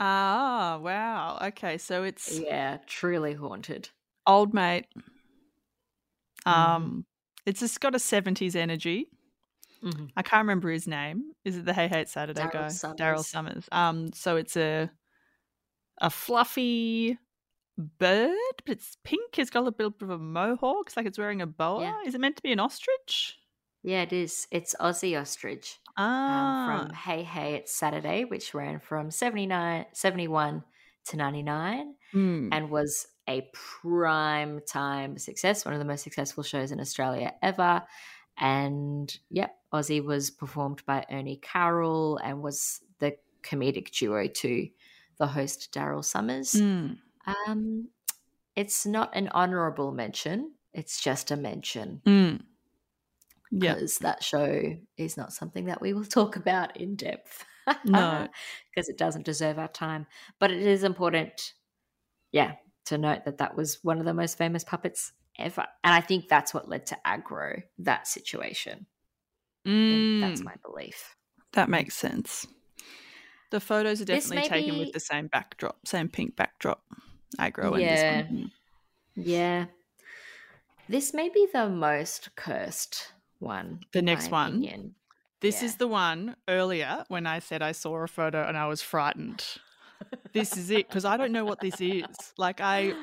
Ah, 0.00 0.78
wow. 0.82 1.38
Okay, 1.42 1.78
so 1.78 2.02
it's 2.02 2.38
Yeah, 2.38 2.78
truly 2.86 3.34
haunted. 3.34 3.90
old 4.26 4.52
mate. 4.52 4.86
Mm-hmm. 6.44 6.50
Um, 6.52 7.06
it's 7.46 7.60
just 7.60 7.80
got 7.80 7.94
a 7.94 7.98
seventies 7.98 8.56
energy. 8.56 9.08
Mhm. 9.82 10.10
I 10.16 10.22
can't 10.22 10.42
remember 10.42 10.70
his 10.70 10.86
name. 10.86 11.32
Is 11.44 11.56
it 11.56 11.64
the 11.64 11.72
Hey 11.74 11.88
Hate 11.88 12.08
Saturday 12.08 12.40
Daryl 12.42 12.52
guy? 12.52 12.94
Daryl 12.94 13.24
Somers. 13.24 13.68
Um, 13.72 14.12
so 14.12 14.36
it's 14.36 14.56
a 14.56 14.90
a 16.00 16.10
fluffy 16.10 17.18
bird, 17.76 18.36
but 18.64 18.72
it's 18.72 18.96
pink. 19.04 19.38
It's 19.38 19.50
got 19.50 19.66
a 19.66 19.72
bit 19.72 19.92
of 20.00 20.10
a 20.10 20.18
mohawk. 20.18 20.86
It's 20.86 20.96
like 20.96 21.06
it's 21.06 21.18
wearing 21.18 21.42
a 21.42 21.46
boa. 21.46 21.82
Yeah. 21.82 22.00
Is 22.06 22.14
it 22.14 22.20
meant 22.20 22.36
to 22.36 22.42
be 22.42 22.52
an 22.52 22.60
ostrich? 22.60 23.38
Yeah, 23.82 24.02
it 24.02 24.12
is. 24.12 24.46
It's 24.52 24.76
Aussie 24.78 25.20
Ostrich. 25.20 25.80
Ah, 25.96 26.80
um, 26.82 26.86
from 26.86 26.94
Hey 26.94 27.24
Hey 27.24 27.54
It's 27.56 27.72
Saturday, 27.74 28.24
which 28.24 28.54
ran 28.54 28.78
from 28.78 29.10
79, 29.10 29.86
71 29.92 30.62
to 31.06 31.16
99 31.16 31.96
Hmm. 32.12 32.48
and 32.52 32.70
was 32.70 33.08
a 33.28 33.48
prime 33.52 34.60
time 34.66 35.16
success, 35.18 35.64
one 35.64 35.74
of 35.74 35.80
the 35.80 35.86
most 35.86 36.02
successful 36.02 36.42
shows 36.42 36.72
in 36.72 36.80
Australia 36.80 37.34
ever. 37.42 37.82
And 38.38 39.14
yep, 39.30 39.54
Aussie 39.72 40.04
was 40.04 40.30
performed 40.30 40.82
by 40.86 41.04
Ernie 41.10 41.40
Carroll 41.42 42.18
and 42.18 42.42
was 42.42 42.80
the 42.98 43.16
comedic 43.42 43.90
duo 43.90 44.26
to 44.26 44.68
the 45.18 45.26
host 45.26 45.72
Daryl 45.72 46.04
Somers. 46.04 46.58
Hmm. 46.58 46.92
Um, 47.26 47.88
it's 48.56 48.84
not 48.84 49.14
an 49.14 49.28
honorable 49.28 49.92
mention, 49.92 50.52
it's 50.72 51.00
just 51.00 51.30
a 51.30 51.36
mention. 51.36 52.00
Yeah. 53.54 53.74
because 53.74 53.98
that 53.98 54.22
show 54.24 54.76
is 54.96 55.16
not 55.18 55.32
something 55.32 55.66
that 55.66 55.82
we 55.82 55.92
will 55.92 56.04
talk 56.04 56.36
about 56.36 56.76
in 56.78 56.96
depth. 56.96 57.44
No. 57.84 58.28
because 58.74 58.88
it 58.88 58.96
doesn't 58.96 59.26
deserve 59.26 59.58
our 59.58 59.68
time. 59.68 60.06
But 60.38 60.50
it 60.50 60.62
is 60.62 60.84
important, 60.84 61.52
yeah, 62.32 62.54
to 62.86 62.98
note 62.98 63.24
that 63.24 63.38
that 63.38 63.56
was 63.56 63.78
one 63.82 63.98
of 63.98 64.04
the 64.04 64.14
most 64.14 64.36
famous 64.38 64.64
puppets 64.64 65.12
ever. 65.38 65.66
And 65.84 65.94
I 65.94 66.00
think 66.00 66.28
that's 66.28 66.52
what 66.52 66.68
led 66.68 66.86
to 66.86 67.06
Agro, 67.06 67.62
that 67.78 68.06
situation. 68.06 68.86
And 69.64 70.22
That's 70.22 70.40
Mm. 70.40 70.44
my 70.44 70.54
belief. 70.64 71.16
That 71.52 71.68
makes 71.68 71.94
sense. 71.94 72.46
The 73.50 73.60
photos 73.60 74.00
are 74.00 74.04
definitely 74.06 74.48
taken 74.48 74.74
be- 74.74 74.80
with 74.80 74.92
the 74.92 75.00
same 75.00 75.28
backdrop, 75.28 75.86
same 75.86 76.08
pink 76.08 76.34
backdrop. 76.36 76.82
Agro 77.38 77.74
and 77.74 77.82
Yeah. 77.82 78.22
this 78.22 78.30
one. 78.30 78.52
Yeah. 79.14 79.66
This 80.88 81.14
may 81.14 81.28
be 81.28 81.46
the 81.52 81.68
most 81.68 82.34
cursed 82.34 83.12
one. 83.38 83.80
The 83.92 84.02
next 84.02 84.30
one? 84.30 84.50
opinion. 84.56 84.94
This 85.40 85.60
Yeah. 85.60 85.66
is 85.66 85.76
the 85.76 85.88
one 85.88 86.36
earlier 86.48 87.04
when 87.08 87.26
I 87.26 87.38
said 87.38 87.62
I 87.62 87.72
saw 87.72 87.96
a 88.02 88.08
photo 88.08 88.46
and 88.46 88.56
I 88.56 88.66
was 88.66 88.82
frightened. 88.82 89.44
This 90.32 90.56
is 90.56 90.70
it 90.70 90.88
because 90.88 91.04
I 91.04 91.16
don't 91.16 91.32
know 91.32 91.44
what 91.44 91.60
this 91.60 91.80
is. 91.80 92.32
Like 92.38 92.60
I, 92.60 92.96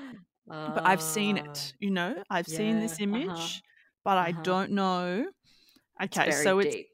but 0.68 0.84
I've 0.86 1.02
seen 1.02 1.38
Ah, 1.38 1.44
it. 1.46 1.74
You 1.80 1.92
know, 1.92 2.24
I've 2.30 2.48
seen 2.48 2.80
this 2.80 3.00
yeah, 3.00 3.06
uh-huh, 3.12 3.50
image, 3.50 3.64
but 4.04 4.18
I 4.18 4.32
uh-huh. 4.32 4.42
don't 4.44 4.72
know. 4.72 5.28
Okay, 6.04 6.32
very 6.32 6.44
so 6.44 6.60
it's 6.60 6.76
deep. 6.76 6.88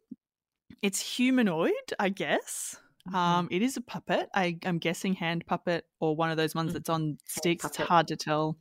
it's 0.82 1.00
humanoid, 1.00 1.74
I 2.00 2.10
guess. 2.10 2.78
Mhm. 3.08 3.16
Um, 3.16 3.48
it 3.52 3.62
is 3.62 3.78
a 3.78 3.82
puppet. 3.82 4.30
I, 4.34 4.58
I'm 4.66 4.80
guessing 4.80 5.14
hand 5.14 5.46
puppet 5.46 5.86
or 6.00 6.16
one 6.16 6.32
of 6.32 6.38
those 6.38 6.56
ones 6.56 6.74
Mm, 6.74 6.74
that's 6.74 6.90
on 6.90 7.18
sticks. 7.26 7.66
It's 7.66 7.78
hard 7.78 8.08
to 8.08 8.16
tell. 8.16 8.58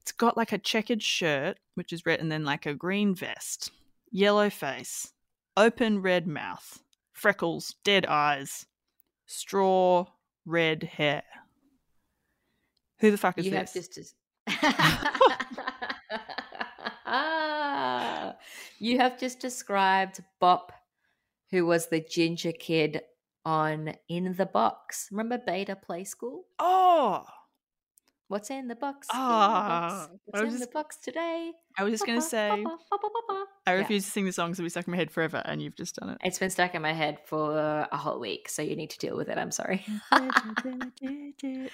It's 0.00 0.12
got 0.12 0.36
like 0.36 0.52
a 0.52 0.58
checkered 0.58 1.02
shirt, 1.02 1.58
which 1.74 1.92
is 1.92 2.06
red, 2.06 2.20
and 2.20 2.30
then 2.30 2.44
like 2.44 2.66
a 2.66 2.74
green 2.74 3.14
vest, 3.14 3.70
yellow 4.10 4.50
face, 4.50 5.12
open 5.56 6.02
red 6.02 6.26
mouth, 6.26 6.82
freckles, 7.12 7.76
dead 7.84 8.06
eyes, 8.06 8.66
straw 9.26 10.06
red 10.46 10.82
hair. 10.84 11.22
Who 13.00 13.10
the 13.10 13.18
fuck 13.18 13.38
is 13.38 13.46
you 13.46 13.50
this? 13.52 13.74
have 13.74 13.74
just 13.74 13.94
des- 13.94 14.14
you 18.78 18.98
have 18.98 19.18
just 19.18 19.40
described 19.40 20.22
Bop, 20.40 20.72
who 21.50 21.66
was 21.66 21.88
the 21.88 22.00
ginger 22.00 22.52
kid 22.52 23.02
on 23.44 23.94
In 24.08 24.34
the 24.36 24.46
Box. 24.46 25.08
Remember 25.10 25.38
Beta 25.44 25.76
Play 25.76 26.04
School? 26.04 26.44
oh, 26.58 27.24
What's 28.32 28.48
in 28.48 28.66
the 28.66 28.74
box? 28.74 29.08
Ah, 29.12 29.26
in 29.26 29.90
the 29.90 30.08
box. 30.08 30.08
I 30.08 30.16
What's 30.24 30.44
was 30.46 30.54
in 30.54 30.60
the 30.60 30.66
box 30.68 30.96
today? 30.96 31.52
I 31.76 31.84
was 31.84 31.92
just 31.92 32.06
gonna 32.06 32.22
say 32.22 32.64
I 33.66 33.72
Yeah. 33.74 33.78
refuse 33.80 34.06
to 34.06 34.10
sing 34.10 34.24
the 34.24 34.32
song, 34.32 34.54
so 34.54 34.62
we 34.62 34.70
stuck 34.70 34.86
in 34.88 34.90
my 34.90 34.96
head 34.96 35.10
forever, 35.10 35.42
and 35.44 35.60
you've 35.60 35.76
just 35.76 35.96
done 35.96 36.08
it. 36.08 36.18
It's 36.24 36.38
been 36.38 36.48
stuck 36.48 36.74
in 36.74 36.80
my 36.80 36.94
head 36.94 37.18
for 37.26 37.86
a 37.92 37.96
whole 37.98 38.18
week, 38.18 38.48
so 38.48 38.62
you 38.62 38.74
need 38.74 38.88
to 38.88 38.98
deal 38.98 39.18
with 39.18 39.28
it. 39.28 39.36
I'm 39.36 39.50
sorry. 39.50 39.84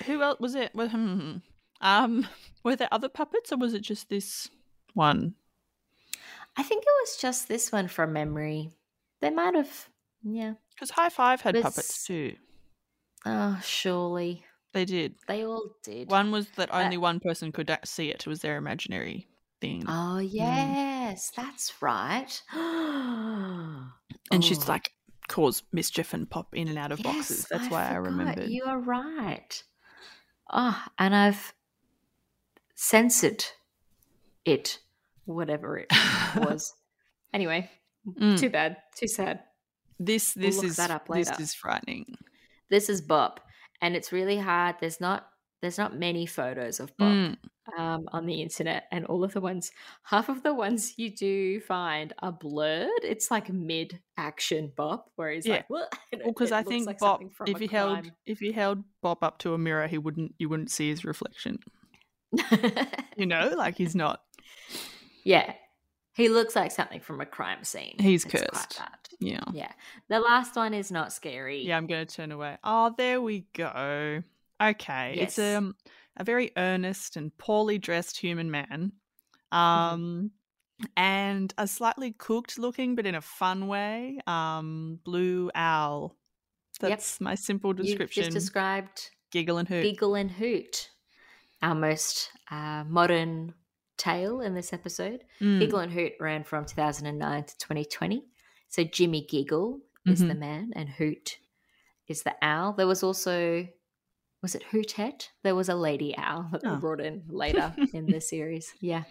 Who 0.07 0.21
else 0.21 0.41
was 0.41 0.57
it? 0.57 0.73
Hmm. 0.73 1.37
Um, 1.81 2.27
were 2.65 2.75
there 2.75 2.89
other 2.91 3.09
puppets, 3.09 3.53
or 3.53 3.57
was 3.57 3.73
it 3.73 3.83
just 3.83 4.09
this 4.09 4.49
one? 4.95 5.37
I 6.57 6.65
think 6.65 6.83
it 6.83 6.93
was 7.03 7.19
just 7.19 7.47
this 7.47 7.71
one 7.71 7.87
from 7.87 8.13
memory. 8.13 8.73
They 9.21 9.31
might 9.31 9.55
have, 9.55 9.89
yeah. 10.25 10.55
Because 10.75 10.91
Hi-5 10.91 11.41
had 11.41 11.63
puppets 11.63 12.05
too. 12.05 12.35
Oh, 13.25 13.61
surely 13.63 14.45
They 14.79 14.85
did. 14.85 15.17
they 15.27 15.45
all 15.45 15.71
did. 15.83 16.09
One 16.09 16.31
was 16.31 16.49
that 16.51 16.73
only 16.73 16.97
one 16.99 17.19
person 17.19 17.51
could 17.51 17.77
see 17.85 18.11
it. 18.11 18.21
It 18.21 18.27
was 18.29 18.43
their 18.43 18.57
imaginary 18.57 19.27
thing. 19.61 19.83
Oh 19.89 20.19
yes, 20.21 21.33
that's 21.35 21.73
right. 21.83 22.41
and 22.53 24.45
she's 24.45 24.63
Oh, 24.69 24.73
like 24.73 24.93
cause 25.27 25.65
mischief 25.73 26.15
and 26.15 26.31
pop 26.31 26.55
in 26.55 26.69
and 26.69 26.79
out 26.79 26.93
of 26.93 27.03
boxes. 27.03 27.39
yes, 27.41 27.47
That's 27.51 27.71
why 27.73 27.87
I 27.87 27.89
forgot. 27.97 28.03
remembered. 28.05 28.49
You 28.51 28.63
are 28.67 28.79
right. 28.79 29.63
Oh, 30.53 30.81
and 30.97 31.15
I've 31.15 31.53
censored 32.77 33.45
it, 34.45 34.79
whatever 35.25 35.77
it 35.79 35.89
was. 36.37 36.73
anyway, 37.35 37.69
Mm. 38.07 38.39
too 38.39 38.49
bad, 38.49 38.77
too 38.97 39.09
sad. 39.09 39.41
This 39.99 40.35
We'll 40.37 40.47
this 40.47 40.57
look 40.57 40.65
is 40.67 40.77
that 40.77 40.91
up 40.93 41.09
later. 41.11 41.31
this 41.37 41.41
is 41.41 41.55
frightening. 41.55 42.17
This 42.71 42.89
is 42.89 43.01
Bop, 43.03 43.41
and 43.81 43.95
it's 43.97 44.13
really 44.13 44.39
hard. 44.39 44.77
There's 44.81 45.01
not 45.01 45.29
there's 45.61 45.79
not 45.79 45.99
many 45.99 46.25
photos 46.25 46.79
of 46.79 46.97
Bop. 46.97 47.09
Mm. 47.09 47.37
um, 47.77 48.09
on 48.13 48.27
the 48.27 48.41
internet, 48.43 48.85
and 48.93 49.05
all 49.07 49.25
of 49.25 49.33
the 49.33 49.41
ones, 49.41 49.73
half 50.05 50.29
of 50.29 50.43
the 50.45 50.55
ones 50.55 50.95
you 50.97 51.11
do 51.15 51.61
find 51.61 52.13
are 52.21 52.31
blurred. 52.33 52.89
It's 53.03 53.29
like 53.31 53.53
mid 53.53 53.99
action 54.17 54.73
Bop, 54.77 55.11
where 55.17 55.31
he's 55.33 55.47
Yeah. 55.47 55.57
like, 55.57 55.71
"What?" 55.71 55.93
Well, 56.13 56.29
because 56.29 56.53
I 56.53 56.63
think 56.63 56.87
like 56.87 56.99
Bob, 57.01 57.23
if 57.47 57.57
a 57.57 57.59
he 57.59 57.67
held 57.67 58.11
if 58.25 58.39
he 58.39 58.53
held 58.53 58.85
Bob 59.03 59.23
up 59.23 59.39
to 59.41 59.53
a 59.55 59.59
mirror, 59.59 59.87
he 59.89 59.99
wouldn't 59.99 60.35
you 60.39 60.49
wouldn't 60.49 60.71
see 60.71 60.89
his 60.91 61.05
reflection. 61.05 61.59
You 63.17 63.27
know, 63.27 63.53
like 63.57 63.77
he's 63.77 63.95
not. 63.97 64.21
yeah, 65.25 65.55
he 66.15 66.29
looks 66.29 66.55
like 66.55 66.71
something 66.73 67.01
from 67.01 67.21
a 67.21 67.27
crime 67.27 67.65
scene. 67.65 67.97
He's 67.99 68.25
It's 68.25 68.33
cursed. 68.35 68.81
Yeah. 69.21 69.45
Yeah, 69.53 69.73
the 70.09 70.21
last 70.21 70.55
one 70.57 70.75
is 70.75 70.91
not 70.91 71.13
scary. 71.13 71.65
Yeah, 71.65 71.77
I'm 71.77 71.87
going 71.87 72.07
to 72.07 72.15
turn 72.15 72.33
away. 72.33 72.57
Oh, 72.63 72.95
there 72.97 73.21
we 73.21 73.47
go. 73.55 74.23
Okay. 74.63 75.17
It's 75.19 75.39
Yes. 75.39 75.57
um, 75.57 75.75
a 76.17 76.25
very 76.25 76.53
earnest 76.57 77.17
and 77.17 77.37
poorly 77.39 77.79
dressed 77.79 78.19
human 78.19 78.51
man. 78.51 78.93
Mm-hmm. 79.53 79.57
Um, 79.57 80.31
and 80.97 81.53
a 81.59 81.67
slightly 81.67 82.13
cooked 82.13 82.59
looking, 82.59 82.95
but 82.95 83.07
in 83.07 83.15
a 83.17 83.21
fun 83.21 83.67
way, 83.67 84.19
um, 84.27 85.01
blue 85.05 85.51
owl. 85.55 86.17
That's 86.81 87.21
my 87.21 87.35
simple 87.35 87.73
description. 87.73 88.23
You've 88.25 88.33
just 88.33 88.45
described 88.45 89.11
Giggle 89.33 89.59
and 89.59 89.69
hoot. 89.69 89.83
Giggle 89.83 90.15
and 90.15 90.31
Hoot, 90.31 90.91
our 91.61 91.75
most 91.75 92.31
uh, 92.51 92.85
modern 92.87 93.55
tale 93.97 94.41
in 94.41 94.55
this 94.55 94.73
episode. 94.73 95.25
Mm. 95.41 95.59
Giggle 95.59 95.81
and 95.81 95.93
Hoot 95.93 96.13
ran 96.21 96.45
from 96.45 96.65
2009 96.65 97.45
to 97.45 97.59
2020. 97.59 98.25
So 98.69 98.85
Jimmy 98.85 99.25
Giggle 99.27 99.81
is 100.07 100.21
the 100.21 100.35
Mhm. 100.35 100.39
man 100.39 100.73
and 100.77 100.89
Hoot 100.89 101.39
is 102.07 102.23
the 102.23 102.35
owl. 102.43 102.73
There 102.75 102.87
was 102.87 103.03
also, 103.03 103.67
was 104.43 104.55
it 104.55 104.63
Hootet? 104.65 105.31
There 105.43 105.55
was 105.55 105.69
a 105.69 105.75
lady 105.75 106.15
owl 106.17 106.49
that 106.53 106.63
Oh. 106.65 106.75
we 106.75 106.81
brought 106.81 107.01
in 107.01 107.25
later 107.29 107.75
in 107.93 108.07
the 108.07 108.21
series. 108.21 108.75
Yeah. 108.81 109.05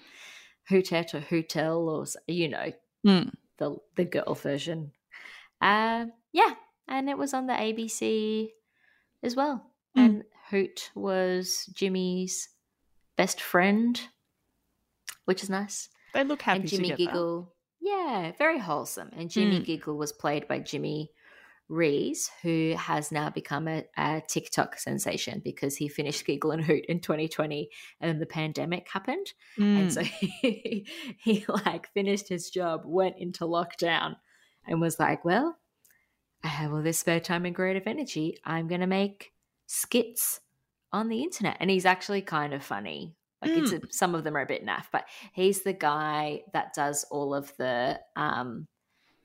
Hootet 0.70 1.14
or 1.14 1.22
Hootel 1.22 1.88
or, 1.88 2.06
you 2.28 2.50
know, 2.50 2.72
Mm. 3.06 3.34
the, 3.58 3.78
the 3.96 4.06
girl 4.06 4.34
version. 4.36 4.92
Uh, 5.62 6.08
yeah. 6.34 6.56
And 6.88 7.10
it 7.10 7.18
was 7.18 7.34
on 7.34 7.48
the 7.48 7.54
ABC 7.54 8.52
as 9.24 9.36
well. 9.36 9.72
Mm. 9.98 10.06
And 10.06 10.24
Hoot 10.50 10.92
was 10.96 11.66
Jimmy's 11.74 12.50
best 13.16 13.42
friend, 13.42 14.00
which 15.26 15.42
is 15.44 15.50
nice 15.50 15.90
They 16.14 16.24
look 16.24 16.42
happy 16.44 16.60
and 16.62 16.68
Jimmy 16.70 16.90
together. 16.90 17.12
Giggle, 17.12 17.54
yeah, 17.88 18.32
very 18.38 18.60
wholesome. 18.60 19.10
And 19.14 19.30
Jimmy 19.30 19.60
Mm. 19.60 19.66
Giggle 19.66 19.98
was 19.98 20.12
played 20.12 20.48
by 20.48 20.60
Jimmy 20.60 21.12
Rees, 21.70 22.32
who 22.44 22.76
has 22.78 23.12
now 23.12 23.30
become 23.30 23.68
a, 23.68 23.86
a 23.98 24.22
TikTok 24.28 24.80
sensation 24.80 25.42
because 25.44 25.76
he 25.78 25.90
finished 25.90 26.26
Giggle 26.26 26.52
and 26.52 26.64
Hoot 26.66 26.86
in 26.88 27.02
2020, 27.02 27.70
and 28.02 28.10
then 28.10 28.20
the 28.20 28.26
pandemic 28.26 28.88
happened, 28.90 29.34
and 29.76 29.92
so 29.92 30.04
Mm. 30.04 30.12
he, 30.42 30.88
he 31.20 31.46
like 31.50 31.92
finished 31.94 32.30
his 32.30 32.50
job, 32.50 32.84
went 32.86 33.18
into 33.20 33.46
lockdown, 33.46 34.16
and 34.68 34.82
was 34.82 35.00
like, 35.00 35.26
"Well, 35.26 35.58
I 36.44 36.48
have 36.50 36.74
all 36.74 36.84
this 36.84 37.00
spare 37.00 37.20
time 37.20 37.46
and 37.46 37.56
creative 37.56 37.88
energy. 37.88 38.38
I'm 38.46 38.68
gonna 38.68 38.88
make 38.88 39.34
skits 39.68 40.42
on 40.94 41.10
the 41.10 41.24
internet." 41.24 41.58
And 41.60 41.70
he's 41.70 41.86
actually 41.86 42.22
kind 42.24 42.54
of 42.54 42.64
funny. 42.64 43.17
Like 43.42 43.52
it's 43.52 43.72
a, 43.72 43.82
some 43.92 44.16
of 44.16 44.24
them 44.24 44.36
are 44.36 44.42
a 44.42 44.46
bit 44.48 44.66
naff, 44.66 44.86
but 44.92 45.06
he's 45.34 45.62
the 45.64 45.74
guy 45.74 46.42
that 46.54 46.74
does 46.74 47.06
all 47.12 47.34
of 47.36 47.52
the 47.58 48.00
um 48.16 48.68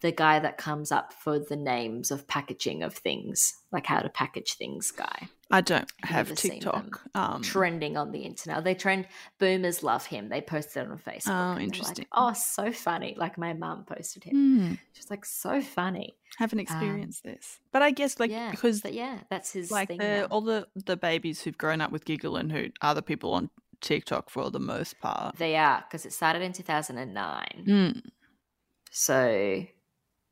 the 0.02 0.10
guy 0.12 0.40
that 0.40 0.58
comes 0.58 0.90
up 0.90 1.12
for 1.12 1.38
the 1.38 1.54
names 1.54 2.10
of 2.10 2.26
packaging 2.26 2.82
of 2.82 2.92
things, 2.92 3.38
like 3.70 3.86
how 3.86 4.00
to 4.00 4.08
package 4.08 4.54
things 4.58 4.90
guy. 4.90 5.28
I 5.48 5.60
don't 5.60 5.88
I've 6.02 6.08
have 6.10 6.26
never 6.28 6.36
seen 6.40 6.58
them. 6.58 6.58
TikTok. 6.90 7.02
Um, 7.14 7.42
Trending 7.42 7.96
on 7.96 8.10
the 8.10 8.18
internet. 8.22 8.64
They 8.64 8.74
trend 8.74 9.06
boomers 9.38 9.84
love 9.84 10.04
him. 10.04 10.28
They 10.28 10.40
posted 10.40 10.86
it 10.86 10.90
on 10.90 10.98
Facebook. 10.98 11.28
Oh, 11.28 11.32
and 11.32 11.50
they 11.52 11.54
were 11.54 11.60
interesting. 11.60 12.02
Like, 12.02 12.08
oh, 12.14 12.32
so 12.32 12.72
funny. 12.72 13.14
Like 13.16 13.38
my 13.38 13.52
mum 13.52 13.84
posted 13.84 14.24
him. 14.24 14.34
mm, 14.34 14.78
She's 14.92 15.08
like, 15.08 15.24
so 15.24 15.62
funny. 15.62 16.16
haven't 16.38 16.58
experienced 16.58 17.22
this, 17.22 17.60
but 17.70 17.82
I 17.82 17.92
guess 17.92 18.18
like 18.18 18.30
Um, 18.30 18.36
yeah. 18.36 18.50
because 18.50 18.82
yeah, 18.84 19.20
that's 19.30 19.52
his 19.52 19.70
like 19.70 19.86
thing. 19.88 19.98
the, 19.98 20.26
all 20.32 20.40
the 20.40 20.66
the 20.74 20.96
babies 20.96 21.42
who've 21.42 21.56
grown 21.56 21.80
up 21.80 21.92
with 21.92 22.04
Giggle 22.04 22.36
and 22.36 22.50
who 22.50 22.70
are 22.80 22.94
the 22.96 23.02
people 23.02 23.34
on 23.34 23.50
TikTok 23.82 24.30
for 24.30 24.50
the 24.50 24.58
most 24.60 24.98
part. 25.00 25.36
They 25.36 25.56
are 25.56 25.84
because 25.86 26.06
it 26.06 26.12
started 26.14 26.40
in 26.42 26.52
2009. 26.52 27.46
Mm, 27.68 28.02
So 28.90 29.64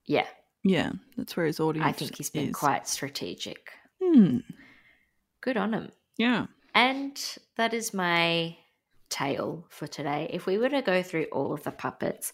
yeah, 0.06 0.26
yeah, 0.64 0.92
that's 1.16 1.36
where 1.36 1.46
his 1.46 1.60
audience. 1.60 1.86
I 1.88 1.92
think 1.92 2.16
he's 2.16 2.30
been 2.30 2.48
is. 2.50 2.54
quite 2.56 2.88
strategic. 2.88 3.70
Mm, 4.02 4.42
Good 5.42 5.56
on 5.56 5.74
him. 5.74 5.90
yeah. 6.16 6.46
And 6.74 7.20
that 7.56 7.74
is 7.74 7.92
my 7.92 8.56
tale 9.08 9.66
for 9.70 9.88
today. 9.88 10.28
If 10.32 10.46
we 10.46 10.56
were 10.56 10.68
to 10.68 10.82
go 10.82 11.02
through 11.02 11.26
all 11.32 11.52
of 11.52 11.64
the 11.64 11.72
puppets, 11.72 12.32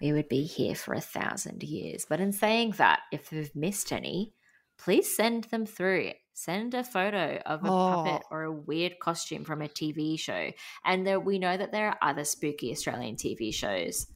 we 0.00 0.12
would 0.12 0.28
be 0.28 0.42
here 0.44 0.74
for 0.74 0.92
a 0.92 1.00
thousand 1.00 1.62
years. 1.62 2.04
But 2.06 2.20
in 2.20 2.32
saying 2.32 2.72
that, 2.76 3.00
if 3.10 3.32
we've 3.32 3.54
missed 3.56 3.90
any, 3.92 4.34
please 4.78 5.16
send 5.16 5.44
them 5.44 5.64
through. 5.64 6.12
Send 6.38 6.72
a 6.74 6.84
photo 6.84 7.42
of 7.44 7.64
a 7.64 7.66
puppet 7.68 8.22
Oh. 8.24 8.28
or 8.30 8.42
a 8.44 8.52
weird 8.52 9.00
costume 9.00 9.44
from 9.44 9.60
a 9.60 9.68
TV 9.68 10.16
show. 10.16 10.52
And 10.84 11.04
there, 11.04 11.18
we 11.18 11.40
know 11.40 11.56
that 11.56 11.72
there 11.72 11.88
are 11.88 11.98
other 12.00 12.22
spooky 12.22 12.70
Australian 12.70 13.16
TV 13.16 13.52
shows 13.52 14.06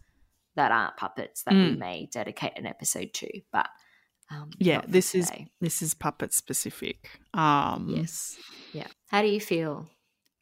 that 0.54 0.70
aren't 0.70 0.96
puppets 0.96 1.42
that 1.42 1.54
we 1.54 1.72
Mm. 1.74 1.78
may 1.78 2.06
dedicate 2.12 2.52
an 2.56 2.64
episode 2.66 3.12
to. 3.14 3.28
But 3.50 3.68
um, 4.30 4.50
Yeah, 4.58 4.82
this 4.86 5.16
is 5.16 5.32
this 5.60 5.82
is 5.82 5.94
puppet 5.94 6.32
specific. 6.32 7.10
Um, 7.34 7.88
yes, 7.88 8.38
yeah. 8.72 8.86
How 9.08 9.20
do 9.22 9.28
you 9.28 9.40
feel? 9.40 9.90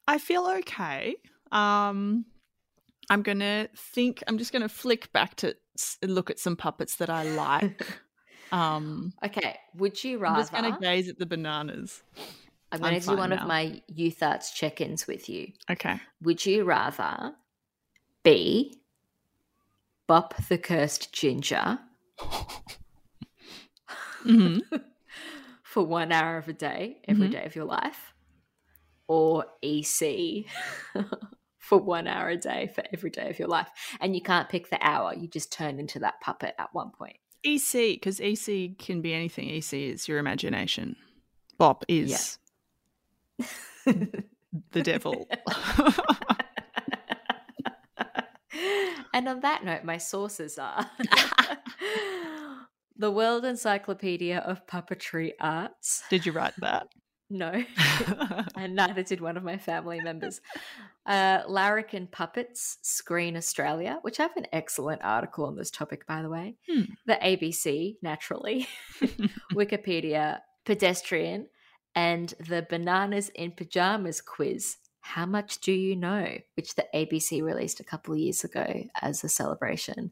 I 0.06 0.18
feel 0.18 0.46
okay. 0.58 1.16
Um, 1.50 2.26
I'm 3.08 3.22
gonna 3.22 3.68
think. 3.74 4.22
I'm 4.28 4.36
just 4.36 4.52
gonna 4.52 4.68
flick 4.68 5.10
back 5.12 5.34
to 5.36 5.56
look 6.02 6.28
at 6.30 6.38
some 6.38 6.56
puppets 6.56 6.96
that 6.96 7.08
I 7.08 7.22
like. 7.22 7.86
um, 8.52 9.12
Okay, 9.24 9.56
would 9.74 10.02
you 10.02 10.18
rather? 10.18 10.38
I'm 10.38 10.42
just 10.42 10.52
gonna 10.52 10.72
gaze 10.80 11.08
at 11.08 11.18
the 11.18 11.26
bananas. 11.26 12.02
I'm 12.72 12.80
going 12.80 13.00
to 13.00 13.08
do 13.08 13.16
one 13.16 13.30
now. 13.30 13.42
of 13.42 13.48
my 13.48 13.82
youth 13.88 14.22
arts 14.22 14.52
check-ins 14.52 15.06
with 15.08 15.28
you. 15.28 15.52
Okay. 15.68 16.00
Would 16.22 16.46
you 16.46 16.62
rather 16.64 17.34
be 18.22 18.80
Bop 20.06 20.36
the 20.48 20.56
Cursed 20.58 21.12
Ginger 21.12 21.80
hmm 24.22 24.58
for 25.62 25.84
one 25.84 26.12
hour 26.12 26.36
of 26.36 26.48
a 26.48 26.52
day, 26.52 27.00
every 27.08 27.28
Mhm. 27.28 27.32
day 27.32 27.44
of 27.44 27.56
your 27.56 27.64
life, 27.64 28.14
or 29.08 29.46
EC 29.62 30.46
for 31.58 31.78
one 31.78 32.06
hour 32.06 32.28
a 32.28 32.36
day 32.36 32.68
for 32.74 32.84
every 32.92 33.10
day 33.10 33.30
of 33.30 33.38
your 33.38 33.48
life? 33.48 33.68
And 34.00 34.14
you 34.14 34.22
can't 34.22 34.48
pick 34.48 34.70
the 34.70 34.78
hour; 34.84 35.14
you 35.14 35.28
just 35.28 35.52
turn 35.52 35.78
into 35.80 35.98
that 36.00 36.20
puppet 36.20 36.54
at 36.58 36.72
one 36.74 36.90
point. 36.90 37.18
EC, 37.44 37.94
because 37.94 38.20
EC 38.20 38.76
can 38.78 39.00
be 39.00 39.14
anything. 39.14 39.48
EC 39.50 39.72
is 39.72 40.08
your 40.08 40.18
imagination. 40.18 40.96
Bop 41.58 41.84
is 41.88 42.38
the 43.84 44.82
devil. 44.82 45.28
and 49.14 49.28
on 49.28 49.40
that 49.40 49.64
note, 49.64 49.84
my 49.84 49.98
sources 49.98 50.58
are 50.58 50.90
the 52.96 53.10
World 53.10 53.44
Encyclopedia 53.44 54.38
of 54.38 54.66
Puppetry 54.66 55.32
Arts. 55.40 56.02
Did 56.10 56.26
you 56.26 56.32
write 56.32 56.54
that? 56.58 56.88
No, 57.32 57.64
and 58.56 58.74
neither 58.74 59.04
did 59.04 59.20
one 59.20 59.36
of 59.36 59.44
my 59.44 59.56
family 59.56 60.00
members. 60.00 60.40
Uh, 61.06 61.42
Larrikin 61.46 62.08
Puppets, 62.08 62.78
Screen 62.82 63.36
Australia, 63.36 63.98
which 64.02 64.18
I 64.18 64.24
have 64.24 64.36
an 64.36 64.48
excellent 64.52 65.02
article 65.04 65.44
on 65.44 65.54
this 65.54 65.70
topic, 65.70 66.08
by 66.08 66.22
the 66.22 66.28
way. 66.28 66.56
Hmm. 66.68 66.82
The 67.06 67.18
ABC, 67.22 67.98
naturally. 68.02 68.66
Wikipedia, 69.54 70.40
Pedestrian, 70.66 71.46
and 71.94 72.34
the 72.48 72.66
Bananas 72.68 73.28
in 73.30 73.52
Pajamas 73.52 74.20
quiz. 74.20 74.78
How 75.00 75.24
much 75.24 75.60
do 75.60 75.72
you 75.72 75.94
know? 75.94 76.36
Which 76.56 76.74
the 76.74 76.86
ABC 76.92 77.42
released 77.42 77.78
a 77.78 77.84
couple 77.84 78.14
of 78.14 78.20
years 78.20 78.42
ago 78.42 78.84
as 79.00 79.22
a 79.22 79.28
celebration 79.28 80.10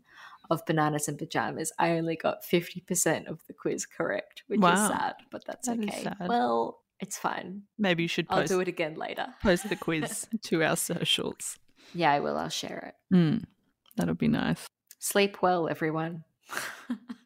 of 0.51 0.64
bananas 0.66 1.09
in 1.09 1.16
pajamas. 1.16 1.73
I 1.79 1.91
only 1.93 2.16
got 2.16 2.43
50% 2.43 3.29
of 3.29 3.41
the 3.47 3.53
quiz 3.53 3.85
correct, 3.87 4.45
which 4.47 4.61
is 4.61 4.79
sad, 4.79 5.16
but 5.31 5.45
that's 5.47 5.69
That 5.69 5.79
okay. 5.79 6.09
Well, 6.27 6.81
it's 7.01 7.18
fine. 7.18 7.62
Maybe 7.78 8.03
you 8.03 8.09
should 8.09 8.26
I'll 8.30 8.40
post, 8.40 8.51
do 8.51 8.61
it 8.61 8.68
again 8.68 8.94
later. 8.96 9.26
post 9.42 9.68
the 9.68 9.76
quiz 9.76 10.26
to 10.42 10.62
our 10.62 10.76
socials. 10.76 11.59
Yeah, 11.94 12.12
I 12.12 12.20
will. 12.20 12.36
I'll 12.36 12.49
share 12.49 12.92
it. 13.11 13.14
Mm, 13.14 13.44
that'll 13.96 14.14
be 14.14 14.28
nice. 14.28 14.66
Sleep 14.99 15.42
well, 15.42 15.68
everyone. 15.68 16.24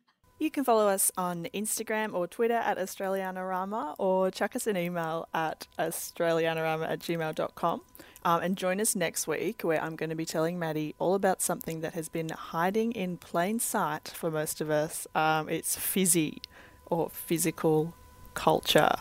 You 0.42 0.50
can 0.50 0.64
follow 0.64 0.88
us 0.88 1.12
on 1.16 1.46
Instagram 1.54 2.14
or 2.14 2.26
Twitter 2.26 2.56
at 2.56 2.76
Australianarama 2.76 3.94
or 3.96 4.28
chuck 4.32 4.56
us 4.56 4.66
an 4.66 4.76
email 4.76 5.28
at 5.32 5.68
australianarama 5.78 6.90
at 6.90 6.98
gmail.com. 6.98 7.82
Um, 8.24 8.42
and 8.42 8.56
join 8.56 8.80
us 8.80 8.96
next 8.96 9.28
week 9.28 9.62
where 9.62 9.80
I'm 9.80 9.94
going 9.94 10.10
to 10.10 10.16
be 10.16 10.24
telling 10.24 10.58
Maddie 10.58 10.96
all 10.98 11.14
about 11.14 11.42
something 11.42 11.80
that 11.82 11.92
has 11.94 12.08
been 12.08 12.30
hiding 12.30 12.90
in 12.90 13.18
plain 13.18 13.60
sight 13.60 14.08
for 14.08 14.32
most 14.32 14.60
of 14.60 14.68
us. 14.68 15.06
Um, 15.14 15.48
it's 15.48 15.76
physie 15.76 16.38
or 16.86 17.08
physical 17.08 17.94
culture. 18.34 18.96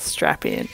Strap 0.00 0.46
in. 0.46 0.68